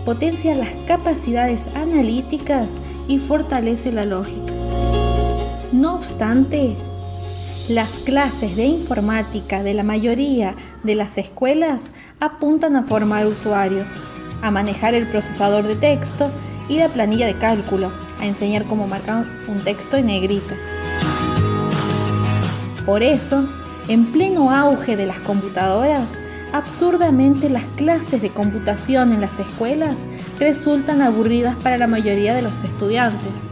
Potencia 0.04 0.54
las 0.54 0.70
capacidades 0.86 1.68
analíticas 1.74 2.72
y 3.08 3.18
fortalece 3.18 3.90
la 3.90 4.04
lógica. 4.04 4.51
No 5.72 5.94
obstante, 5.94 6.76
las 7.70 7.88
clases 8.04 8.56
de 8.56 8.66
informática 8.66 9.62
de 9.62 9.72
la 9.72 9.82
mayoría 9.82 10.54
de 10.82 10.94
las 10.94 11.16
escuelas 11.16 11.92
apuntan 12.20 12.76
a 12.76 12.82
formar 12.82 13.26
usuarios, 13.26 13.86
a 14.42 14.50
manejar 14.50 14.94
el 14.94 15.08
procesador 15.08 15.66
de 15.66 15.76
texto 15.76 16.30
y 16.68 16.76
la 16.76 16.90
planilla 16.90 17.26
de 17.26 17.38
cálculo, 17.38 17.90
a 18.20 18.26
enseñar 18.26 18.64
cómo 18.64 18.86
marcar 18.86 19.24
un 19.48 19.64
texto 19.64 19.96
en 19.96 20.06
negrito. 20.06 20.54
Por 22.84 23.02
eso, 23.02 23.48
en 23.88 24.12
pleno 24.12 24.50
auge 24.50 24.94
de 24.94 25.06
las 25.06 25.20
computadoras, 25.20 26.18
absurdamente 26.52 27.48
las 27.48 27.64
clases 27.76 28.20
de 28.20 28.28
computación 28.28 29.14
en 29.14 29.22
las 29.22 29.40
escuelas 29.40 30.00
resultan 30.38 31.00
aburridas 31.00 31.56
para 31.62 31.78
la 31.78 31.86
mayoría 31.86 32.34
de 32.34 32.42
los 32.42 32.62
estudiantes. 32.62 33.51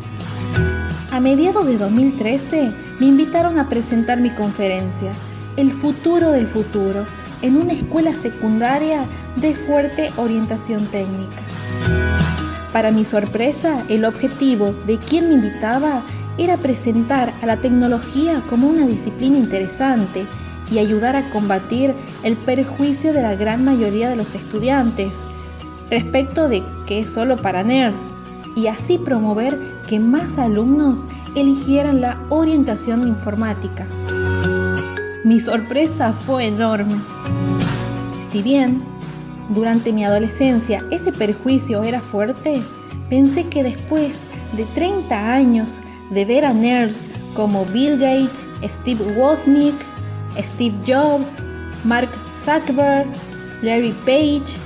A 1.21 1.23
mediados 1.23 1.67
de 1.67 1.77
2013 1.77 2.73
me 2.99 3.05
invitaron 3.05 3.59
a 3.59 3.69
presentar 3.69 4.19
mi 4.19 4.31
conferencia, 4.31 5.11
El 5.59 5.71
futuro 5.71 6.31
del 6.31 6.47
futuro, 6.47 7.05
en 7.43 7.59
una 7.59 7.75
escuela 7.75 8.15
secundaria 8.15 9.05
de 9.37 9.55
fuerte 9.55 10.13
orientación 10.17 10.91
técnica. 10.91 11.43
Para 12.73 12.91
mi 12.91 13.05
sorpresa, 13.05 13.85
el 13.91 14.07
objetivo 14.07 14.73
de 14.87 14.97
quien 14.97 15.29
me 15.29 15.35
invitaba 15.35 16.05
era 16.39 16.57
presentar 16.57 17.31
a 17.43 17.45
la 17.45 17.59
tecnología 17.59 18.43
como 18.49 18.69
una 18.69 18.87
disciplina 18.87 19.37
interesante 19.37 20.25
y 20.73 20.79
ayudar 20.79 21.17
a 21.17 21.29
combatir 21.29 21.95
el 22.23 22.35
perjuicio 22.35 23.13
de 23.13 23.21
la 23.21 23.35
gran 23.35 23.63
mayoría 23.63 24.09
de 24.09 24.17
los 24.17 24.35
estudiantes 24.35 25.19
respecto 25.91 26.49
de 26.49 26.63
que 26.87 27.01
es 27.01 27.11
solo 27.11 27.37
para 27.37 27.63
nerds 27.63 28.09
y 28.57 28.69
así 28.69 28.97
promover 28.97 29.59
que 29.91 29.99
más 29.99 30.39
alumnos 30.39 31.01
eligieran 31.35 32.01
la 32.01 32.17
orientación 32.29 33.09
informática. 33.09 33.85
Mi 35.25 35.41
sorpresa 35.41 36.13
fue 36.13 36.47
enorme. 36.47 36.95
Si 38.31 38.41
bien 38.41 38.81
durante 39.49 39.93
mi 39.93 40.05
adolescencia 40.05 40.85
ese 40.93 41.11
perjuicio 41.13 41.83
era 41.83 42.01
fuerte, 42.01 42.63
pensé 43.09 43.49
que 43.49 43.65
después 43.65 44.29
de 44.57 44.65
30 44.77 45.33
años 45.33 45.79
de 46.11 46.25
ver 46.25 46.45
a 46.45 46.53
nerds 46.53 47.01
como 47.35 47.65
Bill 47.65 47.99
Gates, 47.99 48.47
Steve 48.63 49.05
Wozniak, 49.17 49.75
Steve 50.39 50.77
Jobs, 50.87 51.43
Mark 51.83 52.11
Zuckerberg, 52.45 53.09
Larry 53.63 53.95
Page 54.07 54.57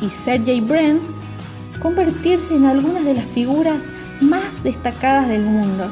y 0.00 0.08
Sergey 0.08 0.60
Brin 0.60 1.00
convertirse 1.80 2.54
en 2.54 2.66
algunas 2.66 3.04
de 3.04 3.14
las 3.14 3.26
figuras 3.26 3.88
más 4.22 4.62
destacadas 4.62 5.28
del 5.28 5.44
mundo. 5.44 5.90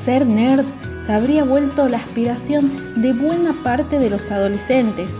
Ser 0.00 0.26
nerd 0.26 0.64
se 1.04 1.12
habría 1.12 1.44
vuelto 1.44 1.88
la 1.88 1.98
aspiración 1.98 2.70
de 2.96 3.12
buena 3.12 3.54
parte 3.62 3.98
de 3.98 4.10
los 4.10 4.30
adolescentes. 4.30 5.10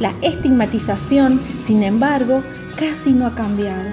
La 0.00 0.12
estigmatización, 0.22 1.40
sin 1.64 1.82
embargo, 1.82 2.42
casi 2.78 3.12
no 3.12 3.26
ha 3.26 3.34
cambiado. 3.34 3.84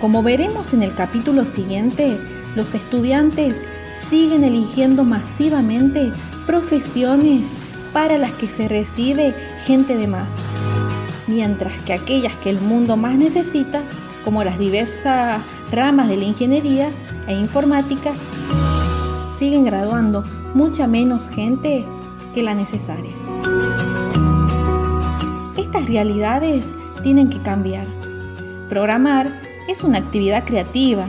Como 0.00 0.22
veremos 0.22 0.72
en 0.74 0.82
el 0.82 0.94
capítulo 0.94 1.44
siguiente, 1.44 2.18
los 2.54 2.74
estudiantes 2.74 3.64
siguen 4.08 4.44
eligiendo 4.44 5.04
masivamente 5.04 6.12
profesiones 6.46 7.46
para 7.92 8.18
las 8.18 8.30
que 8.32 8.46
se 8.46 8.68
recibe 8.68 9.34
gente 9.64 9.96
de 9.96 10.06
más, 10.06 10.32
mientras 11.26 11.82
que 11.82 11.92
aquellas 11.92 12.34
que 12.36 12.50
el 12.50 12.60
mundo 12.60 12.96
más 12.96 13.16
necesita, 13.16 13.82
como 14.24 14.44
las 14.44 14.58
diversas 14.58 15.42
ramas 15.70 16.08
de 16.08 16.16
la 16.16 16.24
ingeniería 16.24 16.90
e 17.26 17.34
informática, 17.34 18.12
siguen 19.38 19.64
graduando 19.64 20.22
mucha 20.54 20.86
menos 20.86 21.28
gente 21.28 21.84
que 22.34 22.42
la 22.42 22.54
necesaria. 22.54 23.12
Estas 25.56 25.86
realidades 25.86 26.74
tienen 27.02 27.28
que 27.28 27.38
cambiar. 27.38 27.86
Programar 28.68 29.32
es 29.68 29.84
una 29.84 29.98
actividad 29.98 30.44
creativa. 30.44 31.06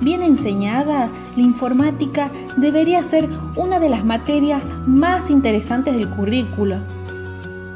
Bien 0.00 0.22
enseñada, 0.22 1.08
la 1.36 1.42
informática 1.42 2.30
debería 2.56 3.02
ser 3.02 3.28
una 3.56 3.78
de 3.80 3.88
las 3.88 4.04
materias 4.04 4.72
más 4.86 5.30
interesantes 5.30 5.96
del 5.96 6.08
currículo, 6.08 6.76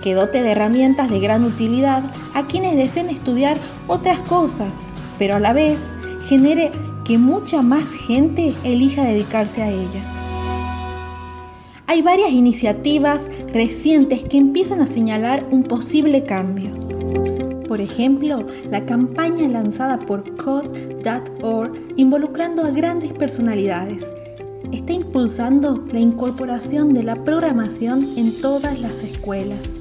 que 0.03 0.15
dote 0.15 0.43
de 0.43 0.53
herramientas 0.53 1.11
de 1.11 1.21
gran 1.21 1.45
utilidad 1.45 2.03
a 2.35 2.47
quienes 2.47 2.77
deseen 2.77 3.09
estudiar 3.09 3.57
otras 3.87 4.21
cosas, 4.21 4.87
pero 5.19 5.37
a 5.37 5.41
la 5.41 5.53
vez 5.53 5.93
genere 6.27 6.71
que 7.05 7.19
mucha 7.19 7.63
más 7.63 7.93
gente 7.93 8.55
elija 8.65 9.05
dedicarse 9.05 9.63
a 9.63 9.71
ella. 9.71 10.19
Hay 11.87 12.03
varias 12.03 12.33
iniciativas 12.33 13.31
recientes 13.53 14.23
que 14.23 14.37
empiezan 14.37 14.83
a 14.83 14.87
señalar 14.87 15.47
un 15.51 15.63
posible 15.63 16.25
cambio. 16.25 16.71
Por 17.67 17.81
ejemplo, 17.81 18.47
la 18.71 18.85
campaña 18.85 19.49
lanzada 19.49 20.01
por 20.01 20.37
Code.org 20.37 21.73
involucrando 21.97 22.63
a 22.65 22.71
grandes 22.71 23.13
personalidades 23.15 24.13
está 24.73 24.93
impulsando 24.93 25.83
la 25.93 26.01
incorporación 26.01 26.93
de 26.93 27.03
la 27.05 27.25
programación 27.25 28.19
en 28.19 28.39
todas 28.41 28.81
las 28.81 29.03
escuelas. 29.03 29.75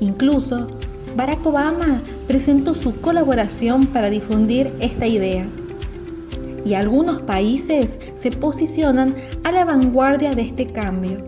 Incluso, 0.00 0.68
Barack 1.16 1.46
Obama 1.46 2.02
presentó 2.26 2.74
su 2.74 3.00
colaboración 3.00 3.86
para 3.86 4.10
difundir 4.10 4.70
esta 4.80 5.06
idea. 5.06 5.46
Y 6.62 6.74
algunos 6.74 7.22
países 7.22 7.98
se 8.16 8.30
posicionan 8.32 9.14
a 9.42 9.50
la 9.50 9.64
vanguardia 9.64 10.34
de 10.34 10.42
este 10.42 10.72
cambio. 10.72 11.24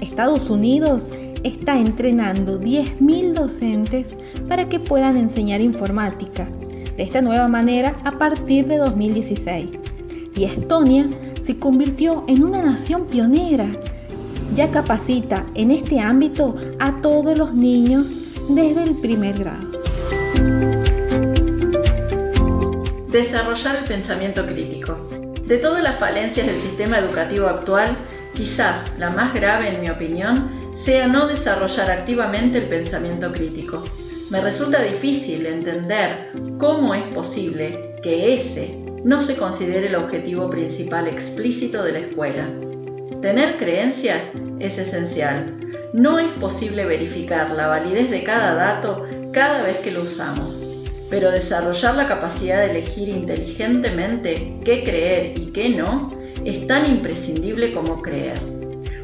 Estados 0.00 0.48
Unidos 0.48 1.10
está 1.42 1.78
entrenando 1.78 2.58
10.000 2.58 3.34
docentes 3.34 4.16
para 4.48 4.70
que 4.70 4.80
puedan 4.80 5.18
enseñar 5.18 5.60
informática 5.60 6.48
de 6.96 7.02
esta 7.02 7.20
nueva 7.20 7.46
manera 7.46 8.00
a 8.04 8.12
partir 8.12 8.68
de 8.68 8.78
2016. 8.78 9.68
Y 10.34 10.44
Estonia 10.44 11.10
se 11.42 11.58
convirtió 11.58 12.24
en 12.26 12.42
una 12.42 12.62
nación 12.62 13.04
pionera. 13.04 13.68
Ya 14.54 14.70
capacita 14.70 15.44
en 15.54 15.72
este 15.72 16.00
ámbito 16.00 16.56
a 16.78 17.02
todos 17.02 17.36
los 17.36 17.54
niños 17.54 18.19
desde 18.54 18.82
el 18.82 18.94
primer 18.96 19.38
grado. 19.38 19.66
Desarrollar 23.08 23.76
el 23.76 23.84
pensamiento 23.84 24.44
crítico. 24.46 25.08
De 25.46 25.58
todas 25.58 25.82
las 25.82 25.96
falencias 25.96 26.46
del 26.46 26.56
sistema 26.56 26.98
educativo 26.98 27.46
actual, 27.46 27.96
quizás 28.34 28.98
la 28.98 29.10
más 29.10 29.34
grave 29.34 29.68
en 29.68 29.80
mi 29.80 29.90
opinión 29.90 30.74
sea 30.76 31.06
no 31.06 31.26
desarrollar 31.26 31.90
activamente 31.90 32.58
el 32.58 32.64
pensamiento 32.64 33.32
crítico. 33.32 33.84
Me 34.30 34.40
resulta 34.40 34.82
difícil 34.82 35.46
entender 35.46 36.32
cómo 36.58 36.94
es 36.94 37.04
posible 37.14 37.96
que 38.02 38.34
ese 38.34 38.78
no 39.04 39.20
se 39.20 39.36
considere 39.36 39.88
el 39.88 39.96
objetivo 39.96 40.48
principal 40.50 41.06
explícito 41.06 41.82
de 41.82 41.92
la 41.92 41.98
escuela. 42.00 42.48
Tener 43.20 43.58
creencias 43.58 44.32
es 44.58 44.78
esencial. 44.78 45.59
No 45.92 46.20
es 46.20 46.30
posible 46.38 46.84
verificar 46.84 47.50
la 47.50 47.66
validez 47.66 48.10
de 48.10 48.22
cada 48.22 48.54
dato 48.54 49.06
cada 49.32 49.62
vez 49.62 49.78
que 49.78 49.90
lo 49.90 50.02
usamos, 50.02 50.62
pero 51.10 51.32
desarrollar 51.32 51.96
la 51.96 52.06
capacidad 52.06 52.60
de 52.60 52.70
elegir 52.70 53.08
inteligentemente 53.08 54.56
qué 54.64 54.84
creer 54.84 55.36
y 55.36 55.46
qué 55.46 55.70
no 55.70 56.12
es 56.44 56.64
tan 56.68 56.88
imprescindible 56.88 57.72
como 57.72 58.02
creer. 58.02 58.40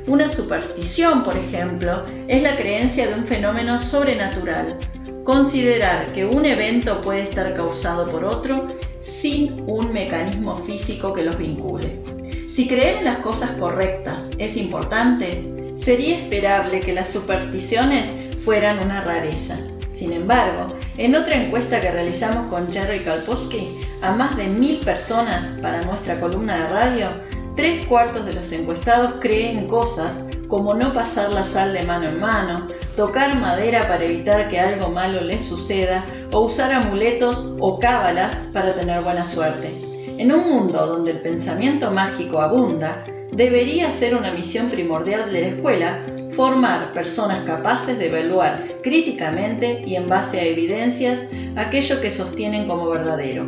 Una 0.07 0.28
superstición, 0.28 1.24
por 1.24 1.37
ejemplo, 1.37 2.05
es 2.28 2.45
la 2.45 2.55
creencia 2.55 3.09
de 3.09 3.14
un 3.14 3.26
fenómeno 3.26 3.80
sobrenatural, 3.80 4.76
considerar 5.24 6.12
que 6.12 6.24
un 6.24 6.47
evento 6.47 7.01
puede 7.01 7.22
estar 7.22 7.53
causado 7.55 8.09
por 8.09 8.24
otro 8.24 8.68
sin 9.03 9.64
un 9.66 9.93
mecanismo 9.93 10.57
físico 10.59 11.12
que 11.12 11.24
los 11.24 11.37
vincule. 11.37 12.01
Si 12.49 12.68
creer 12.68 12.99
en 12.99 13.05
las 13.07 13.18
cosas 13.18 13.51
correctas 13.59 14.30
es 14.39 14.57
importante, 14.57 15.55
sería 15.87 16.18
esperable 16.18 16.80
que 16.80 16.93
las 16.93 17.07
supersticiones 17.07 18.09
fueran 18.45 18.80
una 18.80 19.03
rareza. 19.03 19.57
Sin 19.93 20.12
embargo, 20.12 20.74
en 20.99 21.14
otra 21.14 21.37
encuesta 21.37 21.80
que 21.80 21.93
realizamos 21.93 22.49
con 22.51 22.72
Jerry 22.72 23.05
Kalpowski 23.05 23.68
a 24.03 24.11
más 24.11 24.37
de 24.37 24.49
mil 24.49 24.78
personas 24.78 25.45
para 25.62 25.82
nuestra 25.82 26.18
columna 26.18 26.57
de 26.57 26.66
radio, 26.72 27.07
tres 27.55 27.87
cuartos 27.87 28.26
de 28.26 28.32
los 28.32 28.51
encuestados 28.51 29.12
creen 29.20 29.68
cosas 29.68 30.24
como 30.49 30.74
no 30.74 30.93
pasar 30.93 31.32
la 31.32 31.45
sal 31.45 31.72
de 31.72 31.84
mano 31.84 32.09
en 32.09 32.18
mano, 32.18 32.66
tocar 32.97 33.37
madera 33.37 33.87
para 33.87 34.07
evitar 34.07 34.49
que 34.49 34.59
algo 34.59 34.89
malo 34.89 35.20
les 35.20 35.45
suceda 35.45 36.05
o 36.32 36.41
usar 36.41 36.72
amuletos 36.72 37.55
o 37.61 37.78
cábalas 37.78 38.34
para 38.53 38.74
tener 38.74 39.03
buena 39.03 39.24
suerte. 39.24 39.70
En 40.18 40.32
un 40.32 40.51
mundo 40.51 40.84
donde 40.84 41.12
el 41.12 41.20
pensamiento 41.20 41.93
mágico 41.93 42.41
abunda, 42.41 43.05
debería 43.37 43.93
ser 43.93 44.16
una 44.16 44.32
misión 44.32 44.70
primordial 44.70 45.30
de 45.30 45.41
la 45.43 45.49
escuela 45.49 46.01
formar 46.30 46.95
personas 46.95 47.45
capaces 47.45 47.99
de 47.99 48.07
evaluar 48.07 48.64
críticamente 48.82 49.84
y 49.87 49.95
en 49.95 50.09
base 50.09 50.41
a 50.41 50.45
evidencias 50.45 51.20
aquello 51.55 52.01
que 52.01 52.11
sostienen 52.11 52.66
como 52.66 52.89
verdadero. 52.89 53.45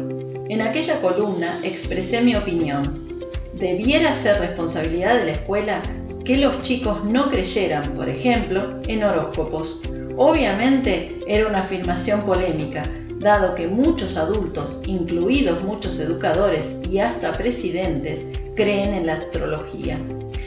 En 0.51 0.61
aquella 0.61 1.01
columna 1.01 1.59
expresé 1.62 2.20
mi 2.20 2.36
opinión. 2.36 3.09
Debiera 3.55 4.12
ser 4.12 4.39
responsabilidad 4.41 5.18
de 5.18 5.24
la 5.24 5.32
escuela 5.32 5.80
que 6.24 6.36
los 6.36 6.62
chicos 6.62 7.05
no 7.05 7.30
creyeran, 7.30 7.95
por 7.95 8.11
ejemplo, 8.11 8.80
en 8.86 9.05
horóscopos. 9.05 9.80
Obviamente 10.16 11.18
era 11.26 11.47
una 11.47 11.61
afirmación 11.61 12.22
polémica, 12.22 12.82
dado 13.20 13.55
que 13.55 13.66
muchos 13.66 14.16
adultos, 14.18 14.82
incluidos 14.86 15.62
muchos 15.62 15.99
educadores 15.99 16.76
y 16.89 16.99
hasta 16.99 17.32
presidentes, 17.32 18.24
creen 18.59 18.92
en 18.92 19.06
la 19.06 19.14
astrología. 19.14 19.96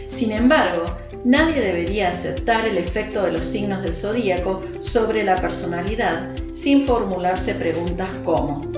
Sin 0.10 0.34
embargo, 0.34 0.84
nadie 1.24 1.62
debería 1.62 2.10
aceptar 2.10 2.68
el 2.68 2.78
efecto 2.78 3.24
de 3.24 3.32
los 3.32 3.46
signos 3.46 3.82
del 3.84 3.94
zodíaco 3.94 4.62
sobre 4.82 5.24
la 5.24 5.38
personalidad 5.38 6.28
sin 6.54 6.86
formularse 6.86 7.56
preguntas 7.56 8.10
como 8.26 8.70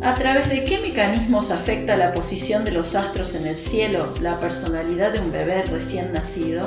¿A 0.00 0.14
través 0.14 0.48
de 0.48 0.64
qué 0.64 0.78
mecanismos 0.78 1.50
afecta 1.50 1.98
la 1.98 2.14
posición 2.14 2.64
de 2.64 2.72
los 2.72 2.94
astros 2.94 3.34
en 3.34 3.46
el 3.46 3.56
cielo 3.56 4.14
la 4.22 4.40
personalidad 4.40 5.12
de 5.12 5.20
un 5.20 5.30
bebé 5.30 5.62
recién 5.64 6.14
nacido? 6.14 6.64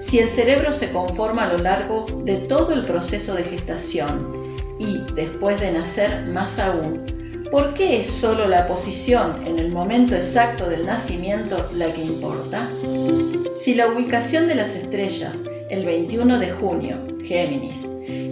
Si 0.00 0.18
el 0.18 0.28
cerebro 0.28 0.72
se 0.72 0.90
conforma 0.90 1.44
a 1.44 1.52
lo 1.52 1.58
largo 1.58 2.06
de 2.24 2.38
todo 2.38 2.72
el 2.72 2.82
proceso 2.84 3.36
de 3.36 3.44
gestación 3.44 4.56
y 4.80 4.98
después 5.14 5.60
de 5.60 5.70
nacer 5.70 6.26
más 6.26 6.58
aún, 6.58 7.21
¿por 7.52 7.74
qué 7.74 8.00
es 8.00 8.10
solo 8.10 8.48
la 8.48 8.66
posición 8.66 9.46
en 9.46 9.58
el 9.58 9.70
momento 9.70 10.16
exacto 10.16 10.70
del 10.70 10.86
nacimiento 10.86 11.68
la 11.74 11.92
que 11.92 12.02
importa? 12.02 12.66
Si 13.60 13.74
la 13.74 13.88
ubicación 13.88 14.48
de 14.48 14.54
las 14.54 14.74
estrellas 14.74 15.36
el 15.68 15.84
21 15.84 16.38
de 16.38 16.50
junio, 16.50 16.96
Géminis, 17.22 17.78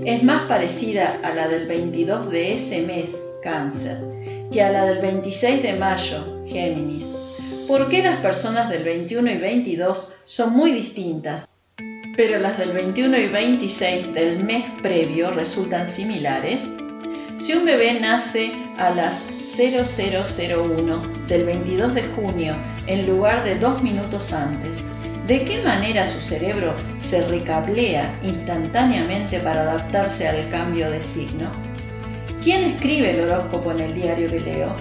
es 0.07 0.23
más 0.23 0.45
parecida 0.49 1.21
a 1.23 1.35
la 1.35 1.49
del 1.49 1.67
22 1.67 2.31
de 2.31 2.55
ese 2.55 2.81
mes, 2.81 3.21
Cáncer, 3.43 3.99
que 4.51 4.63
a 4.63 4.73
la 4.73 4.87
del 4.87 5.01
26 5.01 5.63
de 5.65 5.75
mayo, 5.75 6.43
Géminis. 6.47 7.05
¿Por 7.69 7.91
qué 7.91 8.03
las 8.03 8.19
personas 8.21 8.71
del 8.71 8.85
21 8.85 9.33
y 9.33 9.37
22 9.37 10.15
son 10.25 10.55
muy 10.55 10.73
distintas, 10.73 11.47
pero 12.17 12.39
las 12.39 12.59
del 12.59 12.73
21 12.73 13.19
y 13.19 13.29
26 13.29 14.15
del 14.15 14.43
mes 14.43 14.65
previo 14.81 15.31
resultan 15.31 15.89
similares? 15.89 16.63
Si 17.37 17.53
un 17.55 17.65
bebé 17.65 17.99
nace 18.01 18.53
a 18.81 18.91
las 18.91 19.27
0001 19.57 21.03
del 21.29 21.45
22 21.45 21.95
de 21.95 22.03
junio 22.03 22.57
en 22.87 23.07
lugar 23.07 23.45
de 23.45 23.59
dos 23.59 23.83
minutos 23.83 24.33
antes, 24.33 24.79
¿de 25.27 25.45
qué 25.45 25.63
manera 25.63 26.07
su 26.07 26.19
cerebro 26.19 26.75
se 26.99 27.27
recablea 27.29 28.19
instantáneamente 28.23 29.39
para 29.39 29.63
adaptarse 29.63 30.27
al 30.27 30.49
cambio 30.49 30.91
de 30.91 31.03
signo? 31.03 31.51
¿Quién 32.43 32.65
escribe 32.65 33.11
el 33.11 33.31
horóscopo 33.31 33.71
en 33.73 33.81
el 33.81 33.95
diario 33.95 34.31
que 34.31 34.41
leo? 34.41 34.75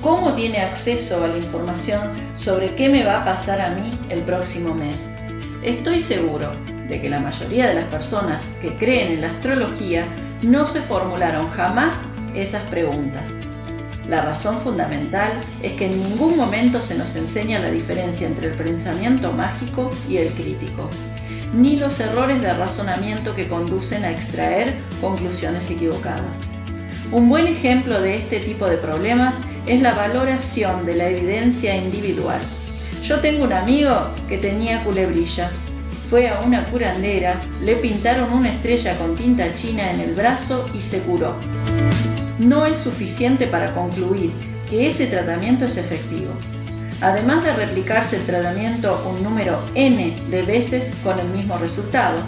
¿Cómo 0.00 0.32
tiene 0.32 0.58
acceso 0.60 1.22
a 1.22 1.28
la 1.28 1.36
información 1.36 2.00
sobre 2.32 2.74
qué 2.74 2.88
me 2.88 3.04
va 3.04 3.20
a 3.20 3.24
pasar 3.26 3.60
a 3.60 3.74
mí 3.74 3.90
el 4.08 4.22
próximo 4.22 4.74
mes? 4.74 5.06
Estoy 5.62 6.00
seguro 6.00 6.50
de 6.88 7.00
que 7.00 7.10
la 7.10 7.20
mayoría 7.20 7.68
de 7.68 7.74
las 7.74 7.86
personas 7.86 8.42
que 8.62 8.74
creen 8.78 9.12
en 9.12 9.20
la 9.20 9.28
astrología 9.28 10.06
no 10.42 10.64
se 10.64 10.80
formularon 10.80 11.46
jamás 11.50 11.94
esas 12.34 12.62
preguntas. 12.64 13.24
La 14.08 14.20
razón 14.20 14.58
fundamental 14.60 15.32
es 15.62 15.72
que 15.74 15.86
en 15.86 15.98
ningún 15.98 16.36
momento 16.36 16.80
se 16.80 16.96
nos 16.96 17.16
enseña 17.16 17.60
la 17.60 17.70
diferencia 17.70 18.26
entre 18.26 18.48
el 18.48 18.52
pensamiento 18.52 19.32
mágico 19.32 19.90
y 20.08 20.18
el 20.18 20.28
crítico, 20.32 20.90
ni 21.54 21.76
los 21.76 21.98
errores 22.00 22.42
de 22.42 22.52
razonamiento 22.52 23.34
que 23.34 23.48
conducen 23.48 24.04
a 24.04 24.10
extraer 24.10 24.74
conclusiones 25.00 25.70
equivocadas. 25.70 26.54
Un 27.12 27.28
buen 27.30 27.46
ejemplo 27.46 28.00
de 28.00 28.16
este 28.16 28.40
tipo 28.40 28.66
de 28.66 28.76
problemas 28.76 29.36
es 29.66 29.80
la 29.80 29.94
valoración 29.94 30.84
de 30.84 30.96
la 30.96 31.08
evidencia 31.08 31.76
individual. 31.76 32.40
Yo 33.02 33.20
tengo 33.20 33.44
un 33.44 33.52
amigo 33.52 33.94
que 34.28 34.36
tenía 34.36 34.84
culebrilla. 34.84 35.50
Fue 36.10 36.28
a 36.28 36.40
una 36.40 36.66
curandera, 36.66 37.40
le 37.62 37.76
pintaron 37.76 38.32
una 38.32 38.52
estrella 38.52 38.96
con 38.98 39.16
tinta 39.16 39.54
china 39.54 39.90
en 39.90 40.00
el 40.00 40.14
brazo 40.14 40.66
y 40.74 40.80
se 40.80 41.00
curó. 41.00 41.36
No 42.38 42.66
es 42.66 42.78
suficiente 42.78 43.46
para 43.46 43.74
concluir 43.74 44.30
que 44.68 44.88
ese 44.88 45.06
tratamiento 45.06 45.66
es 45.66 45.76
efectivo. 45.76 46.32
Además 47.00 47.44
de 47.44 47.54
replicarse 47.54 48.16
el 48.16 48.24
tratamiento 48.24 49.04
un 49.08 49.22
número 49.22 49.58
n 49.74 50.16
de 50.30 50.42
veces 50.42 50.90
con 51.02 51.18
el 51.18 51.28
mismo 51.28 51.56
resultado, 51.58 52.18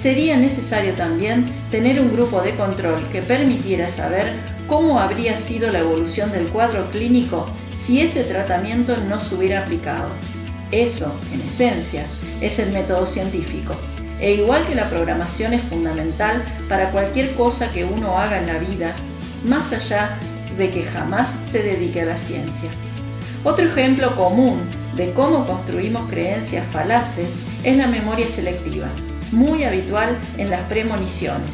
sería 0.00 0.36
necesario 0.36 0.92
también 0.94 1.50
tener 1.70 2.00
un 2.00 2.12
grupo 2.12 2.42
de 2.42 2.54
control 2.56 3.06
que 3.08 3.22
permitiera 3.22 3.88
saber 3.88 4.32
cómo 4.66 4.98
habría 4.98 5.38
sido 5.38 5.70
la 5.70 5.78
evolución 5.78 6.30
del 6.32 6.48
cuadro 6.48 6.84
clínico 6.90 7.46
si 7.74 8.00
ese 8.00 8.24
tratamiento 8.24 8.96
no 9.08 9.20
se 9.20 9.34
hubiera 9.34 9.60
aplicado. 9.60 10.08
Eso, 10.72 11.14
en 11.32 11.40
esencia, 11.40 12.04
es 12.40 12.58
el 12.58 12.72
método 12.72 13.06
científico. 13.06 13.74
E 14.20 14.32
igual 14.34 14.66
que 14.66 14.74
la 14.74 14.88
programación 14.88 15.54
es 15.54 15.62
fundamental 15.62 16.42
para 16.68 16.90
cualquier 16.90 17.34
cosa 17.34 17.70
que 17.70 17.84
uno 17.84 18.18
haga 18.18 18.38
en 18.38 18.46
la 18.46 18.58
vida, 18.58 18.94
más 19.44 19.72
allá 19.72 20.18
de 20.56 20.70
que 20.70 20.82
jamás 20.82 21.28
se 21.50 21.62
dedique 21.62 22.02
a 22.02 22.06
la 22.06 22.16
ciencia. 22.16 22.70
Otro 23.42 23.66
ejemplo 23.66 24.14
común 24.16 24.62
de 24.96 25.12
cómo 25.12 25.46
construimos 25.46 26.08
creencias 26.08 26.66
falaces 26.72 27.28
es 27.62 27.76
la 27.76 27.86
memoria 27.86 28.26
selectiva 28.28 28.88
muy 29.34 29.64
habitual 29.64 30.16
en 30.38 30.50
las 30.50 30.62
premoniciones. 30.62 31.50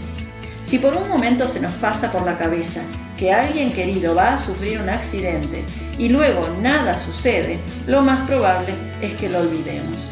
Si 0.64 0.78
por 0.78 0.96
un 0.96 1.08
momento 1.08 1.48
se 1.48 1.60
nos 1.60 1.72
pasa 1.74 2.12
por 2.12 2.24
la 2.24 2.38
cabeza 2.38 2.82
que 3.18 3.32
alguien 3.32 3.72
querido 3.72 4.14
va 4.14 4.34
a 4.34 4.38
sufrir 4.38 4.80
un 4.80 4.88
accidente 4.88 5.64
y 5.98 6.08
luego 6.08 6.48
nada 6.60 6.96
sucede, 6.96 7.58
lo 7.86 8.02
más 8.02 8.26
probable 8.28 8.74
es 9.02 9.14
que 9.14 9.28
lo 9.28 9.40
olvidemos. 9.40 10.08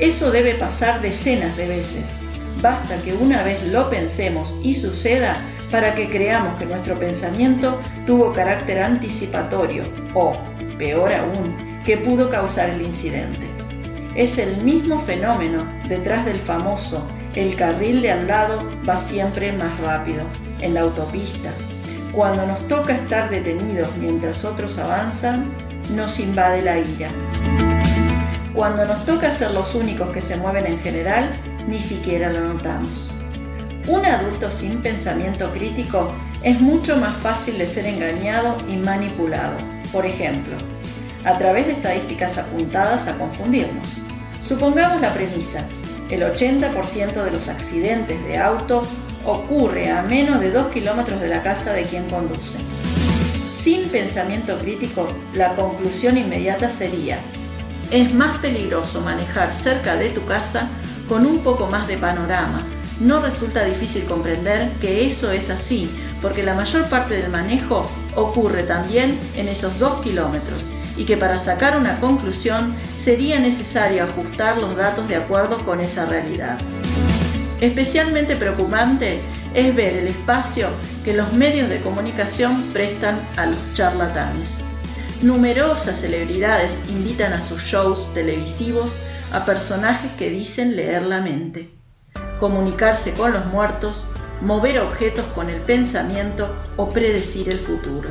Eso 0.00 0.30
debe 0.30 0.54
pasar 0.54 1.00
decenas 1.00 1.56
de 1.56 1.68
veces. 1.68 2.06
Basta 2.60 2.96
que 3.02 3.12
una 3.14 3.42
vez 3.42 3.62
lo 3.68 3.88
pensemos 3.88 4.56
y 4.62 4.74
suceda 4.74 5.36
para 5.70 5.94
que 5.94 6.08
creamos 6.08 6.56
que 6.58 6.66
nuestro 6.66 6.98
pensamiento 6.98 7.80
tuvo 8.06 8.32
carácter 8.32 8.82
anticipatorio 8.82 9.82
o, 10.14 10.32
peor 10.78 11.12
aún, 11.12 11.56
que 11.84 11.96
pudo 11.96 12.30
causar 12.30 12.70
el 12.70 12.82
incidente. 12.82 13.46
Es 14.14 14.38
el 14.38 14.58
mismo 14.62 14.98
fenómeno 14.98 15.66
detrás 15.88 16.24
del 16.24 16.36
famoso 16.36 17.06
el 17.36 17.54
carril 17.54 18.00
de 18.00 18.10
al 18.10 18.26
lado 18.26 18.62
va 18.88 18.96
siempre 18.96 19.52
más 19.52 19.78
rápido 19.80 20.24
en 20.60 20.72
la 20.72 20.80
autopista. 20.80 21.50
Cuando 22.12 22.46
nos 22.46 22.66
toca 22.66 22.94
estar 22.94 23.28
detenidos 23.28 23.94
mientras 23.98 24.42
otros 24.46 24.78
avanzan, 24.78 25.52
nos 25.94 26.18
invade 26.18 26.62
la 26.62 26.78
ira. 26.78 27.10
Cuando 28.54 28.86
nos 28.86 29.04
toca 29.04 29.30
ser 29.32 29.50
los 29.50 29.74
únicos 29.74 30.08
que 30.12 30.22
se 30.22 30.36
mueven 30.36 30.64
en 30.64 30.78
general, 30.80 31.30
ni 31.68 31.78
siquiera 31.78 32.32
lo 32.32 32.54
notamos. 32.54 33.10
Un 33.88 34.04
adulto 34.04 34.50
sin 34.50 34.82
pensamiento 34.82 35.48
crítico 35.52 36.12
es 36.42 36.60
mucho 36.60 36.96
más 36.96 37.16
fácil 37.18 37.56
de 37.56 37.68
ser 37.68 37.86
engañado 37.86 38.56
y 38.68 38.76
manipulado. 38.76 39.56
Por 39.92 40.04
ejemplo, 40.04 40.56
a 41.24 41.38
través 41.38 41.66
de 41.66 41.74
estadísticas 41.74 42.36
apuntadas 42.36 43.06
a 43.06 43.16
confundirnos. 43.16 43.86
Supongamos 44.42 45.00
la 45.00 45.14
premisa, 45.14 45.64
el 46.10 46.22
80% 46.22 47.12
de 47.12 47.30
los 47.30 47.48
accidentes 47.48 48.24
de 48.24 48.38
auto 48.38 48.82
ocurre 49.24 49.88
a 49.88 50.02
menos 50.02 50.40
de 50.40 50.50
2 50.50 50.72
kilómetros 50.72 51.20
de 51.20 51.28
la 51.28 51.42
casa 51.44 51.72
de 51.72 51.82
quien 51.82 52.10
conduce. 52.10 52.58
Sin 53.56 53.88
pensamiento 53.88 54.58
crítico, 54.58 55.06
la 55.32 55.54
conclusión 55.54 56.16
inmediata 56.16 56.70
sería, 56.70 57.18
es 57.92 58.12
más 58.12 58.38
peligroso 58.38 59.00
manejar 59.00 59.54
cerca 59.54 59.94
de 59.94 60.10
tu 60.10 60.24
casa 60.26 60.68
con 61.08 61.24
un 61.24 61.38
poco 61.38 61.68
más 61.68 61.86
de 61.86 61.96
panorama. 61.96 62.64
No 63.00 63.20
resulta 63.20 63.64
difícil 63.64 64.04
comprender 64.04 64.70
que 64.80 65.06
eso 65.06 65.30
es 65.30 65.50
así, 65.50 65.90
porque 66.22 66.42
la 66.42 66.54
mayor 66.54 66.88
parte 66.88 67.14
del 67.14 67.30
manejo 67.30 67.88
ocurre 68.14 68.62
también 68.62 69.18
en 69.36 69.48
esos 69.48 69.78
2 69.78 70.02
kilómetros 70.02 70.62
y 70.96 71.04
que 71.04 71.18
para 71.18 71.38
sacar 71.38 71.76
una 71.76 72.00
conclusión 72.00 72.74
sería 72.98 73.38
necesario 73.38 74.04
ajustar 74.04 74.56
los 74.56 74.76
datos 74.76 75.06
de 75.08 75.16
acuerdo 75.16 75.58
con 75.64 75.80
esa 75.80 76.06
realidad. 76.06 76.58
Especialmente 77.60 78.36
preocupante 78.36 79.20
es 79.54 79.74
ver 79.74 79.94
el 79.94 80.08
espacio 80.08 80.68
que 81.04 81.14
los 81.14 81.32
medios 81.34 81.68
de 81.68 81.80
comunicación 81.80 82.62
prestan 82.72 83.20
a 83.36 83.46
los 83.46 83.74
charlatanes. 83.74 84.56
Numerosas 85.22 86.00
celebridades 86.00 86.72
invitan 86.88 87.32
a 87.32 87.40
sus 87.40 87.62
shows 87.62 88.12
televisivos 88.12 88.96
a 89.32 89.44
personajes 89.44 90.12
que 90.18 90.30
dicen 90.30 90.76
leer 90.76 91.02
la 91.02 91.20
mente, 91.20 91.75
comunicarse 92.38 93.12
con 93.12 93.32
los 93.32 93.46
muertos, 93.46 94.06
mover 94.40 94.80
objetos 94.80 95.24
con 95.34 95.48
el 95.48 95.60
pensamiento 95.62 96.48
o 96.76 96.88
predecir 96.88 97.48
el 97.48 97.58
futuro. 97.58 98.10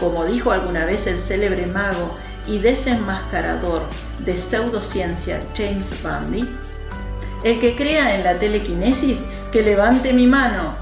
Como 0.00 0.24
dijo 0.24 0.50
alguna 0.50 0.84
vez 0.84 1.06
el 1.06 1.18
célebre 1.18 1.66
mago 1.66 2.14
y 2.46 2.58
desenmascarador 2.58 3.82
de 4.24 4.36
pseudociencia 4.36 5.40
James 5.56 6.02
Randi, 6.02 6.48
el 7.44 7.58
que 7.58 7.76
crea 7.76 8.16
en 8.16 8.24
la 8.24 8.34
telequinesis, 8.38 9.18
que 9.50 9.62
levante 9.62 10.12
mi 10.12 10.26
mano. 10.26 10.74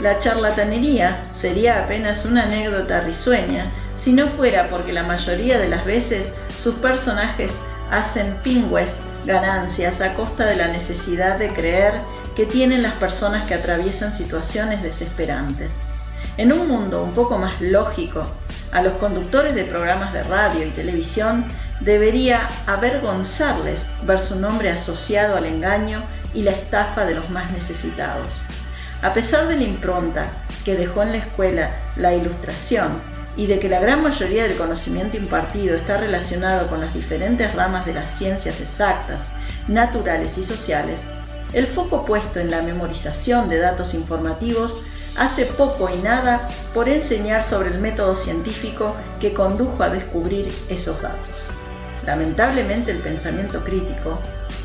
La 0.00 0.18
charlatanería 0.18 1.22
sería 1.30 1.84
apenas 1.84 2.24
una 2.24 2.44
anécdota 2.44 3.00
risueña 3.00 3.70
si 3.96 4.12
no 4.12 4.26
fuera 4.26 4.68
porque 4.70 4.92
la 4.92 5.02
mayoría 5.02 5.58
de 5.58 5.68
las 5.68 5.84
veces 5.84 6.32
sus 6.56 6.74
personajes 6.76 7.52
hacen 7.90 8.34
pingües 8.42 9.00
ganancias 9.30 10.00
a 10.00 10.14
costa 10.14 10.44
de 10.44 10.56
la 10.56 10.68
necesidad 10.68 11.38
de 11.38 11.48
creer 11.48 12.00
que 12.34 12.46
tienen 12.46 12.82
las 12.82 12.94
personas 12.94 13.46
que 13.46 13.54
atraviesan 13.54 14.12
situaciones 14.12 14.82
desesperantes. 14.82 15.76
En 16.36 16.52
un 16.52 16.66
mundo 16.66 17.04
un 17.04 17.14
poco 17.14 17.38
más 17.38 17.60
lógico, 17.60 18.24
a 18.72 18.82
los 18.82 18.94
conductores 18.94 19.54
de 19.54 19.64
programas 19.64 20.12
de 20.12 20.24
radio 20.24 20.66
y 20.66 20.70
televisión 20.70 21.44
debería 21.78 22.40
avergonzarles 22.66 23.86
ver 24.02 24.18
su 24.18 24.36
nombre 24.36 24.70
asociado 24.70 25.36
al 25.36 25.46
engaño 25.46 26.02
y 26.34 26.42
la 26.42 26.50
estafa 26.50 27.04
de 27.04 27.14
los 27.14 27.30
más 27.30 27.52
necesitados. 27.52 28.40
A 29.02 29.14
pesar 29.14 29.46
de 29.46 29.56
la 29.56 29.62
impronta 29.62 30.24
que 30.64 30.76
dejó 30.76 31.02
en 31.02 31.12
la 31.12 31.18
escuela 31.18 31.70
la 31.96 32.14
ilustración 32.14 33.00
y 33.36 33.46
de 33.46 33.58
que 33.58 33.68
la 33.68 33.80
gran 33.80 34.02
mayoría 34.02 34.44
del 34.44 34.56
conocimiento 34.56 35.16
impartido 35.16 35.76
está 35.76 35.96
relacionado 35.96 36.68
con 36.68 36.80
las 36.80 36.92
diferentes 36.92 37.54
ramas 37.54 37.86
de 37.86 37.94
las 37.94 38.10
ciencias 38.18 38.60
exactas, 38.60 39.22
naturales 39.68 40.36
y 40.38 40.42
sociales, 40.42 41.00
el 41.52 41.66
foco 41.66 42.04
puesto 42.04 42.40
en 42.40 42.50
la 42.50 42.62
memorización 42.62 43.48
de 43.48 43.58
datos 43.58 43.94
informativos 43.94 44.80
hace 45.16 45.44
poco 45.44 45.88
y 45.88 45.98
nada 45.98 46.48
por 46.72 46.88
enseñar 46.88 47.42
sobre 47.42 47.70
el 47.70 47.80
método 47.80 48.14
científico 48.14 48.94
que 49.20 49.34
condujo 49.34 49.82
a 49.82 49.90
descubrir 49.90 50.54
esos 50.68 51.02
datos. 51.02 51.46
Lamentablemente 52.06 52.92
el 52.92 52.98
pensamiento 52.98 53.62
crítico, 53.64 54.18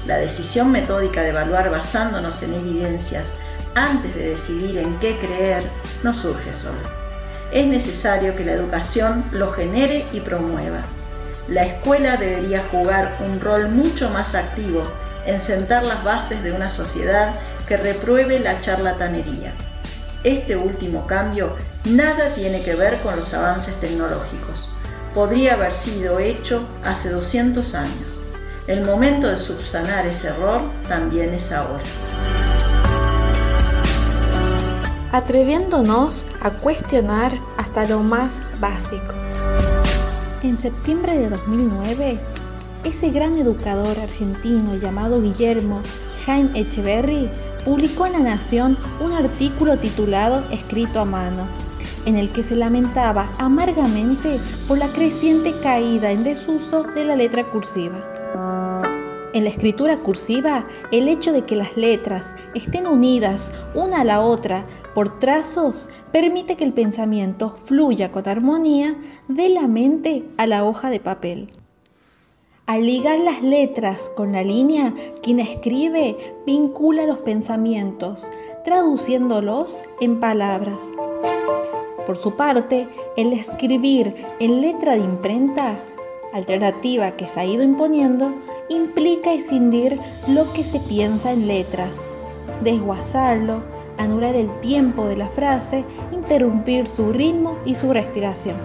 la 0.06 0.18
decisión 0.18 0.72
metódica 0.72 1.24
de 1.24 1.30
evaluar 1.30 1.72
basándonos 1.72 2.42
en 2.44 2.54
evidencias 2.54 3.30
antes 3.74 4.16
de 4.16 4.30
decidir 4.30 4.78
en 4.78 4.98
qué 5.00 5.18
creer, 5.18 5.64
no 6.04 6.14
surge 6.14 6.54
solo. 6.54 7.05
Es 7.52 7.68
necesario 7.68 8.36
que 8.36 8.46
la 8.46 8.54
educación 8.54 9.24
lo 9.32 9.52
genere 9.52 10.06
y 10.12 10.20
promueva. 10.20 10.82
La 11.48 11.64
escuela 11.66 12.18
debería 12.18 12.64
jugar 12.72 13.18
un 13.24 13.40
rol 13.40 13.70
mucho 13.70 14.10
más 14.10 14.34
activo 14.34 14.84
en 15.26 15.40
sentar 15.40 15.86
las 15.86 16.04
bases 16.04 16.44
de 16.44 16.52
una 16.52 16.70
sociedad 16.70 17.36
que 17.68 17.78
repruebe 17.78 18.40
la 18.40 18.62
charlatanería. 18.62 19.52
Este 20.24 20.56
último 20.56 21.06
cambio 21.06 21.56
nada 21.84 22.34
tiene 22.34 22.64
que 22.64 22.76
ver 22.76 23.00
con 23.02 23.16
los 23.16 23.34
avances 23.34 23.76
tecnológicos. 23.76 24.70
Podría 25.14 25.54
haber 25.54 25.72
sido 25.72 26.20
hecho 26.20 26.68
hace 26.84 27.10
200 27.10 27.76
años. 27.76 28.20
El 28.68 28.84
momento 28.84 29.28
de 29.28 29.38
subsanar 29.38 30.08
ese 30.08 30.30
error 30.30 30.62
también 30.88 31.34
es 31.36 31.52
ahora. 31.52 31.84
Atreviéndonos 35.16 36.28
a 36.42 36.52
cuestionar 36.52 37.32
hasta 37.56 37.88
lo 37.88 38.04
más 38.04 38.44
básico. 38.60 39.14
En 40.44 40.58
septiembre 40.58 41.18
de 41.18 41.30
2009, 41.30 42.20
ese 42.84 43.12
gran 43.12 43.38
educador 43.38 43.98
argentino 43.98 44.76
llamado 44.76 45.22
Guillermo 45.22 45.80
Jaime 46.26 46.60
Echeverry 46.60 47.30
publicó 47.64 48.08
en 48.08 48.12
La 48.12 48.20
Nación 48.20 48.78
un 49.00 49.14
artículo 49.14 49.78
titulado 49.78 50.44
Escrito 50.52 51.00
a 51.00 51.06
mano, 51.06 51.48
en 52.06 52.18
el 52.18 52.34
que 52.34 52.44
se 52.44 52.58
lamentaba 52.58 53.32
amargamente 53.38 54.38
por 54.68 54.78
la 54.78 54.90
creciente 54.90 55.54
caída 55.64 56.12
en 56.12 56.26
desuso 56.26 56.84
de 56.84 57.06
la 57.06 57.16
letra 57.16 57.50
cursiva. 57.52 58.15
En 59.36 59.44
la 59.44 59.50
escritura 59.50 59.98
cursiva, 59.98 60.66
el 60.94 61.10
hecho 61.10 61.34
de 61.34 61.44
que 61.44 61.58
las 61.58 61.76
letras 61.76 62.38
estén 62.54 62.88
unidas 62.88 63.52
una 63.74 64.00
a 64.00 64.04
la 64.06 64.22
otra 64.22 64.66
por 64.94 65.20
trazos 65.20 65.90
permite 66.14 66.56
que 66.56 66.64
el 66.64 66.72
pensamiento 66.72 67.54
fluya 67.58 68.14
con 68.14 68.30
armonía 68.30 68.96
de 69.28 69.50
la 69.50 69.68
mente 69.68 70.24
a 70.38 70.48
la 70.48 70.64
hoja 70.64 70.90
de 70.90 71.02
papel. 71.02 71.50
Al 72.66 72.86
ligar 72.86 73.20
las 73.20 73.44
letras 73.44 74.10
con 74.16 74.32
la 74.32 74.42
línea, 74.42 74.94
quien 75.22 75.42
escribe 75.42 76.16
vincula 76.46 77.06
los 77.06 77.18
pensamientos, 77.18 78.32
traduciéndolos 78.64 79.84
en 80.00 80.22
palabras. 80.22 80.82
Por 82.06 82.16
su 82.16 82.38
parte, 82.38 82.88
el 83.18 83.34
escribir 83.34 84.16
en 84.40 84.62
letra 84.62 84.94
de 84.94 85.04
imprenta, 85.04 85.78
alternativa 86.32 87.18
que 87.18 87.28
se 87.28 87.42
ha 87.42 87.46
ido 87.46 87.64
imponiendo, 87.64 88.32
implica 88.70 89.34
escindir 89.34 90.00
lo 90.28 90.52
que 90.54 90.64
se 90.64 90.80
piensa 90.80 91.32
en 91.32 91.48
letras, 91.48 92.10
desguazarlo, 92.64 93.62
anular 93.98 94.36
el 94.36 94.50
tiempo 94.62 95.06
de 95.06 95.18
la 95.18 95.30
frase, 95.30 95.84
interrumpir 96.12 96.88
su 96.88 97.14
ritmo 97.14 97.58
y 97.66 97.76
su 97.76 97.94
respiración. 97.94 98.58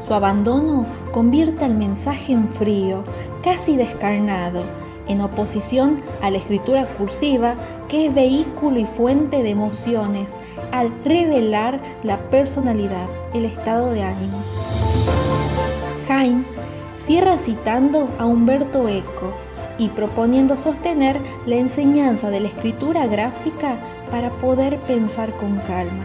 Su 0.00 0.14
abandono 0.14 0.86
convierte 1.12 1.64
al 1.64 1.74
mensaje 1.74 2.32
en 2.32 2.48
frío, 2.48 3.04
casi 3.42 3.76
descarnado, 3.76 4.64
en 5.08 5.20
oposición 5.20 6.02
a 6.22 6.30
la 6.30 6.38
escritura 6.38 6.86
cursiva 6.96 7.54
que 7.88 8.06
es 8.06 8.14
vehículo 8.14 8.78
y 8.80 8.86
fuente 8.86 9.42
de 9.42 9.50
emociones 9.50 10.40
al 10.72 10.90
revelar 11.04 11.80
la 12.02 12.18
personalidad, 12.30 13.06
el 13.34 13.44
estado 13.44 13.92
de 13.92 14.02
ánimo. 14.02 14.38
Cierra 17.04 17.38
citando 17.38 18.08
a 18.18 18.24
Humberto 18.24 18.88
Eco 18.88 19.34
y 19.78 19.88
proponiendo 19.88 20.56
sostener 20.56 21.20
la 21.46 21.56
enseñanza 21.56 22.30
de 22.30 22.40
la 22.40 22.48
escritura 22.48 23.06
gráfica 23.06 23.78
para 24.10 24.30
poder 24.30 24.78
pensar 24.80 25.36
con 25.36 25.58
calma. 25.58 26.04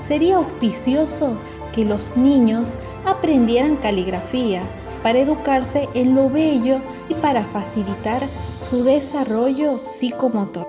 Sería 0.00 0.36
auspicioso 0.36 1.36
que 1.72 1.84
los 1.84 2.16
niños 2.16 2.74
aprendieran 3.04 3.76
caligrafía 3.76 4.62
para 5.02 5.18
educarse 5.18 5.88
en 5.94 6.14
lo 6.14 6.30
bello 6.30 6.80
y 7.08 7.14
para 7.14 7.42
facilitar 7.44 8.26
su 8.70 8.84
desarrollo 8.84 9.80
psicomotor. 9.88 10.68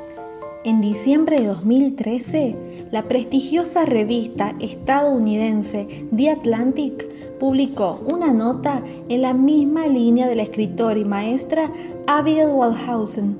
En 0.63 0.81
diciembre 0.81 1.39
de 1.39 1.47
2013, 1.47 2.87
la 2.91 3.03
prestigiosa 3.03 3.85
revista 3.85 4.55
estadounidense 4.59 6.07
The 6.15 6.31
Atlantic 6.31 7.07
publicó 7.39 8.01
una 8.05 8.33
nota 8.33 8.83
en 9.07 9.21
la 9.21 9.33
misma 9.33 9.87
línea 9.87 10.27
de 10.27 10.35
la 10.35 10.43
escritora 10.43 10.99
y 10.99 11.05
maestra 11.05 11.71
Abigail 12.07 12.49
Waldhausen, 12.49 13.37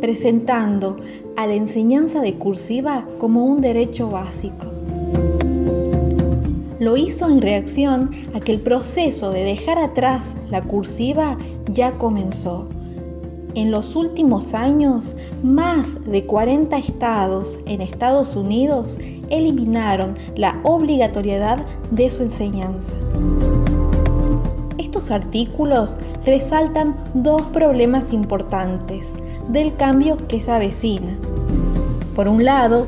presentando 0.00 0.96
a 1.36 1.46
la 1.46 1.54
enseñanza 1.54 2.20
de 2.20 2.34
cursiva 2.34 3.06
como 3.18 3.44
un 3.44 3.60
derecho 3.60 4.10
básico 4.10 4.66
lo 6.80 6.96
hizo 6.96 7.28
en 7.28 7.42
reacción 7.42 8.10
a 8.34 8.40
que 8.40 8.52
el 8.52 8.60
proceso 8.60 9.30
de 9.30 9.44
dejar 9.44 9.78
atrás 9.78 10.34
la 10.48 10.62
cursiva 10.62 11.36
ya 11.70 11.98
comenzó. 11.98 12.66
En 13.54 13.70
los 13.70 13.96
últimos 13.96 14.54
años, 14.54 15.14
más 15.42 16.02
de 16.04 16.24
40 16.24 16.78
estados 16.78 17.60
en 17.66 17.82
Estados 17.82 18.34
Unidos 18.34 18.98
eliminaron 19.30 20.14
la 20.36 20.60
obligatoriedad 20.62 21.64
de 21.90 22.10
su 22.10 22.22
enseñanza. 22.22 22.96
Estos 24.78 25.10
artículos 25.10 25.98
resaltan 26.24 26.96
dos 27.14 27.42
problemas 27.42 28.12
importantes 28.12 29.14
del 29.48 29.74
cambio 29.76 30.16
que 30.28 30.40
se 30.40 30.50
avecina. 30.50 31.16
Por 32.14 32.28
un 32.28 32.44
lado, 32.44 32.86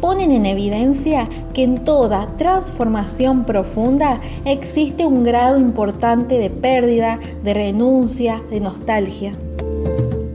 ponen 0.00 0.32
en 0.32 0.46
evidencia 0.46 1.28
que 1.54 1.62
en 1.62 1.84
toda 1.84 2.26
transformación 2.36 3.44
profunda 3.44 4.20
existe 4.44 5.06
un 5.06 5.22
grado 5.22 5.60
importante 5.60 6.38
de 6.38 6.50
pérdida, 6.50 7.20
de 7.44 7.54
renuncia, 7.54 8.42
de 8.50 8.58
nostalgia. 8.58 9.32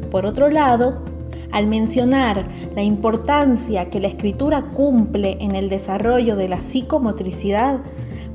Por 0.09 0.25
otro 0.25 0.49
lado, 0.49 0.99
al 1.51 1.67
mencionar 1.67 2.45
la 2.75 2.83
importancia 2.83 3.89
que 3.89 3.99
la 3.99 4.07
escritura 4.07 4.71
cumple 4.73 5.37
en 5.39 5.55
el 5.55 5.69
desarrollo 5.69 6.35
de 6.35 6.47
la 6.47 6.61
psicomotricidad, 6.61 7.79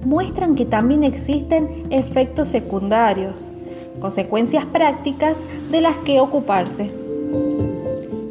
muestran 0.04 0.54
que 0.54 0.64
también 0.64 1.04
existen 1.04 1.86
efectos 1.90 2.48
secundarios, 2.48 3.52
consecuencias 4.00 4.64
prácticas 4.66 5.46
de 5.70 5.80
las 5.80 5.98
que 5.98 6.20
ocuparse. 6.20 6.90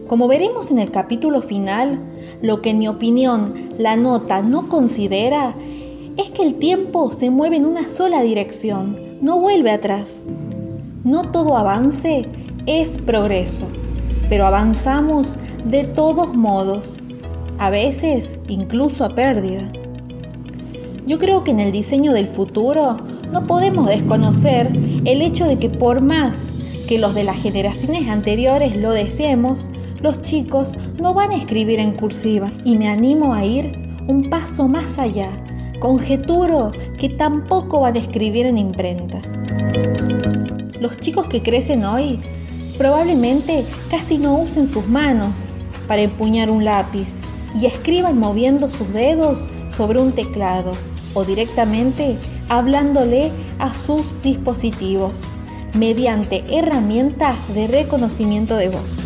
Como 0.07 0.27
veremos 0.27 0.71
en 0.71 0.79
el 0.79 0.91
capítulo 0.91 1.41
final, 1.41 2.01
lo 2.41 2.61
que 2.61 2.71
en 2.71 2.79
mi 2.79 2.89
opinión 2.89 3.69
la 3.77 3.95
nota 3.95 4.41
no 4.41 4.67
considera 4.67 5.55
es 6.17 6.29
que 6.31 6.43
el 6.43 6.55
tiempo 6.55 7.11
se 7.11 7.29
mueve 7.29 7.55
en 7.55 7.65
una 7.65 7.87
sola 7.87 8.21
dirección, 8.21 8.97
no 9.21 9.39
vuelve 9.39 9.71
atrás. 9.71 10.25
no 11.03 11.31
todo 11.31 11.57
avance 11.57 12.25
es 12.65 12.97
progreso, 12.97 13.65
pero 14.31 14.45
avanzamos 14.45 15.35
de 15.65 15.83
todos 15.83 16.33
modos, 16.33 17.01
a 17.59 17.69
veces 17.69 18.39
incluso 18.47 19.03
a 19.03 19.13
pérdida. 19.13 19.69
Yo 21.05 21.19
creo 21.19 21.43
que 21.43 21.51
en 21.51 21.59
el 21.59 21.73
diseño 21.73 22.13
del 22.13 22.27
futuro 22.27 22.95
no 23.29 23.45
podemos 23.45 23.89
desconocer 23.89 24.71
el 25.03 25.21
hecho 25.21 25.47
de 25.47 25.59
que 25.59 25.67
por 25.67 25.99
más 25.99 26.53
que 26.87 26.97
los 26.97 27.13
de 27.13 27.25
las 27.25 27.41
generaciones 27.41 28.07
anteriores 28.07 28.77
lo 28.77 28.91
deseemos, 28.91 29.69
los 29.99 30.21
chicos 30.21 30.77
no 30.97 31.13
van 31.13 31.31
a 31.31 31.35
escribir 31.35 31.81
en 31.81 31.91
cursiva 31.91 32.53
y 32.63 32.77
me 32.77 32.87
animo 32.87 33.33
a 33.33 33.43
ir 33.43 33.97
un 34.07 34.29
paso 34.29 34.65
más 34.69 34.97
allá. 34.97 35.29
Conjeturo 35.81 36.71
que 36.97 37.09
tampoco 37.09 37.81
van 37.81 37.97
a 37.97 37.99
escribir 37.99 38.45
en 38.45 38.57
imprenta. 38.57 39.19
Los 40.79 40.97
chicos 40.99 41.27
que 41.27 41.43
crecen 41.43 41.83
hoy 41.83 42.21
probablemente 42.81 43.63
casi 43.91 44.17
no 44.17 44.33
usen 44.39 44.67
sus 44.67 44.87
manos 44.87 45.37
para 45.87 46.01
empuñar 46.01 46.49
un 46.49 46.65
lápiz 46.65 47.19
y 47.53 47.67
escriban 47.67 48.17
moviendo 48.17 48.69
sus 48.69 48.91
dedos 48.91 49.47
sobre 49.77 49.99
un 49.99 50.13
teclado 50.13 50.71
o 51.13 51.23
directamente 51.23 52.17
hablándole 52.49 53.31
a 53.59 53.71
sus 53.71 54.01
dispositivos 54.23 55.21
mediante 55.75 56.43
herramientas 56.49 57.37
de 57.53 57.67
reconocimiento 57.67 58.55
de 58.57 58.69
voz. 58.69 58.97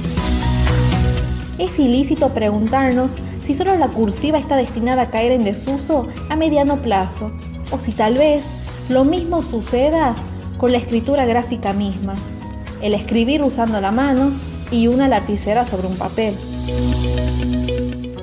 Es 1.58 1.78
ilícito 1.78 2.30
preguntarnos 2.30 3.12
si 3.42 3.56
solo 3.56 3.78
la 3.78 3.90
cursiva 3.90 4.38
está 4.38 4.56
destinada 4.56 5.02
a 5.02 5.10
caer 5.10 5.34
en 5.34 5.44
desuso 5.44 6.08
a 6.30 6.38
mediano 6.38 6.78
plazo 6.78 7.30
o 7.72 7.80
si 7.82 7.92
tal 7.92 8.18
vez 8.18 8.54
lo 8.88 9.04
mismo 9.04 9.44
suceda 9.44 10.16
con 10.58 10.72
la 10.72 10.78
escritura 10.78 11.26
gráfica 11.26 11.74
misma, 11.74 12.16
el 12.86 12.94
escribir 12.94 13.42
usando 13.42 13.82
la 13.82 13.92
mano 13.92 14.32
y 14.70 14.86
una 14.86 15.08
lapicera 15.08 15.66
sobre 15.66 15.88
un 15.88 15.98
papel. 15.98 16.36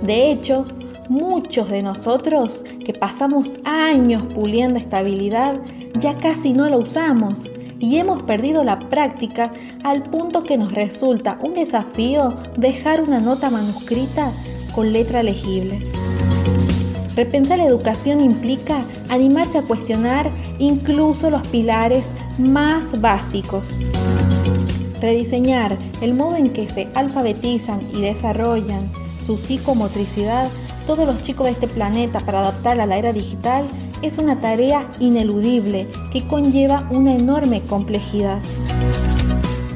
De 0.03 0.31
hecho, 0.31 0.67
muchos 1.09 1.69
de 1.69 1.83
nosotros 1.83 2.65
que 2.85 2.93
pasamos 2.93 3.57
años 3.65 4.23
puliendo 4.33 4.79
estabilidad 4.79 5.57
ya 5.99 6.17
casi 6.19 6.53
no 6.53 6.71
lo 6.71 6.79
usamos 6.79 7.51
y 7.81 7.97
hemos 7.97 8.23
perdido 8.23 8.63
la 8.63 8.89
práctica 8.89 9.53
al 9.83 10.05
punto 10.05 10.45
que 10.45 10.57
nos 10.57 10.73
resulta 10.73 11.39
un 11.43 11.55
desafío 11.55 12.37
dejar 12.57 13.03
una 13.03 13.19
nota 13.19 13.51
manuscrita 13.51 14.31
con 14.77 14.93
letra 14.93 15.25
legible. 15.25 15.81
Repensar 17.17 17.59
la 17.59 17.67
educación 17.67 18.21
implica 18.21 18.85
animarse 19.09 19.59
a 19.59 19.63
cuestionar 19.63 20.31
incluso 20.61 21.31
los 21.31 21.45
pilares 21.49 22.15
más 22.39 23.01
básicos. 23.01 23.77
Rediseñar 25.03 25.77
el 26.01 26.15
modo 26.15 26.37
en 26.37 26.51
que 26.51 26.69
se 26.69 26.87
alfabetizan 26.95 27.81
y 27.93 28.03
desarrollan 28.03 28.89
su 29.27 29.37
psicomotricidad 29.37 30.49
todos 30.87 31.07
los 31.07 31.21
chicos 31.23 31.47
de 31.47 31.53
este 31.53 31.67
planeta 31.67 32.21
para 32.21 32.39
adaptar 32.39 32.81
a 32.81 32.87
la 32.87 32.97
era 32.99 33.13
digital 33.13 33.65
es 34.01 34.19
una 34.19 34.41
tarea 34.41 34.89
ineludible 35.01 35.89
que 36.13 36.25
conlleva 36.29 36.89
una 36.93 37.15
enorme 37.17 37.63
complejidad. 37.63 38.39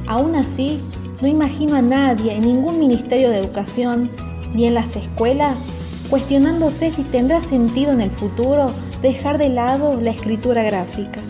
Aún 0.06 0.36
así, 0.36 0.80
no 1.20 1.26
imagino 1.26 1.74
a 1.74 1.82
nadie 1.82 2.32
en 2.32 2.42
ningún 2.42 2.78
ministerio 2.78 3.30
de 3.30 3.38
educación 3.38 4.08
ni 4.54 4.66
en 4.66 4.74
las 4.74 4.94
escuelas 4.94 5.70
cuestionándose 6.08 6.92
si 6.92 7.02
tendrá 7.02 7.40
sentido 7.40 7.90
en 7.90 8.00
el 8.00 8.12
futuro 8.12 8.70
dejar 9.02 9.38
de 9.38 9.48
lado 9.48 10.00
la 10.00 10.10
escritura 10.10 10.62
gráfica. 10.62 11.20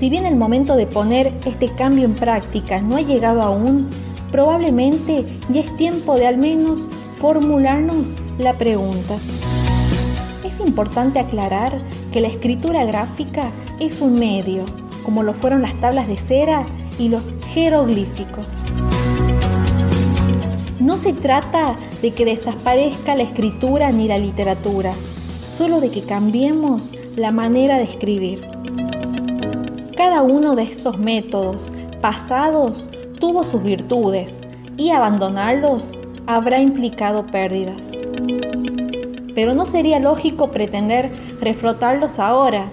Si 0.00 0.08
bien 0.08 0.24
el 0.24 0.36
momento 0.36 0.76
de 0.76 0.86
poner 0.86 1.30
este 1.44 1.68
cambio 1.68 2.06
en 2.06 2.14
práctica 2.14 2.80
no 2.80 2.96
ha 2.96 3.02
llegado 3.02 3.42
aún, 3.42 3.90
probablemente 4.32 5.26
ya 5.50 5.60
es 5.60 5.76
tiempo 5.76 6.14
de 6.14 6.26
al 6.26 6.38
menos 6.38 6.88
formularnos 7.18 8.16
la 8.38 8.54
pregunta. 8.54 9.18
Es 10.42 10.58
importante 10.58 11.18
aclarar 11.18 11.74
que 12.14 12.22
la 12.22 12.28
escritura 12.28 12.86
gráfica 12.86 13.50
es 13.78 14.00
un 14.00 14.18
medio, 14.18 14.64
como 15.04 15.22
lo 15.22 15.34
fueron 15.34 15.60
las 15.60 15.78
tablas 15.80 16.08
de 16.08 16.16
cera 16.16 16.64
y 16.98 17.10
los 17.10 17.34
jeroglíficos. 17.48 18.46
No 20.78 20.96
se 20.96 21.12
trata 21.12 21.76
de 22.00 22.14
que 22.14 22.24
desaparezca 22.24 23.14
la 23.16 23.24
escritura 23.24 23.92
ni 23.92 24.08
la 24.08 24.16
literatura, 24.16 24.94
solo 25.54 25.78
de 25.78 25.90
que 25.90 26.00
cambiemos 26.00 26.90
la 27.16 27.32
manera 27.32 27.76
de 27.76 27.84
escribir. 27.84 28.59
Cada 30.00 30.22
uno 30.22 30.56
de 30.56 30.62
esos 30.62 30.98
métodos 30.98 31.70
pasados 32.00 32.88
tuvo 33.18 33.44
sus 33.44 33.62
virtudes 33.62 34.40
y 34.78 34.92
abandonarlos 34.92 35.98
habrá 36.26 36.58
implicado 36.58 37.26
pérdidas. 37.26 37.90
Pero 39.34 39.54
no 39.54 39.66
sería 39.66 39.98
lógico 39.98 40.52
pretender 40.52 41.12
reflotarlos 41.38 42.18
ahora. 42.18 42.70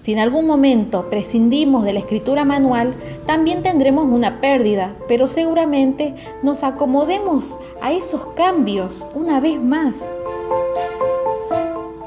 Si 0.00 0.14
en 0.14 0.18
algún 0.18 0.48
momento 0.48 1.08
prescindimos 1.10 1.84
de 1.84 1.92
la 1.92 2.00
escritura 2.00 2.44
manual, 2.44 2.92
también 3.24 3.62
tendremos 3.62 4.06
una 4.06 4.40
pérdida, 4.40 4.96
pero 5.06 5.28
seguramente 5.28 6.16
nos 6.42 6.64
acomodemos 6.64 7.56
a 7.80 7.92
esos 7.92 8.26
cambios 8.34 9.06
una 9.14 9.38
vez 9.38 9.62
más. 9.62 10.10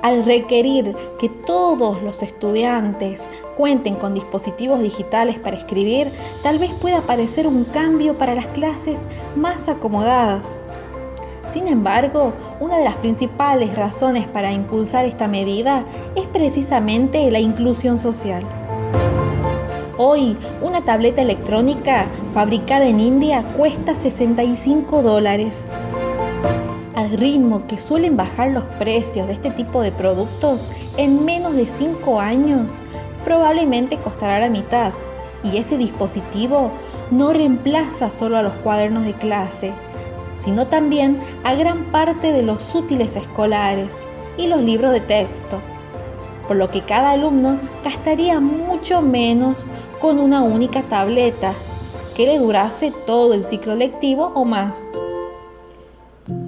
Al 0.06 0.24
requerir 0.24 0.96
que 1.20 1.30
todos 1.30 2.04
los 2.04 2.22
estudiantes 2.22 3.24
cuenten 3.58 3.96
con 3.96 4.14
dispositivos 4.14 4.80
digitales 4.80 5.40
para 5.40 5.58
escribir, 5.58 6.12
tal 6.44 6.60
vez 6.60 6.70
pueda 6.74 7.02
parecer 7.02 7.48
un 7.48 7.64
cambio 7.64 8.14
para 8.14 8.36
las 8.36 8.46
clases 8.46 9.08
más 9.36 9.68
acomodadas. 9.68 10.60
Sin 11.52 11.68
embargo, 11.68 12.34
una 12.60 12.78
de 12.78 12.84
las 12.84 12.98
principales 12.98 13.76
razones 13.76 14.28
para 14.28 14.54
impulsar 14.54 15.06
esta 15.06 15.28
medida 15.28 15.86
es 16.16 16.28
precisamente 16.28 17.32
la 17.32 17.40
inclusión 17.40 17.98
social. 17.98 18.44
Hoy, 19.98 20.38
una 20.62 20.82
tableta 20.82 21.24
electrónica 21.24 22.06
fabricada 22.32 22.86
en 22.86 23.00
India 23.00 23.42
cuesta 23.58 23.96
65 23.96 25.02
dólares. 25.02 25.68
Al 26.96 27.12
ritmo 27.12 27.68
que 27.68 27.78
suelen 27.78 28.16
bajar 28.16 28.52
los 28.52 28.64
precios 28.64 29.28
de 29.28 29.34
este 29.34 29.52
tipo 29.52 29.82
de 29.82 29.92
productos, 29.92 30.70
en 30.96 31.26
menos 31.26 31.54
de 31.54 31.68
5 31.68 32.22
años 32.22 32.72
probablemente 33.26 33.98
costará 33.98 34.40
la 34.40 34.50
mitad. 34.50 34.94
Y 35.44 35.58
ese 35.58 35.78
dispositivo 35.78 36.72
no 37.12 37.34
reemplaza 37.34 38.10
solo 38.10 38.38
a 38.38 38.44
los 38.44 38.54
cuadernos 38.54 39.04
de 39.04 39.14
clase, 39.14 39.74
sino 40.38 40.68
también 40.68 41.20
a 41.44 41.54
gran 41.56 41.84
parte 41.92 42.32
de 42.32 42.44
los 42.44 42.74
útiles 42.74 43.18
escolares 43.18 44.00
y 44.38 44.48
los 44.48 44.62
libros 44.62 44.94
de 44.94 45.02
texto, 45.02 45.60
por 46.48 46.56
lo 46.56 46.70
que 46.70 46.82
cada 46.82 47.12
alumno 47.12 47.60
gastaría 47.84 48.40
mucho 48.40 49.02
menos 49.02 49.66
con 50.00 50.20
una 50.20 50.44
única 50.44 50.82
tableta 50.84 51.54
que 52.16 52.26
le 52.26 52.40
durase 52.40 52.94
todo 53.06 53.34
el 53.34 53.44
ciclo 53.44 53.76
lectivo 53.76 54.32
o 54.34 54.46
más. 54.46 54.90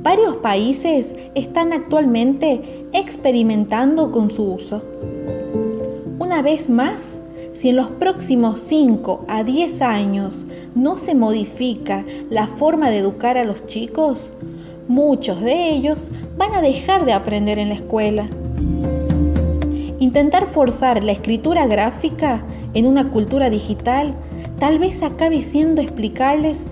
Varios 0.09 0.38
países 0.38 1.17
están 1.35 1.73
actualmente 1.73 2.88
experimentando 2.93 4.09
con 4.13 4.31
su 4.31 4.53
uso. 4.53 4.81
Una 6.17 6.41
vez 6.41 6.69
más, 6.69 7.21
si 7.53 7.67
en 7.67 7.75
los 7.75 7.89
próximos 7.89 8.61
5 8.61 9.25
a 9.27 9.43
10 9.43 9.81
años 9.81 10.45
no 10.75 10.95
se 10.95 11.13
modifica 11.13 12.05
la 12.29 12.47
forma 12.47 12.89
de 12.89 12.99
educar 12.99 13.38
a 13.38 13.43
los 13.43 13.65
chicos, 13.65 14.31
muchos 14.88 15.41
de 15.41 15.71
ellos 15.71 16.09
van 16.38 16.53
a 16.53 16.61
dejar 16.61 17.03
de 17.03 17.11
aprender 17.11 17.59
en 17.59 17.67
la 17.67 17.75
escuela. 17.75 18.29
Intentar 19.99 20.47
forzar 20.47 21.03
la 21.03 21.11
escritura 21.11 21.67
gráfica 21.67 22.45
en 22.73 22.88
una 22.88 23.11
cultura 23.11 23.49
digital 23.49 24.15
tal 24.57 24.79
vez 24.79 25.03
acabe 25.03 25.43
siendo 25.43 25.81
explicarles 25.81 26.67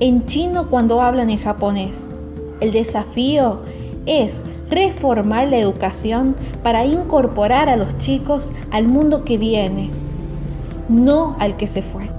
en 0.00 0.26
chino 0.26 0.68
cuando 0.68 1.00
hablan 1.00 1.30
en 1.30 1.38
japonés. 1.38 2.10
El 2.60 2.72
desafío 2.72 3.62
es 4.04 4.44
reformar 4.68 5.48
la 5.48 5.56
educación 5.56 6.36
para 6.62 6.84
incorporar 6.84 7.68
a 7.70 7.76
los 7.76 7.96
chicos 7.96 8.52
al 8.70 8.86
mundo 8.86 9.24
que 9.24 9.38
viene, 9.38 9.90
no 10.88 11.36
al 11.38 11.56
que 11.56 11.66
se 11.66 11.82
fue. 11.82 12.10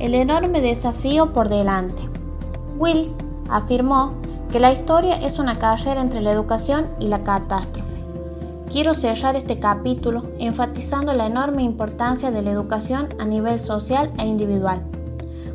El 0.00 0.14
enorme 0.14 0.60
desafío 0.60 1.32
por 1.32 1.48
delante. 1.48 2.02
Wills 2.78 3.16
afirmó 3.48 4.14
que 4.50 4.58
la 4.58 4.72
historia 4.72 5.14
es 5.14 5.38
una 5.38 5.58
carrera 5.58 6.00
entre 6.00 6.20
la 6.20 6.32
educación 6.32 6.86
y 6.98 7.08
la 7.08 7.22
catástrofe. 7.22 7.98
Quiero 8.70 8.92
cerrar 8.92 9.36
este 9.36 9.58
capítulo 9.58 10.24
enfatizando 10.38 11.12
la 11.14 11.26
enorme 11.26 11.62
importancia 11.62 12.30
de 12.30 12.42
la 12.42 12.50
educación 12.50 13.08
a 13.18 13.24
nivel 13.24 13.58
social 13.58 14.10
e 14.18 14.26
individual. 14.26 14.82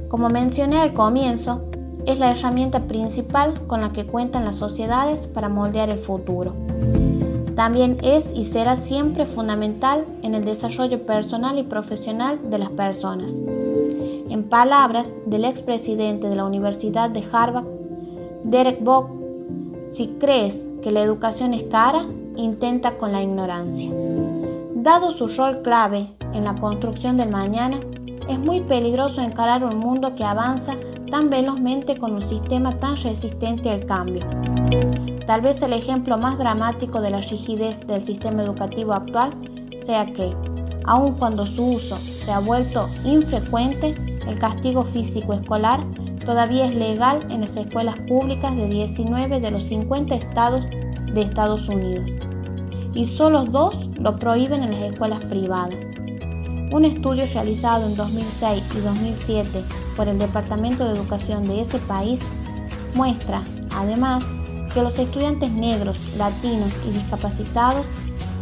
Como 0.07 0.29
mencioné 0.29 0.79
al 0.79 0.93
comienzo, 0.93 1.63
es 2.05 2.19
la 2.19 2.31
herramienta 2.31 2.81
principal 2.81 3.65
con 3.67 3.81
la 3.81 3.91
que 3.91 4.05
cuentan 4.05 4.45
las 4.45 4.57
sociedades 4.57 5.27
para 5.27 5.49
moldear 5.49 5.89
el 5.89 5.99
futuro. 5.99 6.53
también 7.55 7.97
es 8.01 8.33
y 8.33 8.45
será 8.45 8.75
siempre 8.75 9.27
fundamental 9.27 10.05
en 10.23 10.33
el 10.33 10.43
desarrollo 10.43 11.05
personal 11.05 11.59
y 11.59 11.63
profesional 11.63 12.39
de 12.49 12.57
las 12.57 12.69
personas. 12.69 13.37
En 14.29 14.43
palabras 14.49 15.17
del 15.27 15.45
expresidente 15.45 16.29
de 16.29 16.35
la 16.35 16.45
Universidad 16.45 17.11
de 17.11 17.23
Harvard, 17.31 17.65
Derek 18.43 18.83
Bock, 18.83 19.09
si 19.83 20.07
crees 20.19 20.69
que 20.81 20.91
la 20.91 21.01
educación 21.01 21.53
es 21.53 21.63
cara, 21.63 22.05
intenta 22.35 22.97
con 22.97 23.11
la 23.11 23.21
ignorancia. 23.21 23.91
Dado 24.73 25.11
su 25.11 25.27
rol 25.27 25.61
clave 25.61 26.09
en 26.33 26.45
la 26.45 26.55
construcción 26.55 27.17
del 27.17 27.29
mañana, 27.29 27.79
es 28.27 28.39
muy 28.39 28.61
peligroso 28.61 29.21
encarar 29.21 29.63
un 29.63 29.77
mundo 29.77 30.15
que 30.15 30.23
avanza 30.23 30.75
tan 31.09 31.29
velozmente 31.29 31.97
con 31.97 32.13
un 32.13 32.21
sistema 32.21 32.79
tan 32.79 32.95
resistente 32.95 33.69
al 33.69 33.85
cambio. 33.85 34.25
Tal 35.25 35.41
vez 35.41 35.61
el 35.61 35.73
ejemplo 35.73 36.17
más 36.17 36.37
dramático 36.37 37.01
de 37.01 37.11
la 37.11 37.21
rigidez 37.21 37.85
del 37.85 38.01
sistema 38.01 38.43
educativo 38.43 38.93
actual 38.93 39.33
sea 39.75 40.05
que, 40.11 40.35
aun 40.85 41.13
cuando 41.13 41.45
su 41.45 41.63
uso 41.63 41.97
se 41.97 42.31
ha 42.31 42.39
vuelto 42.39 42.89
infrecuente, 43.05 43.95
el 44.27 44.39
castigo 44.39 44.83
físico 44.83 45.33
escolar 45.33 45.79
todavía 46.25 46.65
es 46.65 46.75
legal 46.75 47.25
en 47.29 47.41
las 47.41 47.55
escuelas 47.57 47.97
públicas 48.07 48.55
de 48.55 48.67
19 48.67 49.39
de 49.39 49.51
los 49.51 49.63
50 49.63 50.15
estados 50.15 50.67
de 51.13 51.21
Estados 51.21 51.67
Unidos 51.69 52.09
y 52.93 53.05
solo 53.05 53.45
dos 53.45 53.89
lo 53.99 54.17
prohíben 54.17 54.63
en 54.63 54.71
las 54.71 54.81
escuelas 54.81 55.19
privadas. 55.25 55.92
Un 56.73 56.85
estudio 56.85 57.23
realizado 57.31 57.85
en 57.85 57.95
2006 57.95 58.63
y 58.75 58.79
2007 58.79 59.63
por 59.95 60.07
el 60.07 60.17
Departamento 60.17 60.85
de 60.85 60.97
Educación 60.97 61.47
de 61.47 61.61
ese 61.61 61.77
país 61.77 62.21
muestra, 62.95 63.43
además, 63.75 64.25
que 64.73 64.81
los 64.81 64.97
estudiantes 64.97 65.51
negros, 65.51 65.99
latinos 66.17 66.71
y 66.89 66.93
discapacitados 66.93 67.85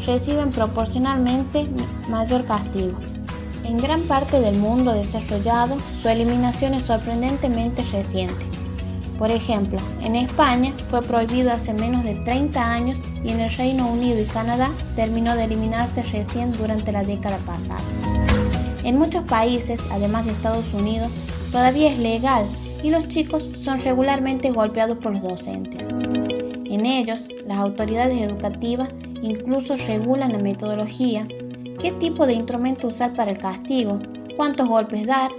reciben 0.05 0.51
proporcionalmente 0.51 1.67
mayor 2.07 2.45
castigo. 2.45 2.97
En 3.65 3.75
gran 3.75 3.99
parte 4.03 4.39
del 4.39 4.55
mundo 4.55 4.93
desarrollado, 4.93 5.75
su 6.01 6.07
eliminación 6.07 6.73
es 6.73 6.83
sorprendentemente 6.83 7.83
reciente. 7.91 8.50
Por 9.21 9.29
ejemplo, 9.29 9.77
en 10.01 10.15
España 10.15 10.73
fue 10.87 11.03
prohibido 11.03 11.51
hace 11.51 11.75
menos 11.75 12.03
de 12.03 12.15
30 12.15 12.73
años 12.73 12.97
y 13.23 13.29
en 13.29 13.39
el 13.39 13.51
Reino 13.51 13.87
Unido 13.87 14.19
y 14.19 14.25
Canadá 14.25 14.71
terminó 14.95 15.35
de 15.35 15.43
eliminarse 15.43 16.01
recién 16.01 16.51
durante 16.53 16.91
la 16.91 17.03
década 17.03 17.37
pasada. 17.45 17.83
En 18.83 18.97
muchos 18.97 19.23
países, 19.25 19.79
además 19.91 20.25
de 20.25 20.31
Estados 20.31 20.73
Unidos, 20.73 21.11
todavía 21.51 21.91
es 21.91 21.99
legal 21.99 22.47
y 22.81 22.89
los 22.89 23.09
chicos 23.09 23.47
son 23.53 23.79
regularmente 23.83 24.49
golpeados 24.49 24.97
por 24.97 25.11
los 25.11 25.21
docentes. 25.21 25.89
En 25.89 26.87
ellos, 26.87 27.27
las 27.45 27.59
autoridades 27.59 28.19
educativas 28.19 28.89
incluso 29.21 29.75
regulan 29.75 30.31
la 30.31 30.39
metodología, 30.39 31.27
qué 31.79 31.91
tipo 31.91 32.25
de 32.25 32.33
instrumento 32.33 32.87
usar 32.87 33.13
para 33.13 33.29
el 33.29 33.37
castigo, 33.37 33.99
cuántos 34.35 34.67
golpes 34.67 35.05
dar, 35.05 35.29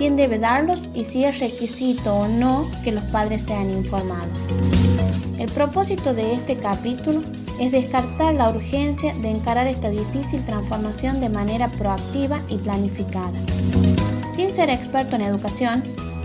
quién 0.00 0.16
debe 0.16 0.38
darlos 0.38 0.88
y 0.94 1.04
si 1.04 1.26
es 1.26 1.40
requisito 1.40 2.14
o 2.14 2.26
no 2.26 2.66
que 2.82 2.90
los 2.90 3.04
padres 3.04 3.42
sean 3.42 3.68
informados. 3.68 4.32
El 5.38 5.52
propósito 5.52 6.14
de 6.14 6.32
este 6.32 6.56
capítulo 6.56 7.22
es 7.60 7.70
descartar 7.70 8.32
la 8.32 8.48
urgencia 8.48 9.12
de 9.12 9.28
encarar 9.28 9.66
esta 9.66 9.90
difícil 9.90 10.42
transformación 10.46 11.20
de 11.20 11.28
manera 11.28 11.68
proactiva 11.68 12.40
y 12.48 12.56
planificada. 12.56 13.38
Sin 14.32 14.50
ser 14.50 14.70
experto 14.70 15.16
en 15.16 15.22
educación, 15.22 15.84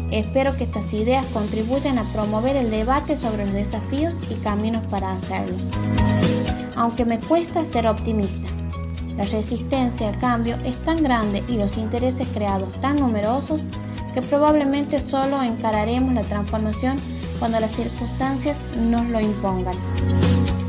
espero 0.10 0.56
que 0.56 0.64
estas 0.64 0.94
ideas 0.94 1.26
contribuyan 1.34 1.98
a 1.98 2.06
promover 2.14 2.56
el 2.56 2.72
debate 2.72 3.18
sobre 3.18 3.44
los 3.44 3.56
desafíos 3.56 4.16
y 4.30 4.36
caminos 4.36 4.86
para 4.90 5.12
hacerlos. 5.12 5.66
Aunque 6.78 7.04
me 7.04 7.20
cuesta 7.20 7.66
ser 7.66 7.88
optimista, 7.88 8.48
la 9.18 9.26
resistencia 9.26 10.10
al 10.10 10.20
cambio 10.20 10.58
es 10.64 10.76
tan 10.84 11.02
grande 11.02 11.44
y 11.48 11.58
los 11.58 11.78
intereses 11.78 12.28
creados 12.34 12.74
tan 12.82 13.00
numerosos 13.00 13.62
que 14.14 14.22
probablemente 14.22 15.00
solo 15.00 15.42
encararemos 15.42 16.14
la 16.14 16.24
transformación 16.24 17.00
cuando 17.40 17.60
las 17.60 17.74
circunstancias 17.74 18.62
nos 18.78 19.08
lo 19.10 19.20
impongan. 19.20 19.76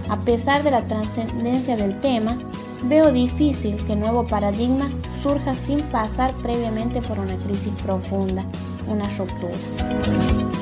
A 0.08 0.18
pesar 0.20 0.62
de 0.62 0.70
la 0.70 0.82
trascendencia 0.82 1.76
del 1.76 2.00
tema, 2.00 2.38
veo 2.84 3.12
difícil 3.12 3.76
que 3.84 3.96
nuevo 3.96 4.26
paradigma 4.26 4.88
surja 5.22 5.54
sin 5.54 5.80
pasar 5.82 6.32
previamente 6.42 7.02
por 7.02 7.18
una 7.18 7.36
crisis 7.36 7.72
profunda, 7.82 8.44
una 8.88 9.08
ruptura. 9.16 9.56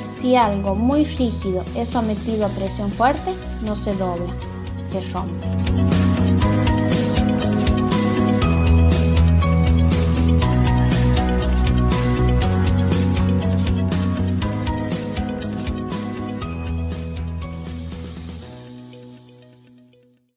Si 0.08 0.36
algo 0.36 0.74
muy 0.74 1.04
rígido 1.04 1.64
es 1.74 1.88
sometido 1.88 2.46
a 2.46 2.50
presión 2.50 2.90
fuerte, 2.90 3.34
no 3.62 3.76
se 3.76 3.94
dobla, 3.94 4.32
se 4.80 5.00
rompe. 5.12 5.93